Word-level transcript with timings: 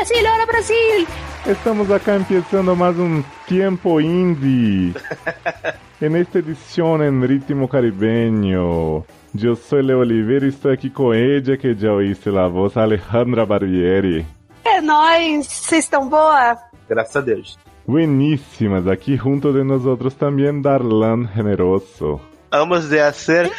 Brasil, 0.00 0.26
hola 0.32 0.46
Brasil. 0.46 1.06
Estamos 1.44 1.90
acá 1.90 2.16
empezando 2.16 2.74
más 2.74 2.96
un 2.96 3.22
tiempo 3.46 4.00
indie. 4.00 4.94
en 6.00 6.16
esta 6.16 6.38
edición 6.38 7.02
en 7.02 7.22
ritmo 7.22 7.68
caribeño. 7.68 9.04
Yo 9.34 9.56
soy 9.56 9.82
Leo 9.82 9.98
Oliveira 9.98 10.46
e 10.46 10.48
estou 10.48 10.72
aqui 10.72 10.88
com 10.88 11.12
ella, 11.12 11.54
que 11.58 11.74
já 11.74 11.92
oíste 11.92 12.30
a 12.30 12.48
voz, 12.48 12.78
Alejandra 12.78 13.44
Barbieri. 13.44 14.24
É 14.64 14.80
nóis, 14.80 15.46
vocês 15.46 15.84
estão 15.84 16.08
boa? 16.08 16.56
Graças 16.88 17.16
a 17.16 17.20
Deus. 17.20 17.58
Bueníssimas, 17.86 18.86
aqui 18.86 19.18
junto 19.18 19.52
de 19.52 19.62
nós 19.62 19.84
outros 19.84 20.14
também 20.14 20.62
Darlan 20.62 21.28
Generoso. 21.36 22.18
Vamos 22.50 22.88
de 22.88 23.00
hacer... 23.00 23.52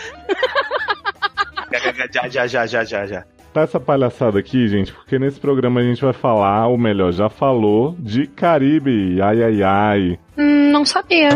já, 2.11 2.27
já, 2.27 2.47
já, 2.47 2.65
já, 2.65 2.83
já, 2.83 3.05
já. 3.05 3.25
Tá 3.53 3.61
essa 3.61 3.81
palhaçada 3.81 4.39
aqui, 4.39 4.65
gente, 4.69 4.93
porque 4.93 5.19
nesse 5.19 5.37
programa 5.37 5.81
a 5.81 5.83
gente 5.83 6.01
vai 6.01 6.13
falar, 6.13 6.67
ou 6.67 6.77
melhor, 6.77 7.11
já 7.11 7.27
falou, 7.27 7.93
de 7.99 8.25
Caribe. 8.25 9.21
Ai, 9.21 9.43
ai, 9.43 9.63
ai. 9.63 10.19
Hum, 10.37 10.71
não 10.71 10.85
sabia. 10.85 11.31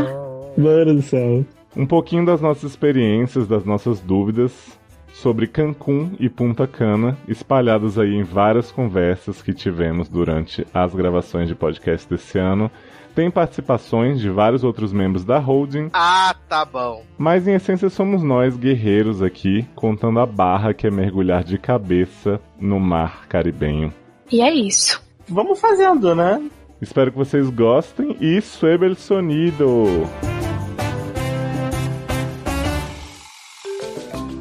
Mano 0.58 0.96
do 0.96 1.02
céu. 1.02 1.44
Um 1.76 1.86
pouquinho 1.86 2.26
das 2.26 2.40
nossas 2.40 2.72
experiências, 2.72 3.48
das 3.50 3.66
nossas 3.66 4.00
dúvidas 4.00 4.80
sobre 5.12 5.46
Cancún 5.46 6.12
e 6.18 6.30
Punta 6.30 6.66
Cana, 6.66 7.18
espalhadas 7.28 8.00
aí 8.00 8.14
em 8.16 8.24
várias 8.24 8.72
conversas 8.72 9.42
que 9.42 9.54
tivemos 9.54 10.08
durante 10.08 10.66
as 10.74 10.96
gravações 10.96 11.50
de 11.50 11.56
podcast 11.56 12.10
desse 12.10 12.40
ano. 12.40 12.72
Tem 13.16 13.32
participações 13.32 14.20
de 14.20 14.30
vários 14.30 14.62
outros 14.66 14.92
membros 14.92 15.24
da 15.24 15.40
holding. 15.40 15.90
Ah, 15.94 16.36
tá 16.50 16.66
bom. 16.66 17.02
Mas 17.18 17.48
em 17.48 17.54
essência 17.54 17.90
somos 17.90 18.22
nós, 18.22 18.58
guerreiros 18.58 19.24
aqui, 19.24 19.66
contando 19.74 20.20
a 20.20 20.26
barra 20.26 20.74
que 20.74 20.86
é 20.86 20.92
mergulhar 20.92 21.42
de 21.42 21.58
cabeça 21.58 22.42
no 22.60 22.78
mar 22.78 23.26
caribenho. 23.30 23.94
E 24.30 24.42
é 24.42 24.54
isso. 24.54 25.02
Vamos 25.30 25.62
fazendo, 25.62 26.14
né? 26.14 26.46
Espero 26.82 27.10
que 27.10 27.18
vocês 27.18 27.50
gostem 27.50 28.18
e 28.20 28.42
suebe 28.42 28.86
el 28.86 28.96
sonido. 28.96 29.86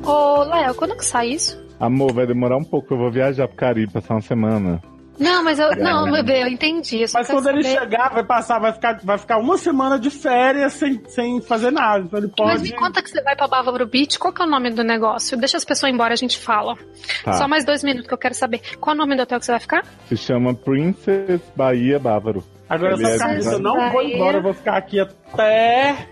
Ô, 0.04 0.42
Léo, 0.42 0.74
quando 0.74 0.96
que 0.96 1.04
sai 1.04 1.28
isso? 1.28 1.62
Amor, 1.78 2.12
vai 2.12 2.26
demorar 2.26 2.56
um 2.56 2.64
pouco, 2.64 2.92
eu 2.92 2.98
vou 2.98 3.10
viajar 3.10 3.46
pro 3.46 3.56
Caribe, 3.56 3.92
passar 3.92 4.14
uma 4.14 4.20
semana. 4.20 4.82
Não, 5.18 5.44
mas 5.44 5.58
eu. 5.58 5.76
Não, 5.76 6.10
bebê, 6.10 6.42
eu 6.42 6.48
entendi. 6.48 7.02
eu 7.02 7.08
Mas 7.14 7.26
quando 7.28 7.48
ele 7.48 7.62
saber- 7.62 7.78
chegar, 7.80 8.08
vai 8.12 8.24
passar, 8.24 8.58
vai 8.58 8.72
ficar, 8.72 8.98
vai 9.02 9.16
ficar 9.18 9.38
uma 9.38 9.56
semana 9.56 9.98
de 9.98 10.10
férias 10.10 10.72
sem, 10.72 11.00
sem 11.08 11.40
fazer 11.40 11.70
nada. 11.70 12.04
Então 12.04 12.18
ele 12.18 12.32
Mas 12.38 12.58
pode. 12.58 12.62
me 12.62 12.72
conta 12.76 13.02
que 13.02 13.08
você 13.10 13.22
vai 13.22 13.36
pra 13.36 13.46
Bávaro 13.46 13.86
Beach, 13.86 14.18
qual 14.18 14.32
que 14.32 14.42
é 14.42 14.44
o 14.44 14.48
nome 14.48 14.70
do 14.70 14.82
negócio? 14.82 15.36
Deixa 15.38 15.56
as 15.56 15.64
pessoas 15.64 15.92
embora, 15.92 16.12
a 16.12 16.16
gente 16.16 16.38
fala. 16.38 16.76
Tá. 17.24 17.34
Só 17.34 17.46
mais 17.46 17.64
dois 17.64 17.84
minutos 17.84 18.08
que 18.08 18.14
eu 18.14 18.18
quero 18.18 18.34
saber. 18.34 18.60
Qual 18.80 18.92
é 18.92 18.96
o 18.96 18.98
nome 18.98 19.14
do 19.16 19.22
hotel 19.22 19.38
que 19.38 19.44
você 19.46 19.52
vai 19.52 19.60
ficar? 19.60 19.84
Se 20.08 20.16
chama 20.16 20.52
Princess 20.54 21.40
Bahia 21.54 21.98
Bávaro. 21.98 22.42
Agora 22.68 22.94
Ele 22.94 23.06
é 23.06 23.18
camisa, 23.18 23.52
eu 23.52 23.58
não 23.60 23.74
vou 23.90 24.02
Bahia. 24.02 24.16
embora, 24.16 24.36
eu 24.38 24.42
vou 24.42 24.54
ficar 24.54 24.76
aqui 24.78 24.98
até. 24.98 26.08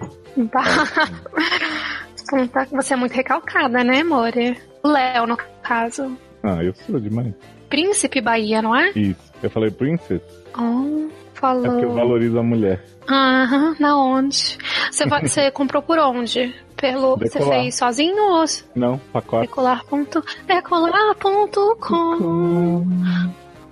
Você 2.73 2.95
é 2.95 2.97
muito 2.97 3.13
recalcada, 3.15 3.83
né, 3.85 4.01
amore? 4.01 4.57
O 4.83 4.89
Léo, 4.89 5.27
no 5.27 5.37
caso. 5.63 6.17
Ah, 6.43 6.63
eu 6.63 6.75
sou 6.75 6.99
demais. 6.99 7.33
Príncipe 7.77 8.21
Bahia, 8.21 8.61
não 8.61 8.77
é? 8.77 8.91
Isso. 8.95 9.33
Eu 9.43 9.49
falei 9.51 9.71
Princess? 9.71 10.21
Oh, 10.57 11.09
É 11.09 11.11
porque 11.33 11.37
eu 11.37 11.41
falou. 11.89 11.95
valorizo 11.95 12.39
a 12.39 12.43
mulher. 12.43 12.85
Aham, 13.09 13.75
na 13.81 13.99
onde? 13.99 14.59
Você, 14.91 15.07
vai- 15.07 15.27
você 15.27 15.51
comprou 15.57 15.83
por 15.83 15.99
onde? 15.99 16.55
Pelo. 16.77 17.17
Você 17.17 17.39
Decolar. 17.39 17.61
fez 17.63 17.75
sozinho 17.77 18.23
ou 18.23 18.45
Não, 18.75 18.99
pacote. 19.13 19.47
decolar. 19.49 19.85
ponto- 19.87 20.23
Decolar.com. 20.47 22.87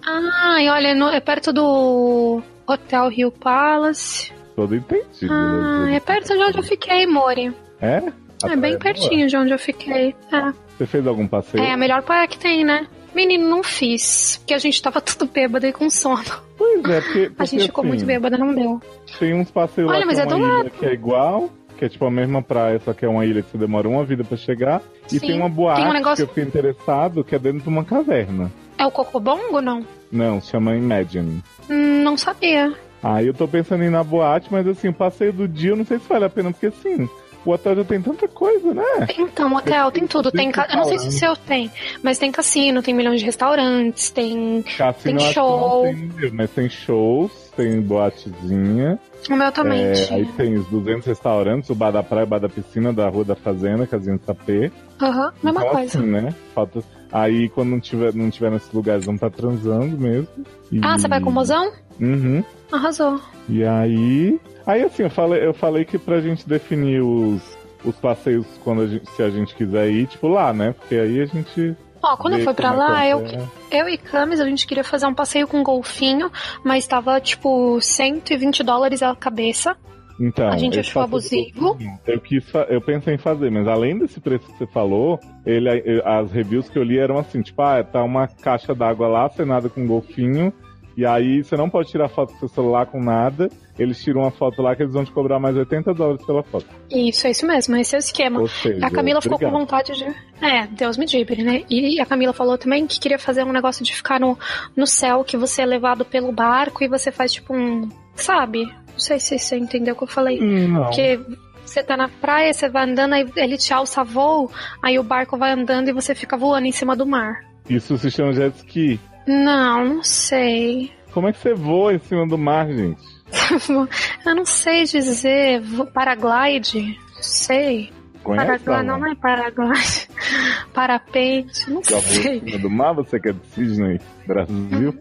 Ai, 0.07 0.69
olha, 0.69 0.95
no- 0.95 1.09
é 1.11 1.21
perto 1.21 1.53
do 1.53 2.43
Hotel 2.67 3.09
Rio 3.09 3.31
Palace. 3.31 4.33
Todo 4.57 4.75
entendido. 4.75 5.33
Ah, 5.33 5.85
né? 5.87 5.97
é 5.97 6.01
perto 6.01 6.29
de 6.35 6.43
onde 6.43 6.59
eu 6.59 6.63
fiquei, 6.63 7.07
Mori. 7.07 7.55
É? 7.81 8.03
É 8.45 8.53
Ah, 8.53 8.57
bem 8.57 8.79
pertinho 8.79 9.27
de 9.29 9.37
onde 9.37 9.53
eu 9.53 9.59
fiquei. 9.59 10.15
É. 10.33 10.53
Você 10.79 10.87
fez 10.87 11.07
algum 11.07 11.27
passeio? 11.27 11.63
É 11.63 11.73
a 11.73 11.77
melhor 11.77 12.03
praia 12.03 12.27
que 12.27 12.39
tem, 12.39 12.65
né? 12.65 12.87
Menino, 13.15 13.49
não 13.49 13.63
fiz. 13.63 14.37
Porque 14.39 14.55
a 14.55 14.59
gente 14.59 14.81
tava 14.81 15.01
tudo 15.03 15.31
bêbado 15.31 15.67
e 15.67 15.73
com 15.73 15.89
sono. 15.91 16.23
Pois 16.57 16.85
é, 16.85 17.01
porque, 17.01 17.21
porque 17.29 17.43
A 17.43 17.45
gente 17.45 17.67
ficou 17.67 17.83
assim, 17.83 17.89
muito 17.89 18.05
bêbada, 18.05 18.37
não 18.39 18.55
deu. 18.55 18.81
Tem 19.19 19.35
uns 19.35 19.51
passeios 19.51 19.91
Olha, 19.91 20.01
lá 20.01 20.07
mas 20.07 20.17
que 20.17 20.21
é 20.21 20.25
é 20.25 20.65
do 20.65 20.71
que 20.71 20.87
é 20.87 20.93
igual, 20.93 21.51
que 21.79 21.85
é 21.85 21.89
tipo 21.89 22.05
a 22.05 22.11
mesma 22.11 22.43
praia, 22.43 22.81
só 22.85 22.93
que 22.93 23.05
é 23.05 23.09
uma 23.09 23.25
ilha 23.25 23.43
que 23.43 23.51
você 23.51 23.59
demora 23.59 23.89
uma 23.89 24.05
vida 24.05 24.23
pra 24.25 24.37
chegar. 24.37 24.83
E 25.07 25.19
Sim, 25.19 25.27
tem 25.27 25.37
uma 25.39 25.49
boate 25.49 25.81
tem 25.81 25.91
um 25.91 25.93
negócio- 25.93 26.17
que 26.17 26.23
eu 26.23 26.29
fiquei 26.29 26.45
interessado, 26.45 27.25
que 27.25 27.35
é 27.35 27.39
dentro 27.39 27.61
de 27.61 27.69
uma 27.69 27.85
caverna. 27.85 28.51
É 28.77 28.87
o 28.87 28.91
Cocobongo, 28.91 29.61
não? 29.61 29.85
Não, 30.11 30.41
se 30.41 30.51
chama 30.51 30.77
Imagine. 30.77 31.43
Hum, 31.69 32.03
não 32.03 32.17
sabia. 32.17 32.73
Aí 33.03 33.27
eu 33.27 33.35
tô 33.35 33.49
pensando 33.49 33.83
em 33.83 33.87
ir 33.87 33.91
na 33.91 34.05
boate, 34.05 34.49
mas 34.51 34.67
assim, 34.67 34.89
o 34.89 34.93
passeio 34.93 35.33
do 35.33 35.49
dia 35.49 35.71
eu 35.71 35.77
não 35.77 35.87
sei 35.87 35.99
se 35.99 36.07
vale 36.09 36.27
a 36.27 36.31
pena, 36.31 36.51
porque 36.51 36.67
assim, 36.67 37.09
o 37.45 37.51
hotel 37.53 37.77
já 37.77 37.85
tem 37.85 38.01
tanta 38.03 38.29
coisa, 38.29 38.75
né? 38.75 38.83
Então, 39.19 39.55
hotel, 39.55 39.91
tem 39.91 40.07
tudo. 40.07 40.31
Tem, 40.31 40.51
ca- 40.51 40.67
eu 40.71 40.77
não 40.77 40.85
sei 40.85 40.99
se 40.99 41.09
o 41.09 41.13
seu 41.13 41.37
tem, 41.37 41.71
mas 42.03 42.19
tem 42.19 42.31
cassino, 42.33 42.83
tem 42.83 42.93
milhões 42.95 43.21
de 43.21 43.27
restaurantes, 43.27 44.11
tem. 44.11 44.63
Cassino 44.77 45.19
Tem 45.19 45.33
show. 45.33 45.83
tem, 45.83 46.31
mas 46.33 46.51
tem 46.51 46.69
shows, 46.69 47.33
tem 47.57 47.81
boatezinha. 47.81 48.99
O 49.29 49.37
meu 49.37 49.53
também 49.53 49.81
é, 49.85 49.93
aí 50.15 50.25
tem 50.37 50.55
os 50.55 50.67
200 50.69 51.07
restaurantes, 51.07 51.69
o 51.71 51.75
bar 51.75 51.91
da 51.91 52.03
praia, 52.03 52.25
o 52.25 52.27
bar 52.27 52.39
da 52.41 52.49
piscina, 52.49 52.93
da 52.93 53.09
rua 53.09 53.25
da 53.25 53.35
fazenda, 53.35 53.87
casinha 53.87 54.17
de 54.17 54.25
sapê. 54.25 54.73
Aham, 55.01 55.33
mesma 55.43 55.61
então, 55.61 55.73
coisa. 55.73 55.99
assim, 55.99 56.07
né? 56.11 56.35
Falta... 56.55 56.83
Aí 57.13 57.49
quando 57.51 57.71
não 57.71 57.81
tiver, 57.81 58.15
não 58.15 58.31
tiver 58.31 58.51
nesses 58.51 58.73
lugares, 58.73 59.05
vamos 59.05 59.19
estar 59.21 59.31
transando 59.31 59.99
mesmo. 59.99 60.29
E- 60.71 60.81
Ah, 60.83 60.97
você 60.99 61.09
vai 61.09 61.21
com 61.21 61.29
o 61.29 61.33
mozão? 61.33 61.71
Uhum. 62.01 62.43
Arrasou. 62.73 63.21
E 63.49 63.65
aí. 63.65 64.41
Aí 64.71 64.85
assim, 64.85 65.03
eu 65.03 65.11
falei, 65.11 65.45
eu 65.45 65.53
falei 65.53 65.85
que 65.85 65.99
pra 65.99 66.21
gente 66.21 66.49
definir 66.49 67.03
os, 67.03 67.43
os 67.85 67.97
passeios 67.97 68.47
quando 68.63 68.83
a 68.83 68.87
gente, 68.87 69.11
se 69.11 69.21
a 69.21 69.29
gente 69.29 69.53
quiser 69.57 69.91
ir, 69.91 70.07
tipo, 70.07 70.29
lá, 70.29 70.53
né? 70.53 70.73
Porque 70.79 70.95
aí 70.95 71.21
a 71.21 71.27
gente. 71.27 71.77
Ó, 72.01 72.17
quando 72.17 72.35
eu 72.35 72.39
vê 72.39 72.45
fui 72.45 72.55
pra 72.55 72.71
como 72.71 72.83
é 72.83 72.87
lá, 72.87 73.01
que 73.03 73.35
eu, 73.35 73.41
é. 73.73 73.81
eu 73.83 73.89
e 73.89 73.99
Camis, 73.99 74.39
a 74.39 74.45
gente 74.45 74.69
queria 74.69 74.85
fazer 74.85 75.09
um 75.09 75.15
passeio 75.15 75.49
com 75.49 75.61
golfinho, 75.65 76.31
mas 76.65 76.87
tava 76.87 77.21
tipo 77.21 77.81
120 77.81 78.63
dólares 78.63 79.03
a 79.03 79.15
cabeça. 79.17 79.77
Então, 80.21 80.49
A 80.49 80.57
gente 80.57 80.79
achou 80.79 81.03
abusivo. 81.03 81.77
Eu 82.07 82.21
quis, 82.21 82.45
eu 82.69 82.81
pensei 82.81 83.15
em 83.15 83.19
fazer, 83.19 83.51
mas 83.51 83.67
além 83.67 83.99
desse 83.99 84.21
preço 84.21 84.47
que 84.47 84.59
você 84.59 84.67
falou, 84.67 85.19
ele, 85.47 85.69
as 86.05 86.31
reviews 86.31 86.69
que 86.69 86.79
eu 86.79 86.83
li 86.83 86.99
eram 86.99 87.19
assim, 87.19 87.41
tipo, 87.41 87.61
ah, 87.63 87.83
tá 87.83 88.05
uma 88.05 88.29
caixa 88.29 88.75
d'água 88.75 89.09
lá, 89.09 89.27
acenada 89.27 89.71
com 89.71 89.87
golfinho, 89.87 90.53
e 91.01 91.07
aí 91.07 91.43
você 91.43 91.57
não 91.57 91.71
pode 91.71 91.89
tirar 91.89 92.11
foto 92.11 92.35
com 92.35 92.41
seu 92.41 92.49
celular 92.49 92.85
com 92.85 93.03
nada, 93.03 93.49
eles 93.79 94.03
tiram 94.05 94.21
uma 94.21 94.31
foto 94.31 94.61
lá 94.61 94.77
que 94.77 94.83
eles 94.83 94.93
vão 94.93 95.03
te 95.03 95.11
cobrar 95.11 95.39
mais 95.39 95.57
80 95.57 95.95
dólares 95.95 96.27
pela 96.27 96.43
foto. 96.43 96.67
Isso, 96.91 97.27
é 97.27 97.31
isso 97.31 97.47
mesmo, 97.47 97.75
esse 97.77 97.95
é 97.95 97.99
o 97.99 98.01
esquema. 98.01 98.39
Ou 98.39 98.47
seja, 98.47 98.85
A 98.85 98.91
Camila 98.91 99.23
ficou 99.23 99.39
com 99.39 99.47
obrigado. 99.47 99.61
vontade 99.63 99.93
de. 99.95 100.05
É, 100.45 100.67
Deus 100.67 100.99
me 100.99 101.07
livre, 101.07 101.43
né? 101.43 101.63
E 101.71 101.99
a 101.99 102.05
Camila 102.05 102.35
falou 102.35 102.59
também 102.59 102.87
que 102.87 103.01
queria 103.01 103.19
fazer 103.19 103.45
um 103.45 103.53
negócio 103.53 103.83
de 103.83 103.95
ficar 103.95 104.21
no, 104.21 104.39
no 104.77 104.87
céu, 104.87 105.25
que 105.25 105.39
você 105.39 105.63
é 105.63 105.67
levado 105.67 106.05
pelo 106.05 106.31
barco 106.33 106.85
e 106.85 106.89
você 106.89 107.11
faz 107.11 107.33
tipo 107.33 107.57
um. 107.57 107.89
Sabe? 108.15 108.67
Não 108.67 108.99
sei 108.99 109.19
se 109.19 109.39
você 109.39 109.57
entendeu 109.57 109.95
o 109.95 109.97
que 109.97 110.05
eu 110.05 110.09
falei. 110.09 110.39
Não. 110.39 110.85
Porque 110.85 111.19
você 111.65 111.83
tá 111.83 111.97
na 111.97 112.11
praia, 112.11 112.53
você 112.53 112.69
vai 112.69 112.85
andando, 112.85 113.15
aí 113.15 113.27
ele 113.37 113.57
te 113.57 113.73
alça 113.73 114.05
voo, 114.05 114.51
aí 114.83 114.99
o 114.99 115.03
barco 115.03 115.39
vai 115.39 115.53
andando 115.53 115.89
e 115.89 115.95
você 115.95 116.15
fica 116.15 116.37
voando 116.37 116.67
em 116.67 116.73
cima 116.73 116.95
do 116.95 117.07
mar. 117.07 117.41
Isso 117.71 117.97
se 117.97 118.11
chama 118.11 118.35
jet 118.35 118.55
ski. 118.59 119.01
Não, 119.31 119.85
não 119.97 120.03
sei. 120.03 120.93
Como 121.13 121.29
é 121.29 121.33
que 121.33 121.39
você 121.39 121.55
voa 121.55 121.95
em 121.95 121.99
cima 122.01 122.27
do 122.27 122.37
mar, 122.37 122.67
gente? 122.69 123.01
Eu 124.27 124.35
não 124.35 124.45
sei 124.45 124.85
dizer. 124.85 125.63
Paraglide? 125.93 126.99
Sei. 127.21 127.93
Conhece? 128.23 128.65
Paraglide, 128.65 128.83
não, 128.87 129.07
é 129.07 129.15
paraglide. 129.15 130.09
Parapente, 130.75 131.71
não 131.71 131.83
Já 131.83 131.99
voou 131.99 132.03
em 132.19 132.23
sei. 132.23 132.41
cima 132.41 132.59
do 132.59 132.71
mar? 132.71 132.93
Você 132.95 133.21
que 133.21 133.29
é 133.29 133.33
de 133.33 133.47
Sydney, 133.47 134.01
Brasil? 134.27 134.99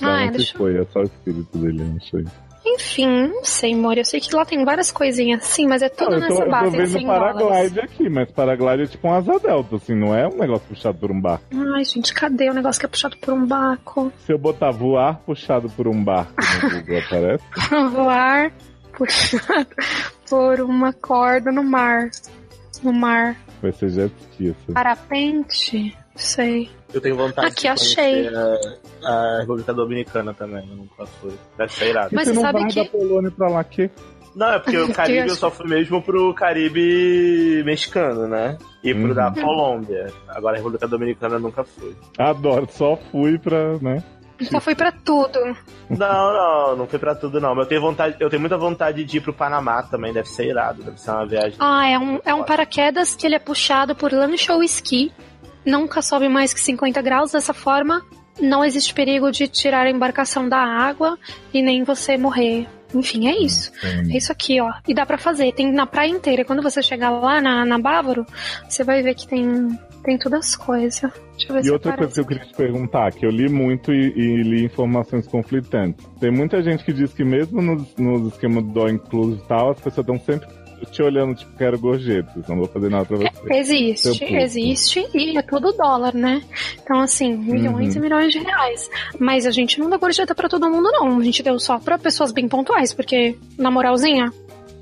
Não, 0.00 0.08
Ah, 0.10 0.20
não 0.20 0.32
se 0.32 0.36
deixa 0.38 0.58
foi, 0.58 0.78
é 0.80 0.84
só 0.86 1.00
o 1.00 1.04
espírito 1.04 1.58
dele, 1.58 1.82
não 1.84 2.00
sei. 2.00 2.24
Enfim, 2.68 3.28
não 3.28 3.44
sei, 3.44 3.74
amor. 3.74 3.96
Eu 3.96 4.04
sei 4.04 4.20
que 4.20 4.34
lá 4.34 4.44
tem 4.44 4.64
várias 4.64 4.90
coisinhas 4.90 5.42
assim, 5.42 5.66
mas 5.66 5.82
é 5.82 5.88
tudo 5.88 6.10
Não, 6.10 6.16
eu 6.18 6.20
tô, 6.20 6.28
nessa 6.28 6.40
eu 6.40 6.44
tô 6.44 6.50
base 6.50 6.76
vendo 6.76 6.86
100 6.88 7.06
dólares. 7.06 7.38
paraglide 7.38 7.80
aqui, 7.80 8.08
mas 8.08 8.30
paraglide 8.32 8.82
é 8.82 8.86
tipo 8.86 9.08
um 9.08 9.12
asa 9.14 9.38
delta, 9.38 9.76
assim, 9.76 9.94
não 9.94 10.14
é 10.14 10.26
um 10.26 10.36
negócio 10.36 10.66
puxado 10.68 10.98
por 10.98 11.10
um 11.10 11.20
barco. 11.20 11.44
Ai, 11.74 11.84
gente, 11.84 12.12
cadê 12.12 12.50
o 12.50 12.54
negócio 12.54 12.80
que 12.80 12.86
é 12.86 12.88
puxado 12.88 13.16
por 13.18 13.32
um 13.34 13.46
barco? 13.46 14.12
Se 14.26 14.32
eu 14.32 14.38
botar 14.38 14.70
voar 14.72 15.18
puxado 15.20 15.70
por 15.70 15.86
um 15.86 16.02
barco 16.02 16.34
no 16.62 16.70
Google, 16.80 16.98
aparece? 16.98 17.44
Voar 17.92 18.52
puxado 18.96 19.68
por 20.28 20.60
uma 20.60 20.92
corda 20.92 21.52
no 21.52 21.62
mar. 21.62 22.10
No 22.82 22.92
mar. 22.92 23.36
Vai 23.62 23.72
ser 23.72 23.88
jet 23.90 24.12
ski, 24.32 24.50
assim. 24.50 24.72
Parapente? 24.72 25.96
Não 26.14 26.16
sei. 26.16 26.70
Eu 26.94 27.00
tenho 27.00 27.16
vontade 27.16 27.48
Aqui, 27.48 27.62
de 27.62 27.68
achei. 27.68 28.28
a, 28.28 29.08
a 29.08 29.38
República 29.40 29.74
Dominicana 29.74 30.32
também, 30.32 30.66
eu 30.70 30.76
nunca 30.76 31.04
fui. 31.06 31.32
Deve 31.58 31.72
ser 31.72 31.90
irado. 31.90 32.10
Mas 32.12 32.28
você 32.28 32.34
não 32.34 32.42
sabe 32.42 32.60
vai 32.60 32.70
que- 32.70 32.84
da 32.84 32.90
Polônia 32.90 33.30
pra 33.30 33.48
lá, 33.48 33.64
que? 33.64 33.90
Não, 34.34 34.52
é 34.52 34.58
porque 34.58 34.76
o 34.78 34.92
Caribe 34.94 35.28
eu 35.28 35.34
só 35.34 35.50
fui 35.50 35.66
mesmo 35.66 36.00
pro 36.02 36.32
Caribe 36.34 37.62
mexicano, 37.64 38.26
né? 38.28 38.56
E 38.82 38.92
pro 38.94 39.08
Uhum. 39.08 39.14
da 39.14 39.30
Colômbia. 39.30 40.12
Agora 40.28 40.54
a 40.54 40.58
República 40.58 40.86
Dominicana 40.86 41.36
eu 41.36 41.40
nunca 41.40 41.64
fui. 41.64 41.94
Adoro, 42.18 42.68
só 42.70 42.96
fui 43.10 43.38
pra, 43.38 43.78
né? 43.80 44.02
Só 44.50 44.60
fui 44.60 44.74
pra 44.74 44.92
tudo. 44.92 45.38
Não, 45.88 46.32
não, 46.34 46.76
não 46.76 46.86
foi 46.86 46.98
pra 46.98 47.14
tudo, 47.14 47.40
não. 47.40 47.54
Mas 47.54 47.64
eu 47.64 47.68
tenho 47.70 47.80
vontade, 47.80 48.16
eu 48.20 48.28
tenho 48.28 48.40
muita 48.40 48.58
vontade 48.58 49.02
de 49.02 49.16
ir 49.16 49.20
pro 49.22 49.32
Panamá 49.32 49.82
também, 49.82 50.12
deve 50.12 50.28
ser 50.28 50.46
irado, 50.48 50.82
deve 50.82 51.00
ser 51.00 51.10
uma 51.10 51.26
viagem. 51.26 51.54
Ah, 51.58 51.88
é 51.88 51.98
um, 51.98 52.20
é 52.22 52.34
um 52.34 52.44
paraquedas 52.44 53.14
que 53.16 53.26
ele 53.26 53.34
é 53.34 53.38
puxado 53.38 53.94
por 53.94 54.12
lancha 54.12 54.52
ou 54.52 54.62
esqui. 54.62 55.10
Nunca 55.66 56.00
sobe 56.00 56.28
mais 56.28 56.54
que 56.54 56.60
50 56.60 57.02
graus. 57.02 57.32
Dessa 57.32 57.52
forma, 57.52 58.02
não 58.40 58.64
existe 58.64 58.94
perigo 58.94 59.30
de 59.30 59.48
tirar 59.48 59.86
a 59.86 59.90
embarcação 59.90 60.48
da 60.48 60.58
água 60.58 61.18
e 61.52 61.60
nem 61.60 61.82
você 61.82 62.16
morrer. 62.16 62.66
Enfim, 62.94 63.26
é 63.26 63.36
isso. 63.36 63.72
É 63.82 64.16
isso 64.16 64.30
aqui, 64.30 64.60
ó. 64.60 64.72
E 64.86 64.94
dá 64.94 65.04
pra 65.04 65.18
fazer. 65.18 65.52
Tem 65.52 65.70
na 65.72 65.86
praia 65.86 66.10
inteira. 66.10 66.44
Quando 66.44 66.62
você 66.62 66.82
chegar 66.82 67.10
lá 67.10 67.40
na, 67.40 67.64
na 67.64 67.78
Bávaro, 67.78 68.24
você 68.68 68.84
vai 68.84 69.02
ver 69.02 69.14
que 69.14 69.26
tem, 69.26 69.68
tem 70.04 70.16
todas 70.16 70.46
as 70.46 70.56
coisas. 70.56 71.00
Deixa 71.00 71.48
eu 71.48 71.54
ver 71.54 71.60
E 71.60 71.64
se 71.64 71.70
outra 71.70 71.96
coisa 71.96 72.14
que 72.14 72.20
eu 72.20 72.26
queria 72.26 72.44
te 72.44 72.54
perguntar, 72.54 73.12
que 73.12 73.26
eu 73.26 73.30
li 73.30 73.48
muito 73.48 73.92
e, 73.92 74.12
e 74.16 74.42
li 74.42 74.64
informações 74.64 75.26
conflitantes. 75.26 76.06
Tem 76.20 76.30
muita 76.30 76.62
gente 76.62 76.84
que 76.84 76.92
diz 76.92 77.12
que 77.12 77.24
mesmo 77.24 77.60
nos, 77.60 77.94
nos 77.96 78.32
esquemas 78.32 78.64
do 78.64 78.88
Inclusive 78.88 79.42
e 79.42 79.48
tal, 79.48 79.70
as 79.72 79.80
pessoas 79.80 80.06
estão 80.06 80.18
sempre 80.20 80.48
te 80.90 81.02
olhando, 81.02 81.34
tipo, 81.34 81.56
quero 81.56 81.78
gorjetas, 81.78 82.46
não 82.48 82.56
vou 82.58 82.66
fazer 82.66 82.90
nada 82.90 83.04
pra 83.06 83.16
você. 83.16 83.30
Existe, 83.54 84.02
Seu 84.02 84.12
público. 84.14 84.36
existe, 84.36 85.06
e 85.14 85.38
é 85.38 85.42
tudo 85.42 85.72
dólar, 85.72 86.14
né? 86.14 86.42
Então, 86.82 87.00
assim, 87.00 87.34
milhões 87.36 87.94
Uhum. 87.94 88.00
e 88.00 88.04
milhões 88.04 88.32
de 88.32 88.38
reais. 88.40 88.90
Mas 89.18 89.46
a 89.46 89.50
gente 89.50 89.80
não 89.80 89.88
dá 89.88 89.96
gorjeta 89.96 90.34
pra 90.34 90.48
todo 90.48 90.68
mundo, 90.68 90.90
não. 90.92 91.18
A 91.18 91.22
gente 91.24 91.42
deu 91.42 91.58
só 91.58 91.78
pra 91.78 91.98
pessoas 91.98 92.32
bem 92.32 92.46
pontuais, 92.48 92.92
porque, 92.92 93.36
na 93.58 93.70
moralzinha, 93.70 94.30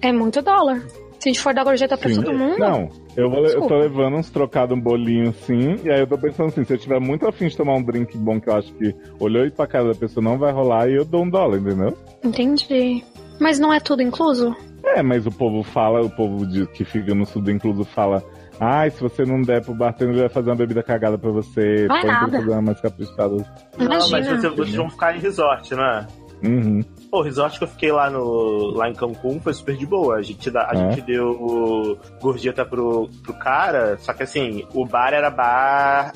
é 0.02 0.12
muito 0.12 0.43
dólar. 0.43 0.81
Se 1.19 1.31
a 1.31 1.32
gente 1.32 1.41
for 1.41 1.55
dar 1.55 1.64
gorjeta 1.64 1.97
pra 1.97 2.11
Sim. 2.11 2.17
todo 2.23 2.37
mundo, 2.37 2.58
Não, 2.58 2.90
eu, 3.17 3.31
vou, 3.31 3.47
eu 3.47 3.62
tô 3.67 3.79
levando 3.79 4.17
uns 4.19 4.29
trocados, 4.29 4.76
um 4.76 4.81
bolinho 4.81 5.31
assim, 5.31 5.76
e 5.82 5.90
aí 5.90 6.00
eu 6.00 6.06
tô 6.06 6.19
pensando 6.19 6.49
assim, 6.49 6.64
se 6.64 6.75
eu 6.75 6.76
tiver 6.79 7.00
muito 7.00 7.26
afim 7.26 7.49
de 7.49 7.56
tomar 7.56 7.75
um 7.76 7.82
drink 7.82 8.14
bom 8.19 8.38
que 8.38 8.50
eu 8.50 8.55
acho 8.55 8.70
que 8.75 8.94
olhou 9.19 9.50
pra 9.52 9.67
cara 9.67 9.88
da 9.88 9.94
pessoa 9.94 10.23
não 10.23 10.37
vai 10.37 10.52
rolar, 10.52 10.87
e 10.90 10.97
eu 10.97 11.05
dou 11.05 11.23
um 11.23 11.31
dólar, 11.31 11.56
entendeu? 11.58 11.97
entendi. 12.23 13.02
Mas 13.41 13.59
não 13.59 13.73
é 13.73 13.81
tudo 13.81 14.03
incluso? 14.03 14.55
É, 14.85 15.03
mas 15.03 15.27
o 15.27 15.31
povo 15.31 15.63
fala, 15.63 16.03
o 16.03 16.11
povo 16.11 16.47
que 16.73 16.85
fica 16.85 17.15
no 17.15 17.25
Sudo 17.27 17.51
Incluso 17.51 17.85
fala, 17.85 18.23
ai, 18.61 18.91
se 18.91 19.01
você 19.03 19.25
não 19.25 19.41
der 19.43 19.63
pro 19.65 19.75
bartender, 19.75 20.15
ele 20.15 20.21
vai 20.23 20.29
fazer 20.29 20.51
uma 20.51 20.57
bebida 20.57 20.83
cagada 20.83 21.17
pra 21.19 21.31
você, 21.31 21.87
põe 21.89 22.01
pra 22.03 22.13
nada. 22.13 22.39
fazer 22.39 22.51
uma 22.51 22.63
mais 22.63 22.81
caprichada. 22.81 23.37
Não, 23.79 24.09
mas 24.11 24.29
você- 24.29 24.49
vocês 24.51 24.75
vão 24.75 24.91
ficar 24.91 25.17
em 25.17 25.21
resort, 25.21 25.75
né? 25.75 26.07
Uhum. 26.45 26.83
Pô, 27.11 27.21
o 27.21 27.23
resort 27.23 27.57
que 27.59 27.65
eu 27.65 27.69
fiquei 27.69 27.91
lá, 27.91 28.11
no, 28.11 28.73
lá 28.77 28.89
em 28.91 28.93
Cancún 28.95 29.41
foi 29.41 29.55
super 29.55 29.75
de 29.77 29.87
boa. 29.87 30.17
A 30.17 30.23
gente, 30.23 30.55
a 30.55 30.71
É? 30.75 30.77
gente 30.77 31.01
deu 31.07 31.99
gorjeta 32.21 32.65
pro, 32.67 33.09
pro 33.23 33.33
cara, 33.35 33.97
só 33.99 34.13
que 34.13 34.23
assim, 34.25 34.67
o 34.75 34.85
bar 34.85 35.13
era 35.15 35.31
bar. 35.31 36.13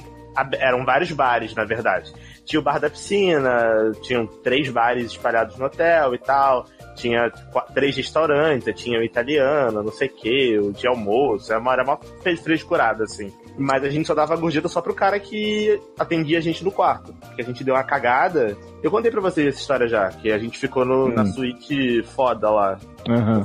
Eram 0.61 0.85
vários 0.85 1.11
bares, 1.11 1.53
na 1.55 1.65
verdade. 1.65 2.13
Tinha 2.45 2.61
o 2.61 2.63
bar 2.63 2.79
da 2.79 2.89
piscina, 2.89 3.91
tinham 4.03 4.25
três 4.27 4.69
bares 4.71 5.07
espalhados 5.07 5.57
no 5.59 5.65
hotel 5.67 6.15
e 6.15 6.19
tal. 6.19 6.67
Tinha 6.99 7.31
três 7.75 7.97
restaurantes, 7.97 8.69
tinha 8.81 8.99
o 8.99 9.03
italiano, 9.05 9.83
não 9.83 9.93
sei 9.93 10.09
o 10.09 10.13
que, 10.15 10.59
o 10.59 10.73
de 10.73 10.87
almoço, 10.87 11.51
era 11.53 11.61
uma, 11.61 11.73
era 11.73 11.85
uma 11.85 11.99
frescurada, 12.43 13.05
assim. 13.05 13.33
Mas 13.57 13.83
a 13.85 13.89
gente 13.91 14.07
só 14.07 14.15
dava 14.15 14.37
gorjeta 14.37 14.69
só 14.69 14.81
pro 14.81 14.95
cara 14.95 15.19
que 15.19 15.81
atendia 15.99 16.39
a 16.39 16.41
gente 16.41 16.65
no 16.65 16.71
quarto. 16.71 17.13
Porque 17.13 17.43
a 17.43 17.45
gente 17.45 17.63
deu 17.65 17.75
uma 17.75 17.83
cagada. 17.85 18.57
Eu 18.83 18.91
contei 18.91 19.11
pra 19.11 19.21
vocês 19.21 19.47
essa 19.49 19.61
história 19.61 19.89
já, 19.89 20.09
que 20.09 20.31
a 20.31 20.39
gente 20.39 20.59
ficou 20.59 20.85
no- 20.85 21.07
Hum. 21.07 21.15
na 21.15 21.25
suíte 21.27 22.03
foda 22.05 22.51
lá. 22.51 22.79
Aham. 23.09 23.45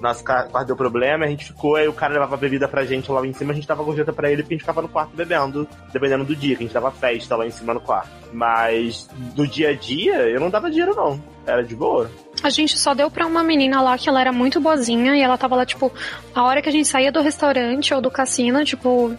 Nosso 0.00 0.22
quarto 0.22 0.64
deu 0.64 0.76
problema, 0.76 1.24
a 1.24 1.28
gente 1.28 1.46
ficou, 1.46 1.74
aí 1.74 1.88
o 1.88 1.92
cara 1.92 2.12
levava 2.12 2.36
bebida 2.36 2.68
pra 2.68 2.84
gente 2.84 3.10
lá 3.10 3.26
em 3.26 3.32
cima, 3.32 3.50
a 3.50 3.54
gente 3.56 3.66
dava 3.66 3.82
gorjeta 3.82 4.12
pra 4.12 4.30
ele 4.30 4.42
porque 4.42 4.54
a 4.54 4.56
gente 4.56 4.62
ficava 4.62 4.80
no 4.80 4.88
quarto 4.88 5.10
bebendo, 5.16 5.66
dependendo 5.92 6.24
do 6.24 6.36
dia, 6.36 6.54
que 6.54 6.62
a 6.62 6.66
gente 6.66 6.74
dava 6.74 6.92
festa 6.92 7.34
lá 7.34 7.44
em 7.44 7.50
cima 7.50 7.74
no 7.74 7.80
quarto. 7.80 8.08
Mas 8.32 9.08
no 9.36 9.44
dia 9.44 9.70
a 9.70 9.74
dia, 9.74 10.28
eu 10.28 10.38
não 10.38 10.50
dava 10.50 10.70
dinheiro 10.70 10.94
não. 10.94 11.20
Era 11.44 11.64
de 11.64 11.74
boa. 11.74 12.08
A 12.42 12.50
gente 12.50 12.78
só 12.78 12.94
deu 12.94 13.10
pra 13.10 13.26
uma 13.26 13.42
menina 13.42 13.80
lá 13.80 13.96
que 13.98 14.08
ela 14.08 14.20
era 14.20 14.32
muito 14.32 14.60
boazinha 14.60 15.16
e 15.16 15.20
ela 15.20 15.36
tava 15.36 15.56
lá, 15.56 15.66
tipo, 15.66 15.92
a 16.34 16.42
hora 16.44 16.62
que 16.62 16.68
a 16.68 16.72
gente 16.72 16.86
saía 16.86 17.10
do 17.10 17.20
restaurante 17.20 17.92
ou 17.92 18.00
do 18.00 18.10
cassino, 18.10 18.64
tipo, 18.64 19.14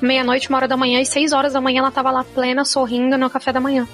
meia-noite, 0.00 0.48
uma 0.48 0.58
hora 0.58 0.68
da 0.68 0.76
manhã 0.76 1.00
e 1.00 1.06
seis 1.06 1.32
horas 1.32 1.52
da 1.52 1.60
manhã 1.60 1.80
ela 1.80 1.90
tava 1.90 2.10
lá 2.10 2.24
plena, 2.24 2.64
sorrindo 2.64 3.18
no 3.18 3.28
café 3.30 3.52
da 3.52 3.60
manhã. 3.60 3.86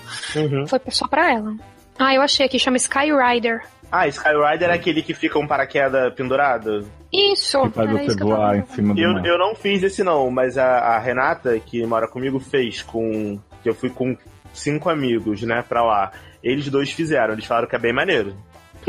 Foi 0.68 0.80
só 0.90 1.06
pra 1.08 1.32
ela. 1.32 1.54
Ah, 1.98 2.14
eu 2.14 2.22
achei 2.22 2.46
aqui, 2.46 2.58
chama 2.58 2.76
Skyrider. 2.76 3.62
Ah, 3.90 4.06
Skyrider 4.06 4.70
é 4.70 4.74
aquele 4.74 5.02
que 5.02 5.14
fica 5.14 5.38
um 5.38 5.46
paraquedas 5.46 6.12
pendurado? 6.14 6.86
Isso! 7.12 7.60
Que 7.62 7.70
faz 7.70 7.90
você 7.90 8.04
isso 8.04 8.16
que 8.16 8.22
eu 8.22 8.28
tava 8.28 8.40
voar 8.40 8.56
em 8.58 8.66
cima 8.66 8.94
do 8.94 9.00
Eu, 9.00 9.12
mar. 9.14 9.26
eu 9.26 9.38
não 9.38 9.54
fiz 9.54 9.82
esse 9.82 10.04
não, 10.04 10.30
mas 10.30 10.58
a, 10.58 10.66
a 10.66 10.98
Renata, 10.98 11.58
que 11.58 11.84
mora 11.86 12.06
comigo, 12.06 12.38
fez 12.38 12.82
com. 12.82 13.40
que 13.62 13.68
eu 13.68 13.74
fui 13.74 13.88
com 13.90 14.16
cinco 14.52 14.90
amigos, 14.90 15.42
né, 15.42 15.64
pra 15.66 15.82
lá. 15.82 16.12
Eles 16.42 16.68
dois 16.68 16.90
fizeram, 16.92 17.32
eles 17.32 17.46
falaram 17.46 17.66
que 17.66 17.74
é 17.74 17.78
bem 17.78 17.92
maneiro. 17.92 18.36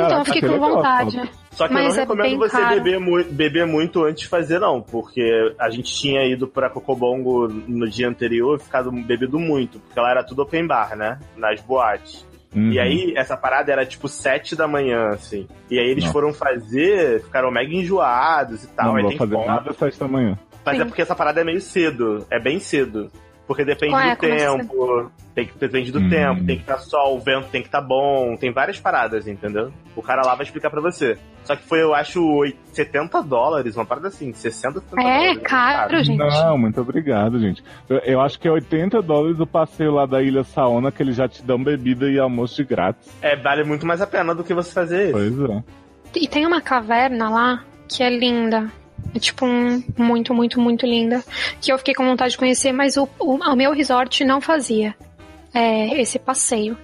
Então 0.06 0.20
eu 0.20 0.26
fiquei 0.26 0.42
que 0.42 0.48
com 0.48 0.54
legal, 0.54 0.76
vontade. 0.76 1.32
Só 1.52 1.68
que 1.68 1.74
Mas 1.74 1.84
eu 1.84 1.90
é 1.90 1.94
não 1.94 2.00
recomendo 2.16 2.24
bem 2.30 2.38
você 2.38 2.58
caro. 2.62 2.76
beber, 2.76 3.00
mu- 3.00 3.24
beber 3.26 3.66
muito 3.66 4.04
antes 4.06 4.24
de 4.24 4.28
fazer, 4.30 4.60
não, 4.60 4.82
porque 4.82 5.54
a 5.60 5.70
gente 5.70 5.94
tinha 5.94 6.24
ido 6.26 6.48
pra 6.48 6.70
Cocobongo 6.70 7.48
no 7.48 7.90
dia 7.90 8.08
anterior 8.08 8.58
e 8.60 8.64
ficado 8.64 8.92
bebido 8.92 9.38
muito, 9.40 9.80
porque 9.80 10.00
lá 10.00 10.12
era 10.12 10.24
tudo 10.24 10.42
open 10.44 10.66
bar, 10.68 10.96
né? 10.96 11.20
Nas 11.36 11.60
boates. 11.62 12.26
Uhum. 12.56 12.72
E 12.72 12.80
aí, 12.80 13.14
essa 13.16 13.38
parada 13.38 13.72
era 13.72 13.86
tipo 13.86 14.08
sete 14.08 14.56
da 14.56 14.68
manhã, 14.68 15.10
assim. 15.10 15.48
E 15.70 15.78
aí 15.78 15.88
eles 15.90 16.04
Nossa. 16.06 16.14
foram 16.14 16.34
fazer, 16.34 17.22
ficaram 17.24 17.52
mega 17.52 17.72
enjoados 17.74 18.64
e 18.64 18.68
tal. 18.70 18.88
Não 18.88 18.96
aí 18.96 19.02
vou 19.02 19.10
tem 19.12 19.18
fazer 19.20 19.36
fome. 19.36 19.48
nada 19.48 19.70
às 19.70 19.78
sete 19.78 20.00
da 20.00 20.08
manhã. 20.08 20.40
Mas 20.66 20.76
Sim. 20.78 20.82
é 20.82 20.86
porque 20.86 21.02
essa 21.02 21.16
parada 21.16 21.42
é 21.42 21.44
meio 21.44 21.62
cedo. 21.62 22.26
É 22.30 22.40
bem 22.40 22.60
cedo. 22.60 23.12
Porque 23.50 23.66
depende 23.66 23.96
Ué, 23.96 24.12
do 24.12 24.18
começa 24.18 24.58
tempo. 24.60 25.12
Tem 25.34 25.48
que, 25.48 25.58
depende 25.58 25.92
do 25.92 26.00
Hum. 26.02 26.08
tempo, 26.10 26.46
tem 26.46 26.56
que 26.58 26.62
estar 26.62 26.78
sol, 26.78 27.16
o 27.16 27.20
vento 27.20 27.48
tem 27.50 27.62
que 27.64 27.68
estar 27.68 27.82
bom. 27.82 28.36
Tem 28.38 28.52
várias 28.54 28.80
paradas, 28.80 29.28
entendeu? 29.28 29.74
O 29.96 30.04
cara 30.04 30.22
lá 30.24 30.36
vai 30.36 30.46
explicar 30.46 30.70
pra 30.70 30.80
você. 30.80 31.18
Só 31.46 31.56
que 31.56 31.64
foi, 31.64 31.82
eu 31.82 31.96
acho, 31.96 32.24
oit- 32.24 32.56
70 32.74 33.24
dólares, 33.24 33.76
uma 33.76 33.88
parada 33.88 34.10
assim, 34.10 34.32
60, 34.34 34.82
70 34.82 35.02
É 35.02 35.18
dólares. 35.34 35.40
caro, 35.44 36.04
gente. 36.04 36.20
Não, 36.20 36.60
muito 36.60 36.80
obrigado, 36.80 37.40
gente. 37.40 37.64
Eu, 37.90 37.98
eu 38.00 38.22
acho 38.22 38.40
que 38.40 38.48
é 38.48 38.52
80 38.52 39.02
dólares 39.02 39.40
o 39.40 39.48
passeio 39.48 39.94
lá 39.94 40.06
da 40.06 40.22
Ilha 40.22 40.44
Saona, 40.44 40.92
que 40.92 41.02
eles 41.02 41.16
já 41.16 41.28
te 41.28 41.42
dão 41.44 41.58
bebida 41.64 42.08
e 42.08 42.20
almoço 42.20 42.56
de 42.56 42.64
grátis. 42.66 43.10
É, 43.20 43.36
vale 43.36 43.64
muito 43.64 43.84
mais 43.84 44.00
a 44.00 44.06
pena 44.06 44.36
do 44.36 44.44
que 44.44 44.54
você 44.54 44.72
fazer 44.72 45.06
isso. 45.06 45.14
Pois 45.14 45.50
é. 45.50 45.64
E 46.22 46.28
tem 46.28 46.46
uma 46.46 46.62
caverna 46.62 47.32
lá 47.32 47.64
que 47.88 48.04
é 48.04 48.10
linda. 48.16 48.70
É 49.14 49.20
tipo 49.20 49.46
um 49.46 49.84
muito, 49.98 50.34
muito, 50.34 50.60
muito 50.60 50.86
linda. 50.86 51.24
Que 51.62 51.72
eu 51.72 51.78
fiquei 51.78 51.94
com 51.94 52.06
vontade 52.06 52.32
de 52.32 52.38
conhecer, 52.38 52.72
mas 52.72 52.98
o, 52.98 53.08
o, 53.20 53.36
o 53.36 53.56
meu 53.56 53.72
resort 53.72 54.24
não 54.24 54.40
fazia 54.42 54.96
é, 55.54 56.00
esse 56.02 56.20
passeio. 56.20 56.78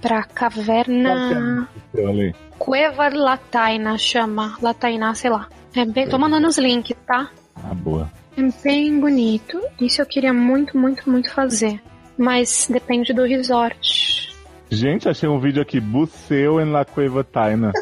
Pra 0.00 0.22
caverna. 0.22 1.68
Ali. 1.96 2.32
Cueva 2.56 3.08
Lataina 3.08 3.98
chama. 3.98 4.56
Lataina, 4.62 5.12
sei 5.14 5.30
lá. 5.30 5.48
É 5.74 5.84
bem, 5.84 6.08
tô 6.08 6.16
mandando 6.18 6.46
os 6.46 6.56
links, 6.56 6.96
tá? 7.04 7.30
Ah, 7.56 7.74
boa. 7.74 8.08
É 8.36 8.42
bem 8.62 9.00
bonito. 9.00 9.60
Isso 9.80 10.00
eu 10.00 10.06
queria 10.06 10.32
muito, 10.32 10.78
muito, 10.78 11.10
muito 11.10 11.32
fazer. 11.32 11.80
Mas 12.16 12.68
depende 12.70 13.12
do 13.12 13.24
resort. 13.24 14.32
Gente, 14.70 15.08
achei 15.08 15.28
um 15.28 15.40
vídeo 15.40 15.62
aqui, 15.62 15.80
Buceu 15.80 16.60
em 16.60 16.70
La 16.70 16.84
Cueva 16.84 17.24
Taina. 17.24 17.72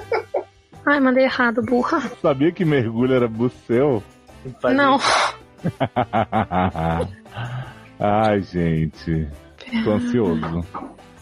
Ai, 0.86 1.00
mandei 1.00 1.24
errado, 1.24 1.62
burra. 1.62 2.00
Sabia 2.22 2.52
que 2.52 2.64
mergulho 2.64 3.14
era 3.14 3.26
buceu? 3.26 4.02
Não. 4.72 4.98
Ai, 7.98 8.40
gente. 8.42 9.28
Tô 9.82 9.92
ansioso. 9.92 10.64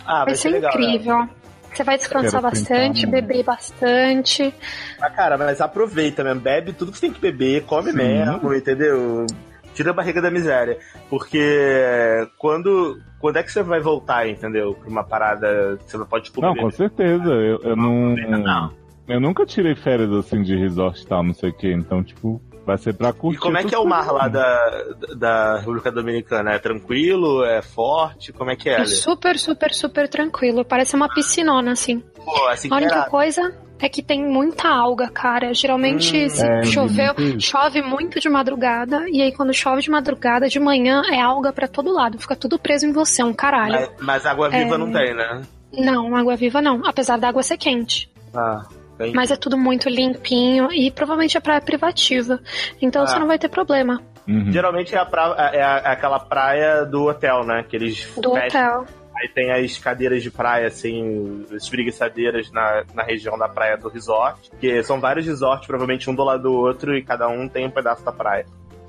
Ah, 0.05 0.17
vai, 0.19 0.27
Vai 0.27 0.37
ser 0.37 0.51
legal, 0.51 0.71
né? 0.77 0.85
incrível. 0.85 1.29
Você 1.73 1.83
vai 1.83 1.97
descansar 1.97 2.43
bastante, 2.43 3.01
tentar, 3.07 3.17
né? 3.17 3.21
beber 3.23 3.43
bastante. 3.43 4.55
Ah, 5.01 5.11
cara, 5.11 5.39
mas 5.39 5.61
aproveita 5.61 6.23
mesmo. 6.23 6.41
Bebe 6.41 6.73
tudo 6.73 6.93
que 6.93 6.99
você 6.99 7.07
tem 7.07 7.13
que 7.13 7.21
beber, 7.21 7.65
come 7.65 7.91
Sim. 7.91 7.97
mesmo, 7.97 8.55
entendeu? 8.55 9.27
Tira 9.75 9.91
a 9.91 9.95
barriga 9.95 10.23
da 10.23 10.31
miséria. 10.31 10.79
Porque 11.11 12.29
quando. 12.39 13.01
Quando 13.19 13.39
é 13.39 13.43
que 13.43 13.51
você 13.51 13.63
vai 13.63 13.81
voltar, 13.81 14.29
entendeu? 14.29 14.75
Pra 14.75 14.89
uma 14.89 15.03
parada 15.03 15.79
que 15.79 15.91
você 15.91 15.97
não 15.97 16.07
pode 16.07 16.27
tipo, 16.27 16.41
Não, 16.43 16.55
com 16.55 16.71
certeza. 16.71 17.33
Eu, 17.33 17.61
eu 17.63 17.75
não. 17.75 18.15
Não. 18.15 18.84
Eu 19.07 19.21
nunca 19.21 19.45
tirei 19.45 19.75
férias 19.75 20.11
assim 20.13 20.43
de 20.43 20.57
resort 20.57 21.03
e 21.03 21.07
tal, 21.07 21.23
não 21.23 21.35
sei 21.35 21.51
o 21.51 21.53
que. 21.53 21.71
Então, 21.71 22.03
tipo, 22.03 22.41
vai 22.65 22.79
ser 22.79 22.95
pra 22.95 23.13
curtir. 23.13 23.37
E 23.37 23.41
como 23.41 23.59
é 23.59 23.65
que 23.65 23.75
é 23.75 23.79
o 23.79 23.85
mar 23.87 24.11
lá 24.11 24.29
da, 24.29 24.85
da 25.17 25.59
República 25.59 25.93
Dominicana? 25.93 26.53
É 26.53 26.59
tranquilo? 26.59 27.45
É 27.45 27.61
forte? 27.61 28.33
Como 28.33 28.51
é 28.51 28.57
que 28.57 28.69
é? 28.69 28.73
É 28.73 28.77
ali? 28.79 28.87
super, 28.89 29.39
super, 29.39 29.73
super 29.75 30.09
tranquilo. 30.09 30.65
Parece 30.65 30.97
uma 30.97 31.09
piscinona, 31.09 31.73
assim. 31.73 32.01
Pô, 32.25 32.47
assim 32.49 32.69
A 32.73 32.77
única 32.77 32.95
era. 32.95 33.11
coisa 33.11 33.55
é 33.79 33.89
que 33.91 34.03
tem 34.03 34.25
muita 34.27 34.69
alga, 34.69 35.11
cara. 35.11 35.53
Geralmente, 35.53 36.25
Hum, 36.25 36.29
se 36.31 36.47
é, 36.47 36.65
choveu, 36.65 37.13
isso. 37.19 37.41
chove 37.43 37.83
muito 37.83 38.19
de 38.19 38.31
madrugada. 38.31 39.05
E 39.11 39.21
aí, 39.21 39.33
quando 39.33 39.53
chove 39.53 39.83
de 39.83 39.91
madrugada, 39.91 40.49
de 40.49 40.59
manhã, 40.59 41.03
é 41.13 41.21
alga 41.21 41.53
pra 41.53 41.69
todo 41.69 41.93
lado. 41.93 42.19
Fica 42.19 42.35
tudo 42.35 42.59
preso 42.59 42.87
em 42.87 42.93
você, 42.93 43.23
um 43.23 43.35
caralho. 43.35 43.75
Mas, 43.75 43.91
mas 44.01 44.27
água 44.27 44.49
viva 44.49 44.77
É. 44.77 44.79
não 44.79 44.91
tem, 44.91 45.15
né? 45.15 45.43
Não, 45.77 46.17
água 46.17 46.35
viva 46.37 46.63
não. 46.63 46.81
Apesar 46.87 47.19
da 47.19 47.29
água 47.29 47.43
ser 47.43 47.59
quente. 47.59 48.11
Ah, 48.35 48.65
tem. 48.99 49.13
Mas 49.13 49.31
é 49.31 49.37
tudo 49.37 49.57
muito 49.59 49.89
limpinho 49.89 50.71
e 50.73 50.91
provavelmente 50.91 51.37
é 51.37 51.41
praia 51.41 51.61
privativa. 51.61 52.41
Então 52.81 53.03
Ah. 53.03 53.07
você 53.07 53.19
não 53.19 53.27
vai 53.27 53.39
ter 53.39 53.49
problema. 53.49 54.01
Uhum. 54.27 54.51
Geralmente 54.51 54.95
é, 54.95 54.99
a 54.99 55.05
pra- 55.05 55.51
é 55.53 55.63
a- 55.63 55.83
é 55.85 55.89
aquela 55.93 56.19
praia 56.19 56.85
do 56.85 57.05
hotel, 57.09 57.45
né? 57.45 57.65
Que 57.69 57.77
eles 57.77 58.07
Do 58.17 58.33
fecham. 58.35 58.47
hotel. 58.81 58.81
Aí 59.17 59.25
Aí 59.25 59.29
tem 59.29 59.53
as 59.53 59.79
cadeiras 59.79 60.23
de 60.25 60.31
praia, 60.31 60.67
assim, 60.67 61.45
espreguiçadeiras 61.53 62.51
na, 62.51 62.83
na 62.95 63.05
região 63.05 63.39
da 63.39 63.49
praia 63.49 63.77
do 63.77 63.89
resort, 63.89 64.51
que 64.61 64.83
são 64.83 64.99
vários 65.01 65.25
resorts, 65.25 65.67
provavelmente 65.69 66.11
um 66.11 66.15
do 66.15 66.25
lado 66.25 66.43
do 66.43 66.53
outro, 66.53 66.97
e 66.97 67.03
cada 67.03 67.29
um 67.29 67.49
tem 67.49 67.65
um 67.67 67.71
pedaço 67.71 68.05
da 68.05 68.11
praia. 68.13 68.45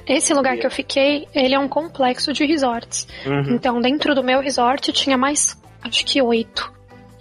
Esse 0.08 0.34
lugar 0.34 0.58
que 0.58 0.66
eu 0.66 0.72
fiquei, 0.72 1.28
ele 1.34 1.54
é 1.54 1.60
um 1.60 1.68
complexo 1.68 2.34
de 2.34 2.44
resorts. 2.46 3.08
Uhum. 3.26 3.56
Então, 3.56 3.80
dentro 3.80 4.14
do 4.16 4.24
meu 4.24 4.40
resort 4.40 4.92
tinha 4.94 5.18
mais, 5.18 5.60
acho 5.84 6.04
que 6.06 6.20
oito. 6.22 6.72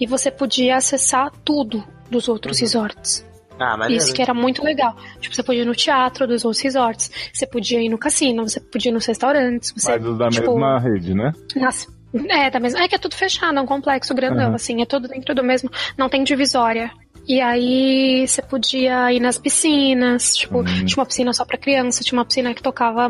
E 0.00 0.06
você 0.06 0.30
podia 0.30 0.76
acessar 0.76 1.30
tudo 1.44 1.84
dos 2.11 2.28
outros 2.28 2.58
resorts. 2.61 3.25
Ah, 3.58 3.76
mas 3.76 3.92
Isso 3.92 4.12
que 4.12 4.20
era 4.20 4.34
muito 4.34 4.64
legal. 4.64 4.96
Tipo, 5.20 5.34
você 5.34 5.42
podia 5.42 5.62
ir 5.62 5.64
no 5.64 5.75
teatro 5.76 6.26
dos 6.26 6.44
outros 6.44 6.61
resorts, 6.62 7.11
você 7.32 7.46
podia 7.46 7.80
ir 7.80 7.88
no 7.88 7.96
cassino, 7.96 8.42
você 8.49 8.58
podia 8.58 8.90
ir 8.90 8.92
nos 8.94 9.06
restaurantes, 9.06 9.73
você. 9.76 9.96
Mas 9.99 10.18
da 10.18 10.28
tipo, 10.28 10.50
mesma 10.52 10.78
rede, 10.80 11.14
né? 11.14 11.32
nas- 11.54 11.87
É, 12.30 12.49
da 12.50 12.58
mesma. 12.61 12.80
É 12.82 12.88
que 12.88 12.94
é 12.94 12.99
tudo 12.99 13.14
fechado, 13.16 13.56
é 13.58 13.61
um 13.61 13.66
complexo 13.66 14.14
grandão, 14.14 14.49
Uhum. 14.50 14.54
assim, 14.54 14.80
é 14.82 14.87
tudo 14.87 15.06
dentro 15.08 15.34
do 15.34 15.42
mesmo. 15.44 15.70
Não 15.96 16.08
tem 16.08 16.23
divisória. 16.25 16.90
E 17.26 17.40
aí 17.40 18.26
você 18.26 18.42
podia 18.42 19.12
ir 19.12 19.18
nas 19.20 19.38
piscinas, 19.38 20.37
tipo, 20.37 20.61
Hum. 20.61 20.64
tinha 20.84 20.99
uma 20.99 21.06
piscina 21.06 21.32
só 21.32 21.44
pra 21.44 21.56
criança, 21.58 22.04
tinha 22.04 22.18
uma 22.18 22.25
piscina 22.25 22.52
que 22.54 22.62
tocava 22.62 23.08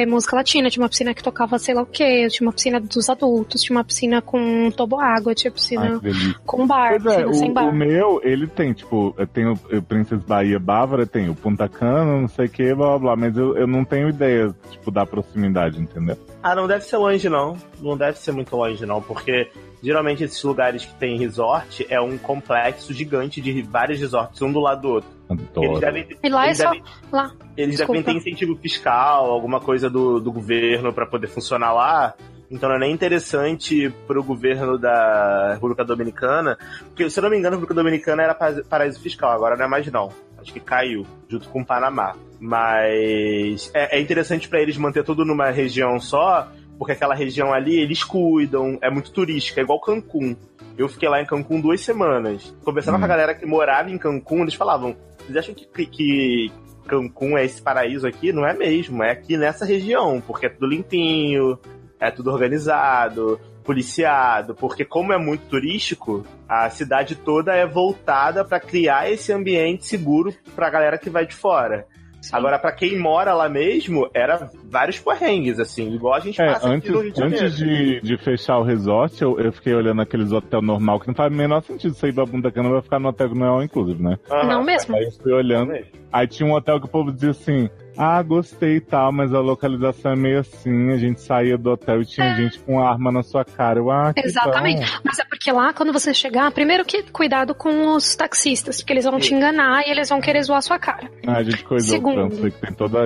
é, 0.00 0.06
música 0.06 0.36
latina, 0.36 0.68
tinha 0.70 0.82
uma 0.82 0.88
piscina 0.88 1.14
que 1.14 1.22
tocava 1.22 1.58
sei 1.58 1.74
lá 1.74 1.82
o 1.82 1.86
que, 1.86 2.28
tinha 2.28 2.46
uma 2.46 2.52
piscina 2.52 2.80
dos 2.80 3.08
adultos, 3.08 3.62
tinha 3.62 3.76
uma 3.76 3.84
piscina 3.84 4.20
com 4.22 4.70
toboágua, 4.70 5.34
tinha 5.34 5.50
Ai, 5.50 5.54
piscina 5.54 5.98
delícia. 5.98 6.34
com 6.44 6.66
bar, 6.66 7.00
Pois 7.00 7.06
é, 7.06 7.16
piscina 7.24 7.34
sem 7.34 7.50
o, 7.50 7.54
bar. 7.54 7.68
o 7.68 7.72
meu, 7.74 8.20
ele 8.22 8.46
tem, 8.46 8.72
tipo, 8.72 9.14
tem 9.32 9.46
o, 9.46 9.52
o 9.52 9.82
Princess 9.82 10.22
Bahia 10.24 10.58
Bávara, 10.58 11.06
tem 11.06 11.28
o 11.28 11.34
Punta 11.34 11.68
Cana, 11.68 12.20
não 12.20 12.28
sei 12.28 12.46
o 12.46 12.48
que, 12.50 12.74
blá 12.74 12.88
blá 12.90 12.98
blá, 12.98 13.16
mas 13.16 13.36
eu, 13.36 13.56
eu 13.56 13.66
não 13.66 13.84
tenho 13.84 14.08
ideia, 14.08 14.54
tipo, 14.70 14.90
da 14.90 15.04
proximidade, 15.06 15.80
entendeu? 15.80 16.16
Ah, 16.42 16.54
não 16.54 16.66
deve 16.66 16.84
ser 16.84 16.96
longe, 16.96 17.28
não. 17.28 17.56
Não 17.80 17.96
deve 17.96 18.18
ser 18.18 18.32
muito 18.32 18.54
longe, 18.56 18.84
não, 18.86 19.02
porque 19.02 19.50
geralmente 19.82 20.24
esses 20.24 20.42
lugares 20.42 20.84
que 20.84 20.94
tem 20.94 21.18
resort 21.18 21.86
é 21.90 22.00
um 22.00 22.16
complexo 22.18 22.92
gigante 22.92 23.40
de 23.40 23.62
vários 23.62 24.00
resorts, 24.00 24.40
um 24.42 24.52
do 24.52 24.60
lado 24.60 24.82
do 24.82 24.88
outro. 24.88 25.15
Eles 25.28 25.48
Adoro. 25.56 25.80
devem, 25.80 26.06
E 26.22 26.28
lá 26.28 26.44
é 26.44 26.46
eles 26.48 26.58
só. 26.58 26.64
devem, 26.70 26.82
Lá. 27.12 27.32
eles 27.56 27.76
Desculpa. 27.76 28.00
devem 28.02 28.02
ter 28.14 28.18
incentivo 28.30 28.56
fiscal, 28.56 29.30
alguma 29.30 29.58
coisa 29.60 29.90
do, 29.90 30.20
do 30.20 30.30
governo 30.30 30.92
pra 30.92 31.04
poder 31.06 31.26
funcionar 31.26 31.72
lá. 31.72 32.14
Então 32.48 32.68
não 32.68 32.76
é 32.76 32.78
nem 32.78 32.92
interessante 32.92 33.90
pro 34.06 34.22
governo 34.22 34.78
da 34.78 35.54
República 35.54 35.84
Dominicana, 35.84 36.56
porque 36.86 37.10
se 37.10 37.18
eu 37.18 37.22
não 37.24 37.30
me 37.30 37.36
engano 37.38 37.56
a 37.56 37.58
República 37.58 37.74
Dominicana 37.82 38.22
era 38.22 38.34
pa- 38.36 38.62
paraíso 38.70 39.00
fiscal, 39.00 39.32
agora 39.32 39.56
não 39.56 39.64
é 39.64 39.68
mais 39.68 39.90
não. 39.90 40.12
Acho 40.40 40.52
que 40.52 40.60
caiu, 40.60 41.04
junto 41.28 41.48
com 41.48 41.62
o 41.62 41.66
Panamá. 41.66 42.14
Mas 42.38 43.70
é, 43.74 43.98
é 43.98 44.00
interessante 44.00 44.48
pra 44.48 44.60
eles 44.60 44.76
manter 44.76 45.02
tudo 45.02 45.24
numa 45.24 45.50
região 45.50 45.98
só, 45.98 46.46
porque 46.78 46.92
aquela 46.92 47.14
região 47.16 47.52
ali 47.52 47.76
eles 47.80 48.04
cuidam, 48.04 48.78
é 48.80 48.88
muito 48.90 49.10
turística, 49.10 49.60
é 49.60 49.64
igual 49.64 49.80
Cancún. 49.80 50.36
Eu 50.76 50.88
fiquei 50.88 51.08
lá 51.08 51.20
em 51.20 51.26
Cancún 51.26 51.60
duas 51.60 51.80
semanas. 51.80 52.54
Conversando 52.64 52.96
Hum. 52.96 52.98
com 52.98 53.04
a 53.04 53.08
galera 53.08 53.34
que 53.34 53.46
morava 53.46 53.90
em 53.90 53.98
Cancún, 53.98 54.42
eles 54.42 54.54
falavam: 54.54 54.96
vocês 55.18 55.36
acham 55.36 55.54
que, 55.54 55.86
que 55.86 56.52
Cancún 56.86 57.36
é 57.38 57.44
esse 57.44 57.60
paraíso 57.62 58.06
aqui? 58.06 58.32
Não 58.32 58.46
é 58.46 58.52
mesmo, 58.52 59.02
é 59.02 59.10
aqui 59.10 59.36
nessa 59.36 59.64
região, 59.64 60.22
porque 60.26 60.46
é 60.46 60.48
tudo 60.48 60.66
limpinho, 60.66 61.58
é 61.98 62.10
tudo 62.10 62.30
organizado, 62.30 63.40
policiado, 63.64 64.54
porque 64.54 64.84
como 64.84 65.12
é 65.12 65.18
muito 65.18 65.46
turístico, 65.46 66.24
a 66.48 66.70
cidade 66.70 67.16
toda 67.16 67.52
é 67.54 67.66
voltada 67.66 68.44
pra 68.44 68.60
criar 68.60 69.10
esse 69.10 69.32
ambiente 69.32 69.86
seguro 69.86 70.32
pra 70.54 70.70
galera 70.70 70.98
que 70.98 71.10
vai 71.10 71.26
de 71.26 71.34
fora. 71.34 71.86
Agora, 72.32 72.58
pra 72.58 72.72
quem 72.72 72.98
mora 72.98 73.32
lá 73.34 73.48
mesmo, 73.48 74.08
era 74.14 74.50
vários 74.70 74.98
porrengues, 74.98 75.58
assim, 75.58 75.94
igual 75.94 76.14
a 76.14 76.20
gente 76.20 76.40
É, 76.40 76.46
passa 76.46 76.72
aqui 76.74 76.90
no 76.90 77.00
Rio 77.00 77.08
antes, 77.08 77.14
de 77.14 77.20
Janeiro. 77.20 77.44
antes 77.46 77.56
de, 77.56 78.00
de 78.00 78.16
fechar 78.18 78.58
o 78.58 78.62
resort, 78.62 79.20
eu, 79.22 79.38
eu 79.40 79.52
fiquei 79.52 79.74
olhando 79.74 80.02
aqueles 80.02 80.32
hotel 80.32 80.60
normal, 80.62 81.00
que 81.00 81.08
não 81.08 81.14
faz 81.14 81.32
o 81.32 81.36
menor 81.36 81.62
sentido 81.62 81.94
você 81.94 82.08
ir 82.08 82.14
pra 82.14 82.26
Punta 82.26 82.50
Cana 82.50 82.68
vai 82.70 82.82
ficar 82.82 82.98
no 82.98 83.08
hotel 83.08 83.28
que 83.30 83.38
não 83.38 83.46
é 83.46 83.48
all 83.50 83.62
inclusive, 83.62 84.02
né? 84.02 84.16
Não 84.28 84.62
mesmo. 84.64 84.94
Aí 84.96 85.04
eu 85.04 85.12
fui 85.12 85.32
olhando, 85.32 85.72
aí 86.18 86.26
tinha 86.26 86.48
um 86.48 86.52
hotel 86.52 86.80
que 86.80 86.86
o 86.86 86.88
povo 86.88 87.12
dizia 87.12 87.30
assim, 87.30 87.68
ah, 87.96 88.22
gostei 88.22 88.76
e 88.76 88.80
tal, 88.80 89.10
mas 89.12 89.32
a 89.32 89.40
localização 89.40 90.12
é 90.12 90.16
meio 90.16 90.40
assim, 90.40 90.90
a 90.90 90.96
gente 90.96 91.20
saía 91.20 91.56
do 91.56 91.70
hotel 91.70 92.02
e 92.02 92.06
tinha 92.06 92.34
gente 92.34 92.58
com 92.60 92.80
arma 92.80 93.10
na 93.10 93.22
sua 93.22 93.44
cara. 93.44 93.78
Eu, 93.78 93.90
ah, 93.90 94.12
Exatamente. 94.16 94.80
bom. 94.80 95.00
Mas 95.04 95.18
é 95.18 95.24
porque 95.24 95.50
lá, 95.50 95.72
quando 95.72 95.92
você 95.92 96.12
chegar, 96.12 96.50
primeiro 96.50 96.84
que 96.84 97.02
cuidado 97.04 97.54
com 97.54 97.94
os 97.94 98.14
taxistas, 98.14 98.78
porque 98.78 98.92
eles 98.92 99.04
vão 99.04 99.18
te 99.18 99.34
enganar 99.34 99.86
e 99.86 99.90
eles 99.90 100.08
vão 100.08 100.20
querer 100.20 100.42
zoar 100.42 100.62
sua 100.62 100.78
cara. 100.78 101.10
Ah, 101.26 101.38
a 101.38 101.42
gente 101.42 101.64
coisou 101.64 101.96
Segundo. 101.96 102.24
o 102.24 102.28
trânsito, 102.28 102.50
que 102.50 102.66
tem 102.66 102.72
toda 102.74 102.98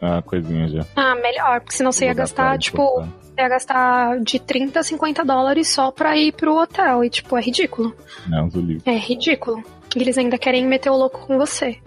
a, 0.00 0.18
a 0.18 0.22
coisinha 0.22 0.68
já. 0.68 0.86
Ah, 0.96 1.14
melhor, 1.14 1.60
porque 1.60 1.76
senão 1.76 1.92
você 1.92 2.06
ia 2.06 2.14
gastar, 2.14 2.58
tipo, 2.58 3.06
ia 3.38 3.48
gastar 3.48 4.20
de 4.20 4.38
30 4.38 4.80
a 4.80 4.82
50 4.82 5.24
dólares 5.24 5.68
só 5.68 5.90
pra 5.90 6.16
ir 6.16 6.32
pro 6.32 6.56
hotel. 6.56 7.04
E, 7.04 7.10
tipo, 7.10 7.36
é 7.36 7.40
ridículo. 7.42 7.94
Não. 8.26 8.48
É 8.84 8.96
ridículo. 8.96 9.62
E 9.94 10.00
eles 10.00 10.18
ainda 10.18 10.36
querem 10.36 10.66
meter 10.66 10.90
o 10.90 10.96
louco 10.96 11.26
com 11.26 11.38
você. 11.38 11.78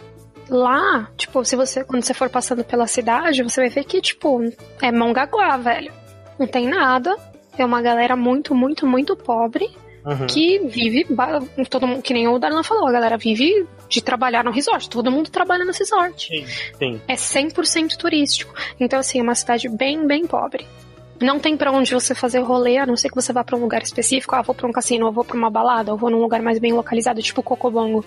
Lá, 0.50 1.10
tipo, 1.18 1.44
se 1.44 1.56
você, 1.56 1.84
quando 1.84 2.04
você 2.04 2.14
for 2.14 2.30
passando 2.30 2.64
pela 2.64 2.88
cidade, 2.88 3.44
você 3.44 3.62
vai 3.62 3.70
ver 3.70 3.84
que, 3.84 4.02
tipo, 4.02 4.40
é 4.82 4.92
Mongaguá, 4.92 5.58
velho. 5.58 5.92
Não 6.40 6.48
tem 6.48 6.68
nada. 6.68 7.16
É 7.58 7.66
uma 7.66 7.82
galera 7.82 8.16
muito, 8.16 8.54
muito, 8.56 8.86
muito 8.86 9.16
pobre 9.16 9.70
Uhum. 10.06 10.26
que 10.28 10.60
vive, 10.60 11.06
todo 11.70 11.86
mundo, 11.86 12.02
que 12.02 12.14
nem 12.14 12.30
o 12.30 12.40
Darlan 12.40 12.64
falou, 12.64 12.88
a 12.88 12.92
galera 12.94 13.18
vive 13.18 13.68
de 13.90 14.02
trabalhar 14.02 14.42
no 14.42 14.52
resort. 14.52 14.90
Todo 14.90 15.12
mundo 15.12 15.30
trabalha 15.30 15.66
no 15.66 15.74
resort. 15.74 16.28
Sim, 16.30 16.46
sim. 16.80 17.02
É 17.10 17.16
100% 17.16 17.98
turístico. 17.98 18.54
Então, 18.80 19.00
assim, 19.00 19.20
é 19.20 19.22
uma 19.24 19.36
cidade 19.36 19.68
bem, 19.68 20.08
bem 20.08 20.26
pobre. 20.26 20.66
Não 21.20 21.40
tem 21.40 21.58
pra 21.58 21.72
onde 21.74 21.94
você 21.94 22.16
fazer 22.16 22.40
rolê, 22.40 22.78
a 22.78 22.86
não 22.86 22.96
ser 22.96 23.10
que 23.10 23.16
você 23.16 23.34
vá 23.34 23.44
pra 23.44 23.58
um 23.58 23.60
lugar 23.60 23.82
específico. 23.82 24.34
Ah, 24.34 24.42
vou 24.42 24.56
pra 24.56 24.68
um 24.68 24.72
cassino, 24.72 25.08
ou 25.08 25.12
vou 25.12 25.26
pra 25.26 25.36
uma 25.36 25.50
balada, 25.50 25.92
ou 25.92 25.98
vou 25.98 26.10
num 26.10 26.22
lugar 26.22 26.42
mais 26.42 26.58
bem 26.60 26.72
localizado, 26.72 27.22
tipo 27.22 27.44
Cocobongo. 27.44 28.06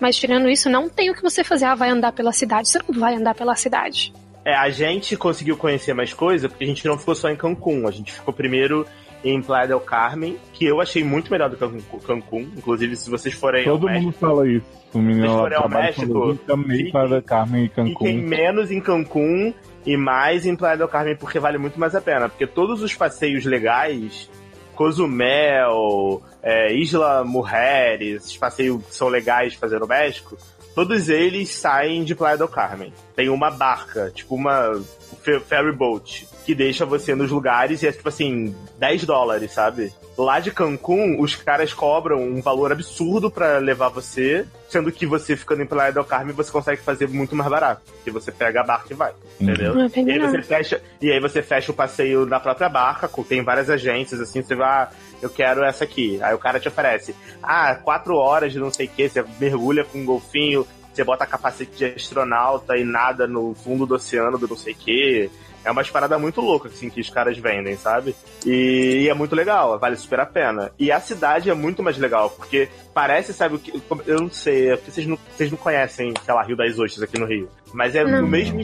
Mas 0.00 0.16
tirando 0.16 0.48
isso, 0.48 0.68
não 0.68 0.88
tem 0.88 1.10
o 1.10 1.14
que 1.14 1.22
você 1.22 1.44
fazer. 1.44 1.64
Ah, 1.66 1.74
vai 1.74 1.88
andar 1.90 2.12
pela 2.12 2.32
cidade. 2.32 2.68
Você 2.68 2.78
não 2.88 2.98
vai 3.00 3.14
andar 3.14 3.34
pela 3.34 3.54
cidade. 3.54 4.12
É, 4.44 4.54
a 4.54 4.68
gente 4.70 5.16
conseguiu 5.16 5.56
conhecer 5.56 5.94
mais 5.94 6.12
coisa 6.12 6.48
porque 6.48 6.64
a 6.64 6.66
gente 6.66 6.84
não 6.86 6.98
ficou 6.98 7.14
só 7.14 7.28
em 7.30 7.36
Cancún. 7.36 7.86
A 7.86 7.90
gente 7.92 8.12
ficou 8.12 8.34
primeiro 8.34 8.84
em 9.24 9.40
Playa 9.40 9.68
del 9.68 9.78
Carmen, 9.78 10.36
que 10.52 10.64
eu 10.64 10.80
achei 10.80 11.04
muito 11.04 11.30
melhor 11.30 11.48
do 11.48 11.56
que 11.56 11.98
Cancún. 12.04 12.48
Inclusive, 12.56 12.96
se 12.96 13.08
vocês 13.08 13.32
forem 13.34 13.64
ao 13.68 13.74
Todo 13.78 13.86
México, 13.86 14.04
mundo 14.06 14.14
fala 14.14 14.48
isso. 14.48 14.66
O 14.92 14.98
menino 14.98 15.20
Vocês 15.20 15.32
lá 15.32 15.38
forem 15.40 15.58
ao 15.58 15.68
México, 15.68 16.34
também 16.44 16.76
fiquem- 16.78 16.92
para 16.92 17.22
Carmen 17.22 17.64
e 17.64 17.68
fiquem 17.68 17.86
Cancún. 17.94 18.12
menos 18.14 18.70
em 18.72 18.80
Cancún 18.80 19.54
e 19.86 19.96
mais 19.96 20.44
em 20.44 20.56
Playa 20.56 20.76
del 20.76 20.88
Carmen, 20.88 21.16
porque 21.16 21.38
vale 21.38 21.56
muito 21.56 21.78
mais 21.78 21.94
a 21.94 22.00
pena. 22.00 22.28
Porque 22.28 22.48
todos 22.48 22.82
os 22.82 22.92
passeios 22.96 23.44
legais, 23.44 24.28
Cozumel, 24.74 26.22
é, 26.42 26.72
Isla 26.74 27.24
Mujeres, 27.24 28.22
esses 28.24 28.36
passeios 28.36 28.84
que 28.84 28.94
são 28.94 29.08
legais 29.08 29.52
de 29.52 29.58
fazer 29.58 29.78
no 29.78 29.86
México, 29.86 30.36
todos 30.74 31.08
eles 31.08 31.48
saem 31.50 32.04
de 32.04 32.14
Playa 32.14 32.36
del 32.36 32.48
Carmen. 32.48 32.92
Tem 33.14 33.28
uma 33.28 33.50
barca, 33.50 34.10
tipo 34.14 34.34
uma 34.34 34.80
fe- 35.22 35.40
ferry 35.40 35.72
boat, 35.72 36.28
que 36.44 36.54
deixa 36.54 36.84
você 36.84 37.14
nos 37.14 37.30
lugares 37.30 37.82
e 37.82 37.86
é 37.86 37.92
tipo 37.92 38.08
assim, 38.08 38.54
10 38.78 39.04
dólares, 39.04 39.52
sabe? 39.52 39.92
Lá 40.18 40.40
de 40.40 40.50
Cancún, 40.50 41.16
os 41.20 41.34
caras 41.34 41.72
cobram 41.72 42.22
um 42.22 42.42
valor 42.42 42.70
absurdo 42.70 43.30
pra 43.30 43.56
levar 43.58 43.88
você, 43.88 44.44
sendo 44.68 44.92
que 44.92 45.06
você 45.06 45.34
ficando 45.34 45.62
em 45.62 45.66
Playa 45.66 45.90
del 45.92 46.04
Carmen, 46.04 46.34
você 46.34 46.52
consegue 46.52 46.82
fazer 46.82 47.08
muito 47.08 47.34
mais 47.34 47.48
barato. 47.48 47.80
Porque 47.96 48.10
você 48.10 48.30
pega 48.30 48.60
a 48.60 48.64
barca 48.64 48.88
e 48.92 48.94
vai, 48.94 49.12
entendeu? 49.40 49.74
Não 49.74 49.84
é 49.84 49.88
bem 49.88 50.06
E 50.06 50.12
aí 50.12 50.18
você 50.18 50.42
fecha, 50.42 50.82
e 51.00 51.10
aí 51.10 51.18
você 51.18 51.42
fecha 51.42 51.72
o 51.72 51.74
passeio 51.74 52.26
na 52.26 52.38
própria 52.38 52.68
barca, 52.68 53.08
tem 53.26 53.42
várias 53.42 53.70
agências, 53.70 54.20
assim, 54.20 54.42
você 54.42 54.54
vai, 54.54 54.88
eu 55.22 55.30
quero 55.30 55.64
essa 55.64 55.84
aqui. 55.84 56.20
Aí 56.22 56.34
o 56.34 56.38
cara 56.38 56.60
te 56.60 56.68
oferece, 56.68 57.14
ah, 57.42 57.74
quatro 57.76 58.16
horas 58.16 58.52
de 58.52 58.58
não 58.58 58.70
sei 58.70 58.86
o 58.86 58.90
que, 58.90 59.08
você 59.08 59.24
mergulha 59.40 59.84
com 59.84 59.98
um 59.98 60.04
golfinho, 60.04 60.66
você 60.92 61.04
bota 61.04 61.24
capacete 61.24 61.76
de 61.76 61.84
astronauta 61.86 62.76
e 62.76 62.84
nada 62.84 63.26
no 63.26 63.54
fundo 63.54 63.86
do 63.86 63.94
oceano 63.94 64.36
do 64.36 64.48
não 64.48 64.56
sei 64.56 64.74
o 64.74 64.76
que. 64.76 65.30
É 65.64 65.70
umas 65.70 65.88
paradas 65.88 66.20
muito 66.20 66.40
loucas, 66.40 66.72
assim, 66.72 66.90
que 66.90 67.00
os 67.00 67.08
caras 67.08 67.38
vendem, 67.38 67.76
sabe? 67.76 68.16
E, 68.44 69.04
e 69.04 69.08
é 69.08 69.14
muito 69.14 69.36
legal, 69.36 69.78
vale 69.78 69.94
super 69.94 70.18
a 70.18 70.26
pena. 70.26 70.72
E 70.76 70.90
a 70.90 70.98
cidade 70.98 71.48
é 71.48 71.54
muito 71.54 71.84
mais 71.84 71.96
legal, 71.96 72.30
porque 72.30 72.68
parece, 72.92 73.32
sabe 73.32 73.54
o 73.54 73.58
que. 73.60 73.80
Eu 74.04 74.22
não 74.22 74.30
sei, 74.30 74.70
é 74.70 74.76
porque 74.76 74.90
vocês 74.90 75.06
não, 75.06 75.16
vocês 75.30 75.50
não 75.52 75.58
conhecem, 75.58 76.12
sei 76.24 76.34
lá, 76.34 76.42
Rio 76.42 76.56
das 76.56 76.76
Ostras 76.80 77.04
aqui 77.04 77.16
no 77.16 77.26
Rio. 77.26 77.48
Mas 77.72 77.94
é 77.94 78.02
Não. 78.02 78.22
no 78.22 78.28
mesmo. 78.28 78.60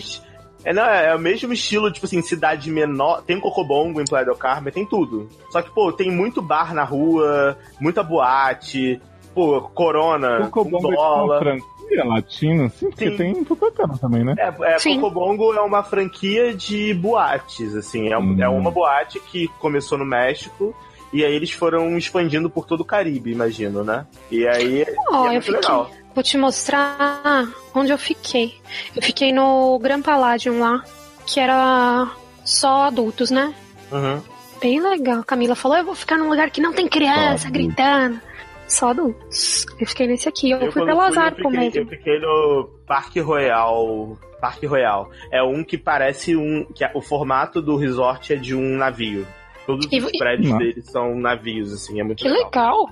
É, 0.64 0.72
não, 0.72 0.82
é 0.84 1.14
o 1.14 1.18
mesmo 1.18 1.52
estilo, 1.52 1.90
tipo 1.92 2.06
assim, 2.06 2.20
cidade 2.20 2.70
menor. 2.70 3.22
Tem 3.22 3.38
Cocobongo 3.40 4.00
em 4.00 4.04
Playa 4.04 4.24
del 4.24 4.34
Carmen, 4.36 4.72
tem 4.72 4.84
tudo. 4.84 5.28
Só 5.50 5.62
que, 5.62 5.70
pô, 5.70 5.92
tem 5.92 6.10
muito 6.10 6.42
bar 6.42 6.74
na 6.74 6.82
rua, 6.84 7.56
muita 7.80 8.02
boate, 8.02 9.00
pô, 9.34 9.60
Corona, 9.62 10.46
O 10.46 10.50
Cobongo 10.50 10.88
com 10.88 10.92
é 10.92 10.96
tipo 10.96 11.38
franquia 11.38 12.04
latina, 12.04 12.68
sim, 12.68 12.90
porque 12.90 13.10
Sim. 13.10 13.16
tem 13.16 13.30
em 13.32 13.44
Punta 13.44 13.70
Cana 13.70 13.96
também, 13.98 14.24
né? 14.24 14.34
É, 14.36 14.74
é 14.74 14.78
Sim. 14.78 15.00
Cocobongo 15.00 15.54
é 15.54 15.60
uma 15.60 15.82
franquia 15.82 16.52
de 16.54 16.92
boates, 16.92 17.74
assim. 17.76 18.08
É, 18.12 18.18
um- 18.18 18.22
Hum. 18.34 18.42
é 18.42 18.48
uma 18.48 18.70
boate 18.70 19.18
que 19.20 19.48
começou 19.60 19.96
no 19.96 20.04
México 20.04 20.74
e 21.12 21.24
aí 21.24 21.34
eles 21.34 21.50
foram 21.52 21.96
expandindo 21.96 22.50
por 22.50 22.66
todo 22.66 22.80
o 22.80 22.84
Caribe, 22.84 23.32
imagino, 23.32 23.82
né? 23.84 24.06
E 24.30 24.46
aí 24.46 24.84
Ó, 25.10 25.26
é 25.28 25.30
muito 25.30 25.44
fiquei. 25.44 25.62
Legal. 26.08 26.14
Vou 26.14 26.22
te 26.22 26.36
mostrar 26.38 27.46
onde 27.74 27.92
eu 27.92 27.98
fiquei. 27.98 28.54
Eu 28.94 29.02
fiquei 29.02 29.32
no 29.32 29.78
Grand 29.78 30.02
Palladium 30.02 30.60
lá, 30.60 30.82
que 31.26 31.38
era 31.40 32.10
só 32.44 32.84
adultos, 32.84 33.30
né? 33.30 33.54
Uhum. 33.92 34.20
Bem 34.60 34.80
legal. 34.80 35.22
Camila 35.24 35.54
falou: 35.54 35.78
eu 35.78 35.84
vou 35.84 35.94
ficar 35.94 36.16
num 36.16 36.28
lugar 36.28 36.50
que 36.50 36.60
não 36.60 36.72
tem 36.72 36.88
criança 36.88 37.46
Só 37.46 37.50
gritando. 37.52 38.20
Só 38.66 38.90
adultos. 38.90 39.64
Eu 39.80 39.86
fiquei 39.86 40.06
nesse 40.06 40.28
aqui. 40.28 40.50
Eu, 40.50 40.58
fui 40.60 40.72
quando 40.72 40.86
pelo 40.88 41.00
azar 41.00 41.32
eu 41.38 41.42
com 41.42 41.50
fiquei, 41.50 41.58
mesmo. 41.70 41.80
eu 41.80 41.86
fiquei 41.86 42.18
no 42.20 42.68
Parque 42.86 43.20
Royal. 43.20 44.18
Parque 44.40 44.66
Royal. 44.66 45.10
É 45.32 45.42
um 45.42 45.64
que 45.64 45.78
parece 45.78 46.36
um. 46.36 46.64
que 46.74 46.84
é- 46.84 46.90
o 46.94 47.00
formato 47.00 47.62
do 47.62 47.76
resort 47.76 48.32
é 48.32 48.36
de 48.36 48.54
um 48.54 48.76
navio. 48.76 49.26
Todos 49.66 49.86
E- 49.90 49.98
os 50.00 50.10
e- 50.12 50.18
prédios 50.18 50.50
Não. 50.50 50.58
dele 50.58 50.82
são 50.82 51.14
navios, 51.14 51.72
assim, 51.72 52.00
é 52.00 52.04
muito 52.04 52.18
Que 52.22 52.28
legal. 52.28 52.88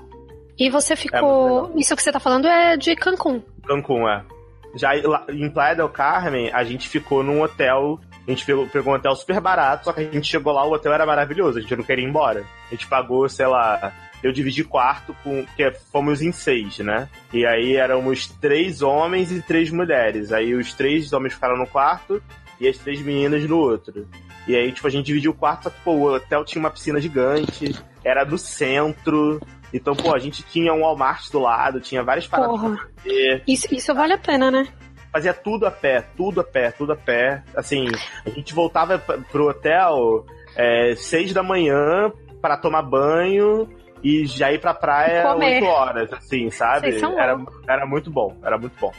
E 0.59 0.71
você 0.71 0.95
É 0.95 0.97
ficou. 0.97 1.63
legal. 1.63 1.73
Isso 1.77 1.95
que 1.97 2.03
você 2.03 2.13
tá 2.13 2.21
falando 2.21 2.47
é 2.47 2.77
de 2.77 2.95
Cancún. 2.97 3.43
Cancún, 3.67 4.09
é. 4.09 4.23
Já 4.75 4.91
em 4.97 5.51
Playa 5.51 5.75
del 5.77 5.89
Carmen, 5.89 6.51
a 6.53 6.63
gente 6.65 6.89
ficou 6.89 7.23
num 7.23 7.43
hotel. 7.43 7.99
A 8.27 8.31
gente 8.31 8.45
pegou, 8.45 8.67
pegou 8.67 8.93
um 8.93 8.97
hotel 8.97 9.15
super 9.15 9.41
barato, 9.41 9.85
só 9.85 9.93
que 9.93 10.01
a 10.01 10.05
gente 10.11 10.27
chegou 10.27 10.53
lá, 10.53 10.65
o 10.67 10.73
hotel 10.73 10.93
era 10.93 11.07
maravilhoso, 11.07 11.59
a 11.59 11.61
gente 11.61 11.77
não 11.77 11.85
queria 11.85 12.05
ir 12.05 12.09
embora. 12.09 12.45
A 12.67 12.71
gente 12.75 12.87
pagou, 12.89 13.29
sei 13.29 13.47
lá, 13.47 13.93
eu 14.23 14.33
dividi 14.33 14.65
quarto 14.65 15.15
com. 15.23 15.45
Porque 15.45 15.71
fomos 15.93 16.21
em 16.21 16.33
seis, 16.33 16.79
né? 16.81 17.09
E 17.33 17.47
aí 17.47 17.77
éramos 17.77 18.27
três 18.27 18.83
homens 18.83 19.31
e 19.31 19.41
três 19.41 19.71
mulheres. 19.71 20.33
Aí 20.33 20.55
os 20.55 20.73
três 20.75 21.13
homens 21.13 21.35
ficaram 21.35 21.57
no 21.57 21.67
quarto 21.67 22.21
e 22.61 22.67
as 22.69 22.77
três 22.79 23.01
meninas 23.01 23.45
no 23.45 23.59
outro. 23.59 24.07
E 24.49 24.55
aí, 24.57 24.71
tipo, 24.73 24.87
a 24.87 24.91
gente 24.91 25.07
dividiu 25.07 25.33
o 25.33 25.35
quarto, 25.35 25.65
só 25.65 25.71
que, 25.71 25.81
pô, 25.83 25.93
o 25.93 26.15
hotel 26.15 26.45
tinha 26.45 26.61
uma 26.61 26.71
piscina 26.71 27.01
gigante, 27.01 27.75
era 28.05 28.23
do 28.25 28.39
centro. 28.39 29.41
Então, 29.77 29.95
pô, 29.95 30.15
a 30.15 30.19
gente 30.19 30.43
tinha 30.43 30.73
um 30.73 30.81
Walmart 30.83 31.31
do 31.31 31.39
lado, 31.41 31.81
tinha 31.81 32.03
várias 32.03 32.27
paradas 32.27 32.61
Porra. 32.61 32.77
pra 32.77 32.87
fazer 33.03 33.43
Isso, 33.47 33.75
isso 33.75 33.95
vale 33.95 34.13
a 34.13 34.19
pena, 34.19 34.51
né? 34.51 34.67
fazia 35.13 35.33
tudo 35.33 35.65
a 35.67 35.71
pé, 35.71 36.05
tudo 36.15 36.43
a 36.43 36.45
pé, 36.45 36.71
tudo 36.73 36.93
a 36.93 36.97
pé. 36.97 37.43
Assim, 37.57 37.87
a 38.27 38.29
gente 38.29 38.53
voltava 38.53 38.99
pro 38.99 39.49
hotel 39.49 40.27
é, 40.55 40.95
seis 40.95 41.33
da 41.33 41.43
manhã 41.43 42.13
para 42.43 42.59
tomar 42.59 42.83
banho 42.83 43.67
e 44.05 44.27
já 44.27 44.53
ir 44.53 44.61
pra 44.61 44.75
praia 44.75 45.35
oito 45.37 45.65
horas, 45.65 46.13
assim, 46.13 46.51
sabe? 46.51 46.89
Vocês 46.91 47.01
são 47.01 47.19
Era, 47.19 47.35
era 47.67 47.87
muito 47.87 48.11
bom, 48.11 48.37
era 48.45 48.59
muito 48.59 48.79
bom. 48.79 48.93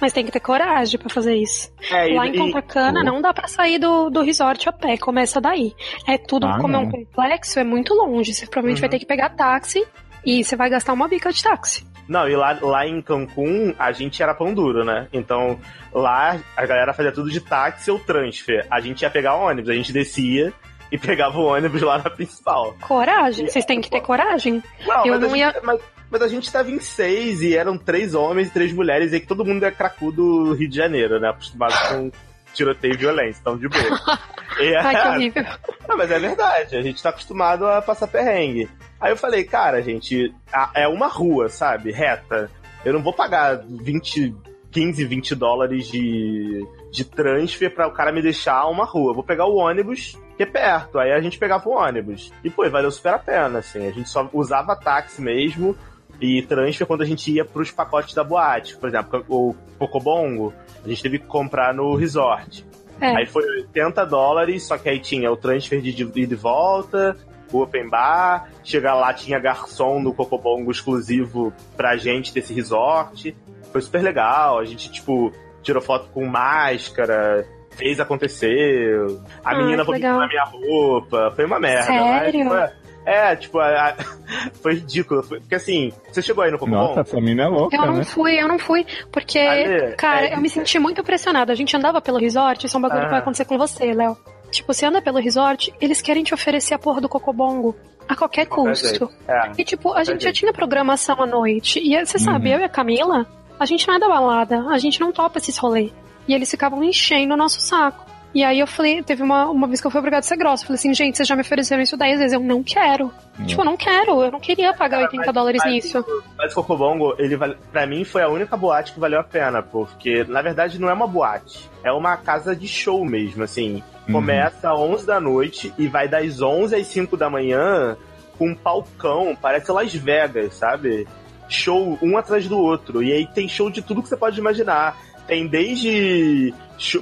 Mas 0.00 0.12
tem 0.12 0.24
que 0.26 0.30
ter 0.30 0.40
coragem 0.40 1.00
pra 1.00 1.08
fazer 1.08 1.34
isso. 1.34 1.72
É, 1.90 2.14
Lá 2.14 2.26
e- 2.26 2.30
em 2.30 2.34
e- 2.34 2.38
Copacabana 2.38 3.02
não 3.02 3.20
dá 3.20 3.32
pra 3.34 3.48
sair 3.48 3.78
do, 3.78 4.08
do 4.10 4.20
resort 4.22 4.68
a 4.68 4.72
pé, 4.72 4.96
começa 4.98 5.40
daí. 5.40 5.74
É 6.06 6.16
tudo, 6.18 6.46
Ah, 6.46 6.58
como 6.60 6.76
é 6.76 6.78
um 6.78 6.82
não. 6.82 6.90
complexo, 6.90 7.58
é 7.58 7.64
muito 7.64 7.92
longe. 7.94 8.32
Você 8.34 8.44
provavelmente 8.46 8.76
Uhum. 8.76 8.80
vai 8.82 8.88
ter 8.90 8.98
que 8.98 9.06
pegar 9.06 9.30
táxi 9.30 9.84
e 10.26 10.42
você 10.44 10.56
vai 10.56 10.68
gastar 10.68 10.92
uma 10.92 11.08
bica 11.08 11.32
de 11.32 11.42
táxi. 11.42 11.86
Não, 12.08 12.28
e 12.28 12.36
lá, 12.36 12.56
lá 12.60 12.86
em 12.86 13.00
Cancún, 13.00 13.74
a 13.78 13.90
gente 13.92 14.22
era 14.22 14.34
pão 14.34 14.52
duro, 14.52 14.84
né? 14.84 15.08
Então, 15.12 15.58
lá 15.92 16.38
a 16.56 16.66
galera 16.66 16.92
fazia 16.92 17.10
tudo 17.12 17.30
de 17.30 17.40
táxi 17.40 17.90
ou 17.90 17.98
transfer. 17.98 18.66
A 18.70 18.80
gente 18.80 19.02
ia 19.02 19.10
pegar 19.10 19.34
ônibus, 19.36 19.70
a 19.70 19.74
gente 19.74 19.92
descia 19.92 20.52
e 20.92 20.96
pegava 20.98 21.36
o 21.38 21.44
ônibus 21.46 21.82
lá 21.82 21.98
na 21.98 22.10
principal. 22.10 22.76
Coragem, 22.80 23.48
vocês 23.48 23.64
têm 23.64 23.80
que 23.80 23.90
ter 23.90 24.00
coragem. 24.02 24.62
Não, 24.86 25.04
Eu 25.06 25.12
mas, 25.14 25.20
não 25.22 25.32
a 25.32 25.38
ia- 25.38 25.50
gente, 25.52 25.64
mas, 25.64 25.80
mas 26.08 26.22
a 26.22 26.28
gente 26.28 26.52
tava 26.52 26.70
em 26.70 26.78
seis 26.78 27.42
e 27.42 27.56
eram 27.56 27.76
três 27.76 28.14
homens 28.14 28.48
e 28.48 28.52
três 28.52 28.72
mulheres, 28.72 29.10
e 29.10 29.16
aí 29.16 29.20
que 29.20 29.26
todo 29.26 29.44
mundo 29.44 29.64
é 29.64 29.70
cracudo 29.72 30.44
do 30.44 30.52
Rio 30.54 30.68
de 30.68 30.76
Janeiro, 30.76 31.18
né? 31.18 31.30
Acostumado 31.30 31.74
com 31.88 32.10
tiroteio 32.56 32.94
e 32.94 32.96
violência, 32.96 33.40
então 33.40 33.56
de 33.56 33.68
boa. 33.68 34.00
E, 34.58 34.74
Ai, 34.74 34.94
que 35.02 35.08
horrível. 35.08 35.44
não, 35.86 35.98
mas 35.98 36.10
é 36.10 36.18
verdade, 36.18 36.76
a 36.76 36.80
gente 36.80 37.02
tá 37.02 37.10
acostumado 37.10 37.66
a 37.66 37.82
passar 37.82 38.06
perrengue. 38.06 38.66
Aí 38.98 39.12
eu 39.12 39.16
falei, 39.16 39.44
cara, 39.44 39.82
gente, 39.82 40.34
é 40.74 40.88
uma 40.88 41.08
rua, 41.08 41.50
sabe? 41.50 41.92
Reta. 41.92 42.50
Eu 42.82 42.94
não 42.94 43.02
vou 43.02 43.12
pagar 43.12 43.62
20, 43.68 44.34
15, 44.70 45.04
20 45.04 45.34
dólares 45.34 45.88
de, 45.88 46.66
de 46.90 47.04
transfer 47.04 47.68
pra 47.68 47.86
o 47.86 47.92
cara 47.92 48.12
me 48.12 48.22
deixar 48.22 48.66
uma 48.66 48.86
rua. 48.86 49.10
Eu 49.10 49.14
vou 49.14 49.24
pegar 49.24 49.44
o 49.44 49.56
ônibus, 49.56 50.18
que 50.38 50.44
é 50.44 50.46
perto. 50.46 50.98
Aí 50.98 51.12
a 51.12 51.20
gente 51.20 51.38
pegava 51.38 51.68
o 51.68 51.72
ônibus. 51.72 52.32
E, 52.42 52.48
pô, 52.48 52.68
valeu 52.70 52.90
super 52.90 53.12
a 53.12 53.18
pena, 53.18 53.58
assim. 53.58 53.86
A 53.86 53.92
gente 53.92 54.08
só 54.08 54.26
usava 54.32 54.74
táxi 54.74 55.20
mesmo 55.20 55.76
e 56.20 56.42
transfer 56.42 56.86
quando 56.86 57.02
a 57.02 57.06
gente 57.06 57.30
ia 57.30 57.44
pros 57.44 57.70
pacotes 57.70 58.14
da 58.14 58.24
boate. 58.24 58.76
Por 58.76 58.88
exemplo, 58.88 59.24
o 59.28 59.54
Pocobongo, 59.78 60.52
a 60.84 60.88
gente 60.88 61.02
teve 61.02 61.18
que 61.18 61.26
comprar 61.26 61.74
no 61.74 61.94
resort. 61.94 62.64
É. 63.00 63.16
Aí 63.16 63.26
foi 63.26 63.44
80 63.44 64.04
dólares, 64.06 64.66
só 64.66 64.78
que 64.78 64.88
aí 64.88 64.98
tinha 64.98 65.30
o 65.30 65.36
transfer 65.36 65.80
de 65.80 66.02
ida 66.02 66.34
e 66.34 66.36
volta, 66.36 67.16
o 67.52 67.60
open 67.62 67.88
bar, 67.88 68.48
chegar 68.64 68.94
lá 68.94 69.12
tinha 69.12 69.38
garçom 69.38 70.00
no 70.00 70.14
Cocobongo 70.14 70.70
exclusivo 70.70 71.52
pra 71.76 71.96
gente 71.96 72.32
desse 72.32 72.54
resort. 72.54 73.36
Foi 73.70 73.82
super 73.82 74.02
legal, 74.02 74.58
a 74.58 74.64
gente, 74.64 74.90
tipo, 74.90 75.30
tirou 75.62 75.82
foto 75.82 76.08
com 76.10 76.24
máscara, 76.24 77.46
fez 77.70 78.00
acontecer, 78.00 78.98
a 79.44 79.50
Ah, 79.50 79.58
menina 79.58 79.84
vomitou 79.84 80.14
na 80.14 80.26
minha 80.26 80.44
roupa, 80.44 81.32
foi 81.36 81.44
uma 81.44 81.60
merda. 81.60 81.84
Sério? 81.84 82.46
Mas, 82.46 82.72
é, 83.06 83.36
tipo, 83.36 83.58
a- 83.58 83.90
a- 83.90 83.94
foi 84.62 84.74
ridículo, 84.74 85.22
foi- 85.22 85.40
porque 85.40 85.54
assim, 85.54 85.92
você 86.12 86.20
chegou 86.20 86.44
aí 86.44 86.50
no 86.50 86.58
Cocobongo? 86.58 86.88
Nossa, 86.88 87.00
essa 87.00 87.20
mina 87.20 87.44
é 87.44 87.46
louca, 87.46 87.76
Eu 87.76 87.86
não 87.86 87.94
né? 87.94 88.04
fui, 88.04 88.34
eu 88.42 88.48
não 88.48 88.58
fui, 88.58 88.84
porque, 89.12 89.38
Ale, 89.38 89.92
cara, 89.96 90.26
é- 90.26 90.34
eu 90.34 90.40
me 90.40 90.50
senti 90.50 90.78
muito 90.78 91.02
pressionada. 91.04 91.52
A 91.52 91.56
gente 91.56 91.74
andava 91.76 92.00
pelo 92.00 92.18
resort, 92.18 92.66
isso 92.66 92.76
é 92.76 92.78
um 92.78 92.82
bagulho 92.82 93.02
Ah. 93.02 93.04
que 93.04 93.10
vai 93.10 93.20
acontecer 93.20 93.44
com 93.46 93.56
você, 93.56 93.92
Léo. 93.94 94.16
Tipo, 94.50 94.72
você 94.74 94.84
anda 94.86 95.00
pelo 95.00 95.18
resort, 95.18 95.72
eles 95.80 96.02
querem 96.02 96.22
te 96.22 96.34
oferecer 96.34 96.74
a 96.74 96.78
porra 96.78 97.00
do 97.00 97.08
cocobongo 97.08 97.74
a 98.08 98.14
qualquer 98.14 98.46
custo. 98.46 99.10
É. 99.26 99.50
E 99.58 99.64
tipo, 99.64 99.92
a 99.92 100.04
gente 100.04 100.22
já 100.22 100.32
tinha 100.32 100.52
programação 100.52 101.20
à 101.20 101.26
noite. 101.26 101.80
E 101.80 101.98
você 102.04 102.18
sabe, 102.18 102.48
Uhum. 102.50 102.54
eu 102.54 102.60
e 102.60 102.64
a 102.64 102.68
Camila, 102.68 103.26
a 103.58 103.64
gente 103.66 103.86
não 103.88 103.96
é 103.96 103.98
da 103.98 104.08
balada, 104.08 104.64
a 104.68 104.78
gente 104.78 105.00
não 105.00 105.10
topa 105.12 105.38
esses 105.38 105.56
rolês. 105.58 105.92
E 106.28 106.34
eles 106.34 106.48
ficavam 106.50 106.82
enchendo 106.84 107.34
o 107.34 107.36
nosso 107.36 107.60
saco. 107.60 108.06
E 108.36 108.44
aí 108.44 108.60
eu 108.60 108.66
falei, 108.66 109.02
teve 109.02 109.22
uma, 109.22 109.46
uma 109.48 109.66
vez 109.66 109.80
que 109.80 109.86
eu 109.86 109.90
fui 109.90 109.98
obrigada 109.98 110.18
a 110.18 110.22
ser 110.22 110.36
grossa. 110.36 110.62
Eu 110.62 110.66
falei 110.66 110.78
assim, 110.78 110.92
gente, 110.92 111.16
vocês 111.16 111.26
já 111.26 111.34
me 111.34 111.40
ofereceram 111.40 111.82
isso 111.82 111.96
10 111.96 112.18
vezes. 112.18 112.34
Eu 112.34 112.40
não 112.40 112.62
quero. 112.62 113.10
Tipo, 113.46 113.62
eu 113.62 113.64
não 113.64 113.78
quero. 113.78 114.22
Eu 114.22 114.30
não 114.30 114.38
queria 114.38 114.74
pagar 114.74 115.04
80 115.04 115.32
dólares 115.32 115.62
mas- 115.64 115.72
nisso. 115.72 116.04
Mas 116.36 116.52
o 116.52 116.56
Cocobongo, 116.56 117.14
ele 117.18 117.34
vale, 117.34 117.56
pra 117.72 117.86
mim 117.86 118.04
foi 118.04 118.20
a 118.20 118.28
única 118.28 118.54
boate 118.54 118.92
que 118.92 119.00
valeu 119.00 119.20
a 119.20 119.24
pena, 119.24 119.62
porque 119.62 120.22
na 120.24 120.42
verdade 120.42 120.78
não 120.78 120.90
é 120.90 120.92
uma 120.92 121.06
boate, 121.06 121.70
é 121.82 121.90
uma 121.90 122.14
casa 122.18 122.54
de 122.54 122.68
show 122.68 123.06
mesmo, 123.06 123.42
assim. 123.42 123.82
Uhum. 124.06 124.12
Começa 124.12 124.70
às 124.70 124.78
11 124.78 125.06
da 125.06 125.18
noite 125.18 125.72
e 125.78 125.88
vai 125.88 126.06
das 126.06 126.42
11 126.42 126.76
às 126.76 126.86
5 126.88 127.16
da 127.16 127.30
manhã 127.30 127.96
com 128.36 128.50
um 128.50 128.54
palcão, 128.54 129.34
parece 129.40 129.72
Las 129.72 129.94
Vegas, 129.94 130.56
sabe? 130.56 131.08
Show 131.48 131.98
um 132.02 132.18
atrás 132.18 132.46
do 132.46 132.58
outro. 132.58 133.02
E 133.02 133.14
aí 133.14 133.26
tem 133.26 133.48
show 133.48 133.70
de 133.70 133.80
tudo 133.80 134.02
que 134.02 134.10
você 134.10 134.16
pode 134.16 134.38
imaginar. 134.38 134.94
Tem 135.26 135.46
desde 135.46 136.54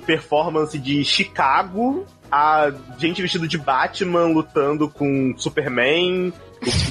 performance 0.07 0.79
de 0.79 1.05
Chicago 1.05 2.07
a 2.31 2.73
gente 2.99 3.23
vestido 3.23 3.47
de 3.47 3.57
Batman 3.57 4.27
lutando 4.27 4.89
com 4.89 5.35
Superman, 5.37 6.33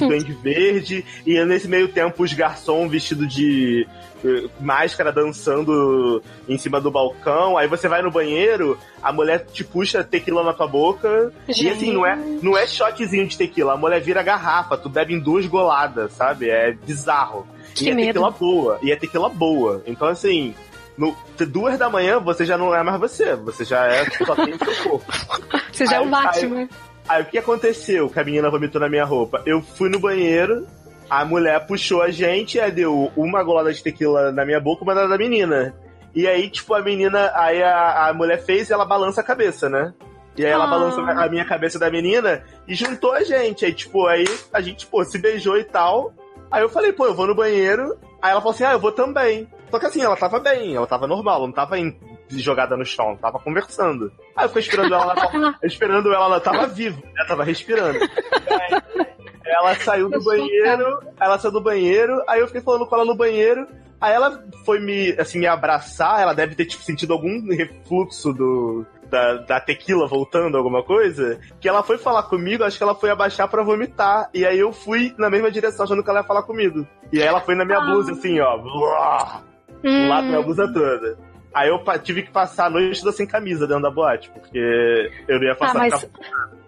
Duende 0.08 0.32
Verde, 0.32 1.04
e 1.26 1.44
nesse 1.44 1.68
meio 1.68 1.88
tempo 1.88 2.22
os 2.22 2.32
garçons 2.32 2.90
vestidos 2.90 3.30
de 3.34 3.86
eh, 4.24 4.48
máscara 4.58 5.12
dançando 5.12 6.22
em 6.48 6.56
cima 6.56 6.80
do 6.80 6.90
balcão. 6.90 7.58
Aí 7.58 7.68
você 7.68 7.88
vai 7.88 8.00
no 8.00 8.10
banheiro, 8.10 8.78
a 9.02 9.12
mulher 9.12 9.44
te 9.44 9.62
puxa 9.62 10.02
tequila 10.02 10.42
na 10.42 10.54
tua 10.54 10.66
boca. 10.66 11.30
E 11.46 11.68
assim, 11.68 11.92
não 11.92 12.06
é, 12.06 12.16
não 12.16 12.56
é 12.56 12.66
shotzinho 12.66 13.26
de 13.26 13.36
tequila, 13.36 13.74
a 13.74 13.76
mulher 13.76 14.00
vira 14.00 14.22
garrafa, 14.22 14.78
tu 14.78 14.88
bebe 14.88 15.12
em 15.12 15.20
duas 15.20 15.44
goladas, 15.46 16.12
sabe? 16.12 16.48
É 16.48 16.72
bizarro. 16.72 17.46
Que 17.74 17.86
e 17.86 17.90
é 17.90 17.94
medo. 17.94 18.06
tequila 18.06 18.30
boa, 18.30 18.78
e 18.82 18.90
é 18.90 18.96
tequila 18.96 19.28
boa. 19.28 19.82
Então 19.86 20.08
assim. 20.08 20.54
No, 20.96 21.16
duas 21.48 21.76
da 21.78 21.90
manhã 21.90 22.20
você 22.20 22.44
já 22.44 22.56
não 22.56 22.74
é 22.74 22.82
mais 22.82 23.00
você, 23.00 23.34
você 23.34 23.64
já 23.64 23.84
é 23.86 24.04
só 24.24 24.34
tem 24.36 24.54
o 24.54 24.58
seu 24.64 24.90
corpo. 24.90 25.12
Você 25.72 25.86
já 25.86 25.96
é 25.96 25.98
Aí- 25.98 26.06
o 26.06 26.10
Batman. 26.10 26.68
Aí 27.08 27.22
o 27.22 27.26
que 27.26 27.36
aconteceu 27.38 28.08
que 28.08 28.18
a 28.18 28.24
menina 28.24 28.48
vomitou 28.50 28.80
na 28.80 28.88
minha 28.88 29.04
roupa? 29.04 29.42
Eu 29.44 29.60
fui 29.60 29.90
no 29.90 29.98
banheiro, 29.98 30.66
a 31.10 31.24
mulher 31.24 31.66
puxou 31.66 32.00
a 32.00 32.10
gente, 32.10 32.58
aí 32.58 32.70
deu 32.70 33.10
uma 33.16 33.42
golada 33.42 33.72
de 33.72 33.82
tequila 33.82 34.32
na 34.32 34.44
minha 34.44 34.58
boca, 34.60 34.84
uma 34.84 34.94
na 34.94 35.06
da 35.06 35.18
menina. 35.18 35.74
E 36.14 36.26
aí, 36.28 36.48
tipo, 36.48 36.72
a 36.74 36.80
menina, 36.80 37.30
aí 37.34 37.62
a, 37.62 38.08
a 38.08 38.14
mulher 38.14 38.42
fez 38.42 38.70
e 38.70 38.72
ela 38.72 38.84
balança 38.86 39.20
a 39.20 39.24
cabeça, 39.24 39.68
né? 39.68 39.92
E 40.36 40.46
aí 40.46 40.50
ela 40.50 40.64
Ah. 40.64 40.68
balançou 40.68 41.04
a 41.04 41.28
minha 41.28 41.44
cabeça 41.44 41.78
da 41.78 41.90
menina 41.90 42.42
e 42.66 42.74
juntou 42.74 43.12
a 43.12 43.22
gente. 43.22 43.64
Aí, 43.66 43.74
tipo, 43.74 44.06
aí 44.06 44.24
a 44.52 44.60
gente, 44.60 44.86
pô, 44.86 45.04
se 45.04 45.18
beijou 45.18 45.58
e 45.58 45.64
tal. 45.64 46.12
Aí 46.50 46.62
eu 46.62 46.68
falei, 46.68 46.92
pô, 46.92 47.04
eu 47.06 47.14
vou 47.14 47.26
no 47.26 47.34
banheiro. 47.34 47.98
Aí 48.22 48.30
ela 48.30 48.40
falou 48.40 48.54
assim, 48.54 48.64
ah, 48.64 48.72
eu 48.72 48.78
vou 48.80 48.92
também. 48.92 49.46
Só 49.74 49.80
que 49.80 49.86
assim, 49.86 50.02
ela 50.02 50.16
tava 50.16 50.38
bem, 50.38 50.76
ela 50.76 50.86
tava 50.86 51.04
normal, 51.08 51.34
ela 51.38 51.46
não 51.46 51.52
tava 51.52 51.76
em- 51.76 51.98
jogada 52.30 52.76
no 52.76 52.84
chão, 52.84 53.06
ela 53.08 53.16
tava 53.16 53.40
conversando. 53.40 54.12
Aí 54.36 54.44
eu 54.44 54.48
fui 54.48 54.60
esperando 54.60 54.94
ela, 54.94 55.12
ela 55.12 55.54
esperando 55.64 56.14
ela, 56.14 56.26
ela 56.26 56.40
tava 56.40 56.68
viva, 56.68 57.02
né? 57.12 57.24
Tava 57.26 57.42
respirando. 57.42 57.98
Aí, 57.98 58.82
ela 59.44 59.74
saiu 59.74 60.08
do 60.08 60.22
banheiro, 60.22 61.00
ela 61.20 61.38
saiu 61.40 61.50
do 61.52 61.60
banheiro, 61.60 62.22
aí 62.28 62.38
eu 62.38 62.46
fiquei 62.46 62.62
falando 62.62 62.86
com 62.86 62.94
ela 62.94 63.04
no 63.04 63.16
banheiro, 63.16 63.66
aí 64.00 64.12
ela 64.14 64.44
foi 64.64 64.78
me, 64.78 65.10
assim, 65.18 65.40
me 65.40 65.46
abraçar, 65.48 66.20
ela 66.20 66.32
deve 66.32 66.54
ter, 66.54 66.66
tipo, 66.66 66.84
sentido 66.84 67.12
algum 67.12 67.46
refluxo 67.52 68.32
do, 68.32 68.86
da, 69.10 69.34
da 69.38 69.60
tequila 69.60 70.06
voltando, 70.06 70.56
alguma 70.56 70.82
coisa, 70.84 71.38
que 71.60 71.68
ela 71.68 71.82
foi 71.82 71.98
falar 71.98 72.22
comigo, 72.24 72.62
acho 72.64 72.78
que 72.78 72.82
ela 72.84 72.94
foi 72.94 73.10
abaixar 73.10 73.48
pra 73.48 73.62
vomitar, 73.64 74.30
e 74.32 74.46
aí 74.46 74.58
eu 74.58 74.72
fui 74.72 75.12
na 75.18 75.28
mesma 75.28 75.50
direção, 75.50 75.84
achando 75.84 76.02
que 76.02 76.08
ela 76.10 76.20
ia 76.20 76.24
falar 76.26 76.42
comigo. 76.44 76.86
E 77.12 77.20
aí 77.20 77.26
ela 77.28 77.40
foi 77.40 77.54
na 77.54 77.64
minha 77.64 77.78
Ah. 77.78 77.84
blusa, 77.84 78.12
assim, 78.12 78.40
ó, 78.40 78.56
Hum, 79.84 80.08
lá 80.08 80.16
com 80.16 80.22
a 80.22 80.28
minha 80.28 80.42
blusa 80.42 80.72
toda. 80.72 81.18
Aí 81.54 81.68
eu 81.68 81.80
tive 82.02 82.22
que 82.22 82.30
passar 82.32 82.66
a 82.66 82.70
noite 82.70 83.00
toda 83.00 83.12
sem 83.12 83.26
camisa 83.26 83.66
dentro 83.66 83.82
da 83.82 83.90
boate, 83.90 84.28
porque 84.30 85.10
eu 85.28 85.38
não 85.38 85.44
ia 85.46 85.52
Ah, 85.52 85.56
passar 85.56 85.78
mas 85.78 86.06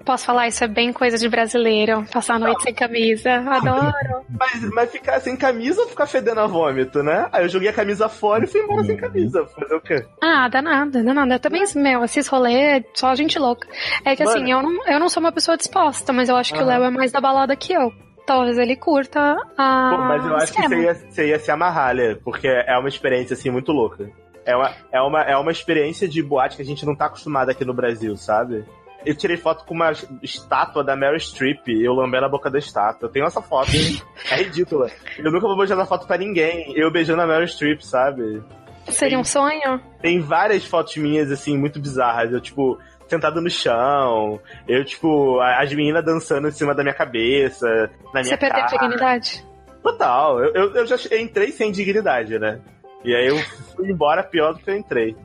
posso 0.06 0.24
falar, 0.24 0.46
isso 0.46 0.62
é 0.62 0.68
bem 0.68 0.92
coisa 0.92 1.18
de 1.18 1.28
brasileiro. 1.28 2.04
Passar 2.12 2.36
a 2.36 2.38
noite 2.38 2.62
sem 2.62 2.72
camisa. 2.72 3.32
Adoro. 3.50 4.24
Mas, 4.38 4.70
mas 4.72 4.90
ficar 4.92 5.20
sem 5.20 5.36
camisa 5.36 5.82
ou 5.82 5.88
ficar 5.88 6.06
fedendo 6.06 6.38
a 6.40 6.46
vômito, 6.46 7.02
né? 7.02 7.28
Aí 7.32 7.44
eu 7.44 7.48
joguei 7.48 7.68
a 7.68 7.72
camisa 7.72 8.08
fora 8.08 8.44
e 8.44 8.46
fui 8.46 8.60
embora 8.60 8.84
sem 8.84 8.96
camisa. 8.96 9.44
Fazer 9.46 9.74
o 9.74 9.80
quê? 9.80 10.06
Ah, 10.22 10.48
dá 10.48 10.62
nada, 10.62 11.02
dá 11.02 11.12
nada. 11.12 11.34
Eu 11.34 11.40
também, 11.40 11.64
meu, 11.74 12.04
esses 12.04 12.28
rolês, 12.28 12.84
só 12.94 13.12
gente 13.16 13.38
louca. 13.38 13.66
É 14.04 14.14
que 14.14 14.22
assim, 14.22 14.38
Mano. 14.38 14.50
eu 14.50 14.62
não, 14.62 14.86
eu 14.86 15.00
não 15.00 15.08
sou 15.08 15.20
uma 15.20 15.32
pessoa 15.32 15.56
disposta, 15.56 16.12
mas 16.12 16.28
eu 16.28 16.36
acho 16.36 16.52
que 16.54 16.60
o 16.60 16.62
Aham. 16.62 16.78
Léo 16.78 16.84
é 16.84 16.90
mais 16.90 17.10
da 17.10 17.20
balada 17.20 17.56
que 17.56 17.72
eu. 17.72 17.92
Talvez 18.26 18.58
ele 18.58 18.74
curta 18.74 19.36
a. 19.56 19.90
Pô, 19.90 19.98
mas 19.98 20.26
eu 20.26 20.36
acho 20.36 20.52
que 20.52 20.60
esquema. 20.60 20.68
você 20.68 20.82
ia, 20.82 20.94
você 20.94 21.28
ia 21.28 21.38
se 21.38 21.50
amarrar, 21.50 21.94
Lê, 21.94 22.16
porque 22.16 22.48
é 22.48 22.76
uma 22.76 22.88
experiência, 22.88 23.34
assim, 23.34 23.50
muito 23.50 23.70
louca. 23.70 24.10
É 24.44 24.56
uma, 24.56 24.72
é, 24.92 25.00
uma, 25.00 25.22
é 25.22 25.36
uma 25.36 25.52
experiência 25.52 26.08
de 26.08 26.22
boate 26.22 26.56
que 26.56 26.62
a 26.62 26.64
gente 26.64 26.84
não 26.84 26.94
tá 26.94 27.06
acostumado 27.06 27.50
aqui 27.50 27.64
no 27.64 27.72
Brasil, 27.72 28.16
sabe? 28.16 28.64
Eu 29.04 29.16
tirei 29.16 29.36
foto 29.36 29.64
com 29.64 29.74
uma 29.74 29.92
estátua 30.22 30.82
da 30.82 30.96
Meryl 30.96 31.18
Streep, 31.18 31.68
eu 31.68 31.92
lambendo 31.92 32.26
a 32.26 32.28
boca 32.28 32.50
da 32.50 32.58
estátua. 32.58 33.06
Eu 33.06 33.12
tenho 33.12 33.26
essa 33.26 33.40
foto, 33.40 33.70
é 34.30 34.36
ridícula. 34.36 34.90
Eu 35.16 35.30
nunca 35.30 35.46
vou 35.46 35.56
mostrar 35.56 35.76
essa 35.76 35.86
foto 35.86 36.06
pra 36.06 36.18
ninguém, 36.18 36.72
eu 36.76 36.90
beijando 36.90 37.22
a 37.22 37.26
Meryl 37.26 37.46
Streep, 37.46 37.80
sabe? 37.82 38.42
Seria 38.88 39.18
um 39.18 39.24
sonho? 39.24 39.80
Tem 40.00 40.20
várias 40.20 40.64
fotos 40.64 40.96
minhas, 40.96 41.30
assim, 41.30 41.56
muito 41.56 41.80
bizarras. 41.80 42.32
Eu, 42.32 42.40
tipo, 42.40 42.78
sentado 43.08 43.40
no 43.40 43.50
chão. 43.50 44.40
Eu, 44.68 44.84
tipo, 44.84 45.40
as 45.40 45.72
meninas 45.72 46.04
dançando 46.04 46.48
em 46.48 46.52
cima 46.52 46.74
da 46.74 46.82
minha 46.82 46.94
cabeça, 46.94 47.66
na 48.12 48.20
minha 48.20 48.24
Você 48.24 48.36
perdeu 48.36 48.62
a 48.62 48.66
cara. 48.66 48.78
dignidade? 48.78 49.44
Total. 49.82 50.40
Eu, 50.40 50.52
eu, 50.54 50.74
eu 50.74 50.86
já 50.86 50.96
entrei 51.16 51.52
sem 51.52 51.70
dignidade, 51.70 52.38
né? 52.38 52.60
E 53.04 53.14
aí 53.14 53.26
eu 53.28 53.38
fui 53.76 53.88
embora 53.90 54.22
pior 54.22 54.52
do 54.52 54.58
que 54.60 54.70
eu 54.70 54.76
entrei. 54.76 55.16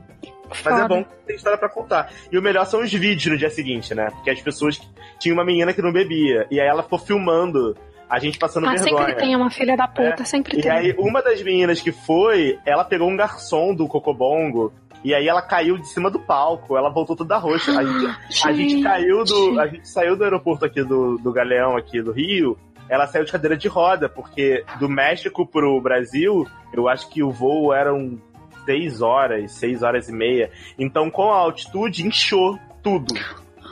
Mas 0.64 0.80
é 0.80 0.86
bom 0.86 1.02
que 1.02 1.10
tem 1.26 1.36
história 1.36 1.58
pra 1.58 1.68
contar. 1.68 2.12
E 2.30 2.36
o 2.38 2.42
melhor 2.42 2.66
são 2.66 2.80
os 2.82 2.92
vídeos 2.92 3.32
no 3.32 3.38
dia 3.38 3.48
seguinte, 3.50 3.94
né? 3.94 4.08
Porque 4.10 4.30
as 4.30 4.40
pessoas. 4.40 4.78
Tinha 5.18 5.32
uma 5.34 5.44
menina 5.44 5.72
que 5.72 5.80
não 5.80 5.92
bebia. 5.92 6.46
E 6.50 6.60
aí 6.60 6.66
ela 6.66 6.82
ficou 6.82 6.98
filmando 6.98 7.74
a 8.10 8.18
gente 8.18 8.38
passando 8.38 8.66
Ah, 8.68 8.72
vergonha. 8.74 9.06
sempre 9.06 9.14
tem 9.14 9.34
uma 9.34 9.50
filha 9.50 9.74
da 9.76 9.88
puta, 9.88 10.24
sempre 10.26 10.58
E 10.58 10.62
tem. 10.62 10.70
aí, 10.70 10.94
uma 10.98 11.22
das 11.22 11.40
meninas 11.42 11.80
que 11.80 11.90
foi, 11.90 12.58
ela 12.66 12.84
pegou 12.84 13.08
um 13.08 13.16
garçom 13.16 13.74
do 13.74 13.88
Cocobongo. 13.88 14.70
E 15.04 15.14
aí 15.14 15.26
ela 15.28 15.42
caiu 15.42 15.76
de 15.78 15.88
cima 15.88 16.10
do 16.10 16.18
palco, 16.20 16.76
ela 16.76 16.88
voltou 16.90 17.16
toda 17.16 17.36
roxa. 17.38 17.72
A 17.78 17.84
gente, 17.84 18.46
a 18.46 18.52
gente 18.52 18.82
caiu 18.82 19.24
do. 19.24 19.58
A 19.60 19.66
gente 19.66 19.88
saiu 19.88 20.16
do 20.16 20.22
aeroporto 20.24 20.64
aqui 20.64 20.82
do, 20.82 21.18
do 21.18 21.32
Galeão, 21.32 21.76
aqui 21.76 22.00
do 22.00 22.12
Rio. 22.12 22.56
Ela 22.88 23.06
saiu 23.06 23.24
de 23.24 23.32
cadeira 23.32 23.56
de 23.56 23.68
roda, 23.68 24.08
porque 24.08 24.64
do 24.78 24.88
México 24.88 25.46
pro 25.46 25.80
Brasil, 25.80 26.46
eu 26.72 26.88
acho 26.88 27.08
que 27.08 27.22
o 27.22 27.30
voo 27.30 27.72
eram 27.72 28.18
seis 28.64 29.00
horas, 29.00 29.52
seis 29.52 29.82
horas 29.82 30.08
e 30.08 30.12
meia. 30.12 30.50
Então, 30.78 31.10
com 31.10 31.30
a 31.32 31.36
altitude, 31.36 32.06
inchou 32.06 32.58
tudo. 32.82 33.14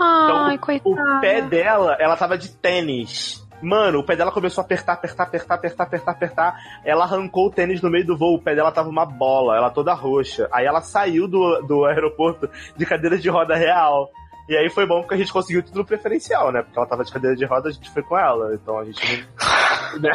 Ai, 0.01 0.57
O 0.57 0.59
coitada. 0.59 1.21
pé 1.21 1.43
dela, 1.43 1.97
ela 2.01 2.17
tava 2.17 2.39
de 2.39 2.51
tênis. 2.51 3.40
Mano, 3.63 3.99
o 3.99 4.05
pé 4.05 4.17
dela 4.17 4.33
começou 4.33 4.63
a 4.63 4.65
apertar, 4.65 4.95
apertar, 4.95 5.25
apertar, 5.25 5.55
apertar, 5.55 5.85
apertar, 5.85 6.11
apertar. 6.13 6.55
Ela 6.85 7.05
arrancou 7.05 7.47
o 7.47 7.51
tênis 7.51 7.83
no 7.83 7.91
meio 7.91 8.07
do 8.07 8.17
voo, 8.17 8.35
o 8.37 8.43
pé 8.43 8.55
dela 8.55 8.73
tava 8.73 8.89
uma 8.89 9.05
bola, 9.05 9.57
ela 9.57 9.71
toda 9.71 9.93
roxa. 9.95 10.49
Aí 10.53 10.65
ela 10.67 10.81
saiu 10.81 11.29
do, 11.29 11.61
do 11.63 11.85
aeroporto 11.85 12.49
de 12.77 12.87
cadeira 12.87 13.19
de 13.19 13.29
roda 13.29 13.55
real. 13.55 14.09
E 14.49 14.57
aí 14.57 14.69
foi 14.69 14.85
bom 14.85 15.01
porque 15.03 15.15
a 15.15 15.17
gente 15.17 15.33
conseguiu 15.33 15.63
tudo 15.63 15.85
preferencial, 15.85 16.51
né? 16.51 16.63
Porque 16.63 16.77
ela 16.77 16.89
tava 16.89 17.05
de 17.05 17.13
cadeira 17.13 17.37
de 17.37 17.45
roda, 17.45 17.69
a 17.69 17.73
gente 17.73 17.89
foi 17.91 18.03
com 18.03 18.19
ela. 18.19 18.53
Então 18.55 18.79
a 18.79 18.85
gente 18.85 19.01
né? 20.01 20.11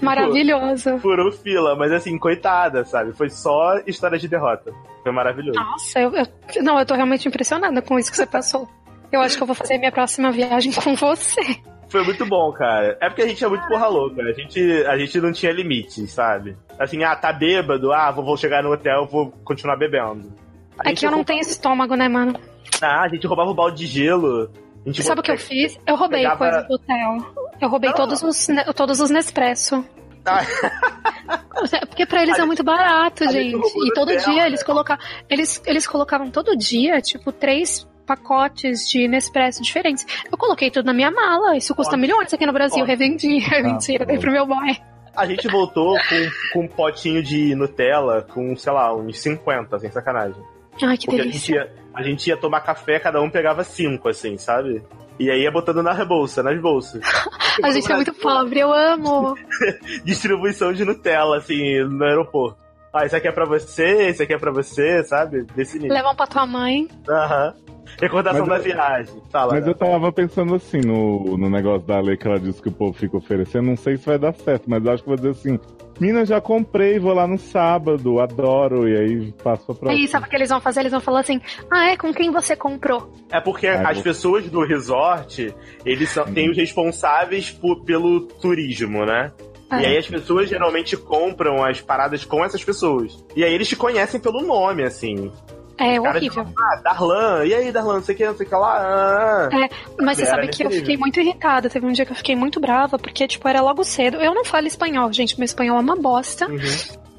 Maravilhoso. 0.00 0.98
Furou 0.98 1.30
fila, 1.32 1.76
mas 1.76 1.92
assim, 1.92 2.18
coitada, 2.18 2.84
sabe? 2.84 3.12
Foi 3.12 3.28
só 3.30 3.78
história 3.86 4.18
de 4.18 4.26
derrota. 4.28 4.72
Foi 5.02 5.12
maravilhoso. 5.12 5.58
Nossa, 5.58 6.00
eu, 6.00 6.12
eu- 6.14 6.62
não, 6.62 6.78
eu 6.78 6.86
tô 6.86 6.94
realmente 6.94 7.28
impressionada 7.28 7.80
com 7.82 7.98
isso 7.98 8.10
que 8.10 8.16
você 8.16 8.26
passou. 8.26 8.68
Eu 9.12 9.20
acho 9.20 9.36
que 9.36 9.42
eu 9.42 9.46
vou 9.46 9.54
fazer 9.54 9.78
minha 9.78 9.92
próxima 9.92 10.32
viagem 10.32 10.72
com 10.72 10.94
você. 10.96 11.40
Foi 11.88 12.02
muito 12.04 12.26
bom, 12.26 12.52
cara. 12.52 12.96
É 13.00 13.08
porque 13.08 13.22
a 13.22 13.28
gente 13.28 13.44
é 13.44 13.48
muito 13.48 13.66
porra 13.68 13.86
louca. 13.86 14.20
A 14.22 14.32
gente, 14.32 14.60
a 14.86 14.98
gente 14.98 15.20
não 15.20 15.32
tinha 15.32 15.52
limites, 15.52 16.10
sabe? 16.10 16.56
Assim, 16.78 17.02
ah, 17.04 17.14
tá 17.14 17.32
bêbado, 17.32 17.92
ah, 17.92 18.10
vou, 18.10 18.24
vou 18.24 18.36
chegar 18.36 18.62
no 18.62 18.72
hotel, 18.72 19.06
vou 19.06 19.30
continuar 19.44 19.76
bebendo. 19.76 20.32
A 20.78 20.86
É 20.86 20.88
gente 20.90 21.00
que 21.00 21.06
eu 21.06 21.10
não 21.10 21.18
roubava- 21.18 21.24
tenho 21.38 21.40
estômago, 21.40 21.94
né, 21.94 22.08
mano? 22.08 22.38
Ah, 22.82 23.02
a 23.02 23.08
gente 23.08 23.26
roubava 23.26 23.50
o 23.50 23.54
balde 23.54 23.78
de 23.78 23.86
gelo. 23.86 24.50
Gente 24.84 25.02
Sabe 25.02 25.20
o 25.20 25.22
que 25.22 25.30
eu 25.32 25.38
fiz? 25.38 25.78
Eu 25.86 25.96
roubei 25.96 26.22
Pegava- 26.22 26.36
coisas 26.38 26.68
do 26.68 26.74
hotel. 26.74 27.16
Eu 27.60 27.68
roubei 27.68 27.90
Não. 27.90 27.96
todos 27.96 28.22
os, 28.22 28.46
todos 28.74 29.00
os 29.00 29.10
Nespresso. 29.10 29.84
Ah. 30.24 30.40
Porque 31.88 32.04
pra 32.06 32.22
eles 32.22 32.38
A 32.38 32.42
é 32.42 32.44
muito 32.46 32.62
barato, 32.62 33.24
gente 33.30 33.50
gente. 33.52 33.56
E 33.56 33.88
do 33.88 33.94
todo 33.94 34.10
hotel, 34.10 34.24
dia 34.24 34.42
né? 34.42 34.46
eles 34.48 34.62
colocavam. 34.62 35.04
Eles, 35.30 35.62
eles 35.66 35.86
colocavam 35.86 36.30
todo 36.30 36.56
dia, 36.56 37.00
tipo, 37.00 37.32
três 37.32 37.86
pacotes 38.06 38.88
de 38.88 39.06
Nespresso 39.08 39.62
diferentes. 39.62 40.06
Eu 40.30 40.38
coloquei 40.38 40.70
tudo 40.70 40.86
na 40.86 40.92
minha 40.94 41.10
mala. 41.10 41.56
Isso 41.56 41.74
custa 41.74 41.94
Ótimo. 41.96 42.02
milhões 42.02 42.32
aqui 42.32 42.46
no 42.46 42.52
Brasil. 42.52 42.82
Ótimo. 42.84 42.86
Revendi. 42.88 43.40
Mentira, 43.62 44.06
dei 44.06 44.18
pro 44.18 44.32
meu 44.32 44.46
boy. 44.46 44.76
A 45.14 45.26
gente 45.26 45.48
voltou 45.48 45.96
com, 45.98 46.30
com 46.52 46.64
um 46.64 46.68
potinho 46.68 47.22
de 47.22 47.54
Nutella 47.54 48.22
com, 48.22 48.54
sei 48.56 48.72
lá, 48.72 48.94
uns 48.94 49.18
50, 49.20 49.78
sem 49.78 49.90
sacanagem. 49.90 50.42
Ai, 50.82 50.96
que 50.98 51.06
Porque 51.06 51.20
a 51.20 51.24
gente, 51.24 51.32
delícia. 51.32 51.54
ia, 51.54 51.72
a 51.94 52.02
gente 52.02 52.26
ia 52.28 52.36
tomar 52.36 52.60
café, 52.60 52.98
cada 52.98 53.20
um 53.22 53.30
pegava 53.30 53.64
cinco, 53.64 54.08
assim, 54.10 54.36
sabe? 54.36 54.82
E 55.18 55.30
aí 55.30 55.42
ia 55.42 55.50
botando 55.50 55.82
na 55.82 56.04
bolsa, 56.04 56.42
nas 56.42 56.60
bolsas. 56.60 57.00
A 57.62 57.70
gente 57.70 57.90
é 57.90 57.94
muito 57.94 58.12
pobre, 58.12 58.60
eu 58.60 58.70
amo. 58.70 59.34
Distribuição 60.04 60.74
de 60.74 60.84
Nutella, 60.84 61.38
assim, 61.38 61.82
no 61.84 62.04
aeroporto. 62.04 62.58
Ah, 62.92 63.06
esse 63.06 63.16
aqui 63.16 63.28
é 63.28 63.32
pra 63.32 63.46
você, 63.46 64.08
esse 64.08 64.22
aqui 64.22 64.34
é 64.34 64.38
pra 64.38 64.52
você, 64.52 65.02
sabe? 65.04 65.42
Desse 65.54 65.78
nível. 65.78 65.94
Levam 65.94 66.14
pra 66.14 66.26
tua 66.26 66.46
mãe. 66.46 66.86
Aham. 67.08 67.54
Recordação 68.00 68.46
Mas 68.46 68.48
da 68.48 68.56
eu- 68.68 68.74
viagem. 68.74 69.22
Fala. 69.30 69.52
Mas 69.54 69.64
né? 69.64 69.70
eu 69.70 69.74
tava 69.74 70.12
pensando 70.12 70.54
assim 70.54 70.78
no, 70.80 71.36
no 71.36 71.48
negócio 71.50 71.86
da 71.86 72.00
lei 72.00 72.16
que 72.16 72.26
ela 72.26 72.38
disse 72.38 72.60
que 72.60 72.68
o 72.68 72.72
povo 72.72 72.92
fica 72.92 73.16
oferecendo. 73.16 73.66
Não 73.66 73.76
sei 73.76 73.96
se 73.96 74.06
vai 74.06 74.18
dar 74.18 74.34
certo, 74.34 74.64
mas 74.68 74.84
eu 74.84 74.92
acho 74.92 75.02
que 75.02 75.08
vou 75.08 75.16
dizer 75.16 75.30
assim: 75.30 75.58
Mina, 75.98 76.26
já 76.26 76.40
comprei, 76.40 76.98
vou 76.98 77.14
lá 77.14 77.26
no 77.26 77.38
sábado, 77.38 78.20
adoro, 78.20 78.86
e 78.88 78.96
aí 78.96 79.32
passo 79.42 79.72
a 79.72 79.74
próxima. 79.74 79.92
Aí, 79.92 80.06
sabe 80.08 80.26
o 80.26 80.28
que 80.28 80.36
eles 80.36 80.48
vão 80.50 80.60
fazer? 80.60 80.80
Eles 80.80 80.92
vão 80.92 81.00
falar 81.00 81.20
assim: 81.20 81.40
Ah, 81.70 81.90
é? 81.90 81.96
Com 81.96 82.12
quem 82.12 82.30
você 82.30 82.54
comprou? 82.56 83.10
É 83.32 83.40
porque 83.40 83.66
Ah, 83.66 83.88
as 83.88 83.94
vou- 83.96 84.04
pessoas 84.04 84.48
do 84.48 84.64
resort, 84.64 85.54
eles 85.84 86.10
são, 86.10 86.24
têm 86.26 86.50
os 86.50 86.56
responsáveis 86.56 87.50
por- 87.50 87.82
pelo 87.84 88.20
turismo, 88.20 89.04
né? 89.06 89.32
Ah. 89.68 89.82
E 89.82 89.86
aí 89.86 89.96
as 89.98 90.06
pessoas 90.06 90.48
geralmente 90.48 90.96
compram 90.96 91.64
as 91.64 91.80
paradas 91.80 92.24
com 92.24 92.44
essas 92.44 92.62
pessoas. 92.62 93.24
E 93.34 93.42
aí 93.42 93.52
eles 93.52 93.66
te 93.66 93.74
conhecem 93.74 94.20
pelo 94.20 94.40
nome, 94.42 94.84
assim. 94.84 95.32
É 95.78 96.00
Cara, 96.00 96.16
horrível. 96.16 96.44
tipo, 96.44 96.62
ah, 96.62 96.80
Darlan, 96.82 97.44
e 97.44 97.54
aí, 97.54 97.70
Darlan, 97.70 97.94
não 97.94 98.02
sei 98.02 98.14
o 98.14 98.18
que, 98.18 98.26
não 98.26 98.36
sei 98.36 98.46
o 98.46 98.48
que 98.48 98.54
lá. 98.54 98.78
ah. 98.80 99.48
É, 99.52 99.68
mas 100.02 100.16
você 100.16 100.26
sabe 100.26 100.48
que 100.48 100.64
eu 100.64 100.70
fiquei 100.70 100.96
muito 100.96 101.20
irritada. 101.20 101.68
Teve 101.68 101.86
um 101.86 101.92
dia 101.92 102.06
que 102.06 102.12
eu 102.12 102.16
fiquei 102.16 102.34
muito 102.34 102.58
brava, 102.58 102.98
porque, 102.98 103.28
tipo, 103.28 103.46
era 103.46 103.60
logo 103.60 103.84
cedo. 103.84 104.16
Eu 104.16 104.34
não 104.34 104.44
falo 104.44 104.66
espanhol, 104.66 105.12
gente. 105.12 105.38
Meu 105.38 105.44
espanhol 105.44 105.76
é 105.76 105.80
uma 105.80 105.96
bosta. 105.96 106.48
Uhum. 106.48 106.58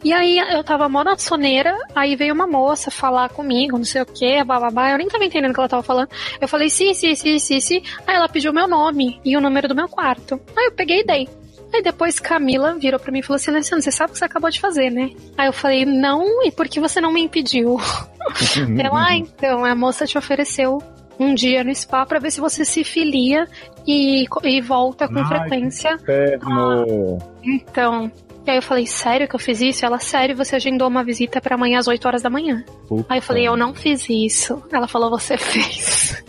E 0.04 0.14
aí 0.14 0.38
eu 0.38 0.64
tava 0.64 0.88
mó 0.88 1.04
na 1.04 1.18
soneira, 1.18 1.76
aí 1.96 2.16
veio 2.16 2.34
uma 2.34 2.46
moça 2.46 2.92
falar 2.92 3.30
comigo, 3.30 3.78
não 3.78 3.86
sei 3.86 4.02
o 4.02 4.06
que, 4.06 4.44
bababá. 4.44 4.92
Eu 4.92 4.98
nem 5.00 5.08
tava 5.08 5.26
entendendo 5.26 5.52
o 5.52 5.54
que 5.54 5.60
ela 5.60 5.70
tava 5.70 5.84
falando. 5.84 6.10
Eu 6.40 6.48
falei, 6.48 6.70
sim, 6.70 6.94
sim, 6.94 7.16
sim, 7.16 7.40
sim, 7.40 7.60
sim. 7.60 7.82
Aí 8.06 8.16
ela 8.16 8.30
pediu 8.30 8.54
meu 8.54 8.68
nome 8.68 9.20
e 9.26 9.36
o 9.36 9.42
número 9.42 9.68
do 9.68 9.76
meu 9.76 9.90
quarto. 9.90 10.40
Aí 10.56 10.66
eu 10.66 10.72
peguei 10.72 11.02
e 11.02 11.06
dei. 11.06 11.30
Aí 11.74 11.82
depois 11.82 12.20
Camila 12.20 12.76
virou 12.76 13.00
pra 13.00 13.12
mim 13.12 13.20
e 13.20 13.24
falou 13.24 13.36
assim, 13.36 13.52
Alessandra, 13.52 13.82
você 13.82 13.92
sabe 13.92 14.12
o 14.12 14.14
que 14.14 14.20
você 14.20 14.26
acabou 14.26 14.50
de 14.50 14.60
fazer, 14.60 14.90
né? 14.90 15.12
Aí 15.38 15.48
eu 15.48 15.54
falei, 15.54 15.86
não, 15.86 16.44
e 16.44 16.52
por 16.52 16.68
que 16.68 16.80
você 16.80 17.02
não 17.02 17.12
me 17.12 17.22
impediu? 17.22 17.78
Ela, 18.80 19.08
ah, 19.10 19.16
então, 19.16 19.66
a 19.66 19.76
moça 19.76 20.06
te 20.06 20.18
ofereceu 20.18 20.82
um 21.20 21.34
dia 21.34 21.64
no 21.64 21.74
spa 21.74 22.06
pra 22.06 22.20
ver 22.20 22.32
se 22.32 22.40
você 22.40 22.64
se 22.64 22.84
filia 22.84 23.48
e, 23.86 24.26
e 24.44 24.62
volta 24.62 25.08
com 25.08 25.20
Ai, 25.20 25.26
frequência. 25.26 25.94
Inferno. 25.96 27.18
Então. 27.44 28.12
E 28.46 28.52
aí 28.52 28.58
eu 28.58 28.62
falei, 28.62 28.86
sério 28.86 29.28
que 29.28 29.36
eu 29.36 29.40
fiz 29.40 29.60
isso? 29.60 29.86
Ela, 29.86 30.00
sério, 30.00 30.36
você 30.36 30.56
agendou 30.56 30.88
uma 30.88 31.04
visita 31.04 31.42
pra 31.42 31.56
amanhã 31.56 31.80
às 31.80 31.88
8 31.88 32.08
horas 32.08 32.22
da 32.22 32.30
manhã. 32.30 32.64
Puta. 32.88 33.06
Aí 33.10 33.18
eu 33.18 33.22
falei, 33.22 33.46
eu 33.46 33.58
não 33.58 33.74
fiz 33.74 34.08
isso. 34.10 34.64
Ela 34.72 34.88
falou, 34.88 35.10
você 35.10 35.38
fez. 35.38 36.24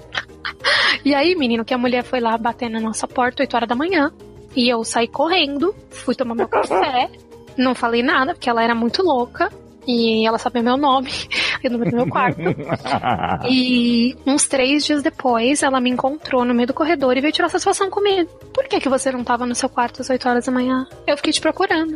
e 1.04 1.14
aí, 1.14 1.36
menino, 1.36 1.64
que 1.64 1.72
a 1.72 1.78
mulher 1.78 2.02
foi 2.02 2.18
lá 2.18 2.36
bater 2.36 2.68
na 2.68 2.80
nossa 2.80 3.06
porta 3.06 3.44
8 3.44 3.54
horas 3.54 3.68
da 3.68 3.76
manhã. 3.76 4.12
E 4.58 4.68
eu 4.68 4.82
saí 4.82 5.06
correndo, 5.06 5.72
fui 5.88 6.16
tomar 6.16 6.34
meu 6.34 6.48
café. 6.48 7.08
Não 7.56 7.76
falei 7.76 8.02
nada, 8.02 8.34
porque 8.34 8.50
ela 8.50 8.60
era 8.60 8.74
muito 8.74 9.04
louca. 9.04 9.52
E 9.86 10.26
ela 10.26 10.36
sabia 10.36 10.64
meu 10.64 10.76
nome 10.76 11.10
e 11.62 11.68
o 11.68 11.70
número 11.70 11.92
do 11.92 11.96
meu 11.98 12.08
quarto. 12.08 12.40
E 13.48 14.16
uns 14.26 14.48
três 14.48 14.84
dias 14.84 15.00
depois, 15.00 15.62
ela 15.62 15.80
me 15.80 15.90
encontrou 15.90 16.44
no 16.44 16.52
meio 16.52 16.66
do 16.66 16.74
corredor 16.74 17.16
e 17.16 17.20
veio 17.20 17.32
tirar 17.32 17.48
satisfação 17.48 17.88
comigo. 17.88 18.28
Por 18.52 18.64
que, 18.64 18.80
que 18.80 18.88
você 18.88 19.12
não 19.12 19.22
tava 19.22 19.46
no 19.46 19.54
seu 19.54 19.68
quarto 19.68 20.02
às 20.02 20.10
8 20.10 20.28
horas 20.28 20.46
da 20.46 20.52
manhã? 20.52 20.84
Eu 21.06 21.16
fiquei 21.16 21.32
te 21.32 21.40
procurando. 21.40 21.92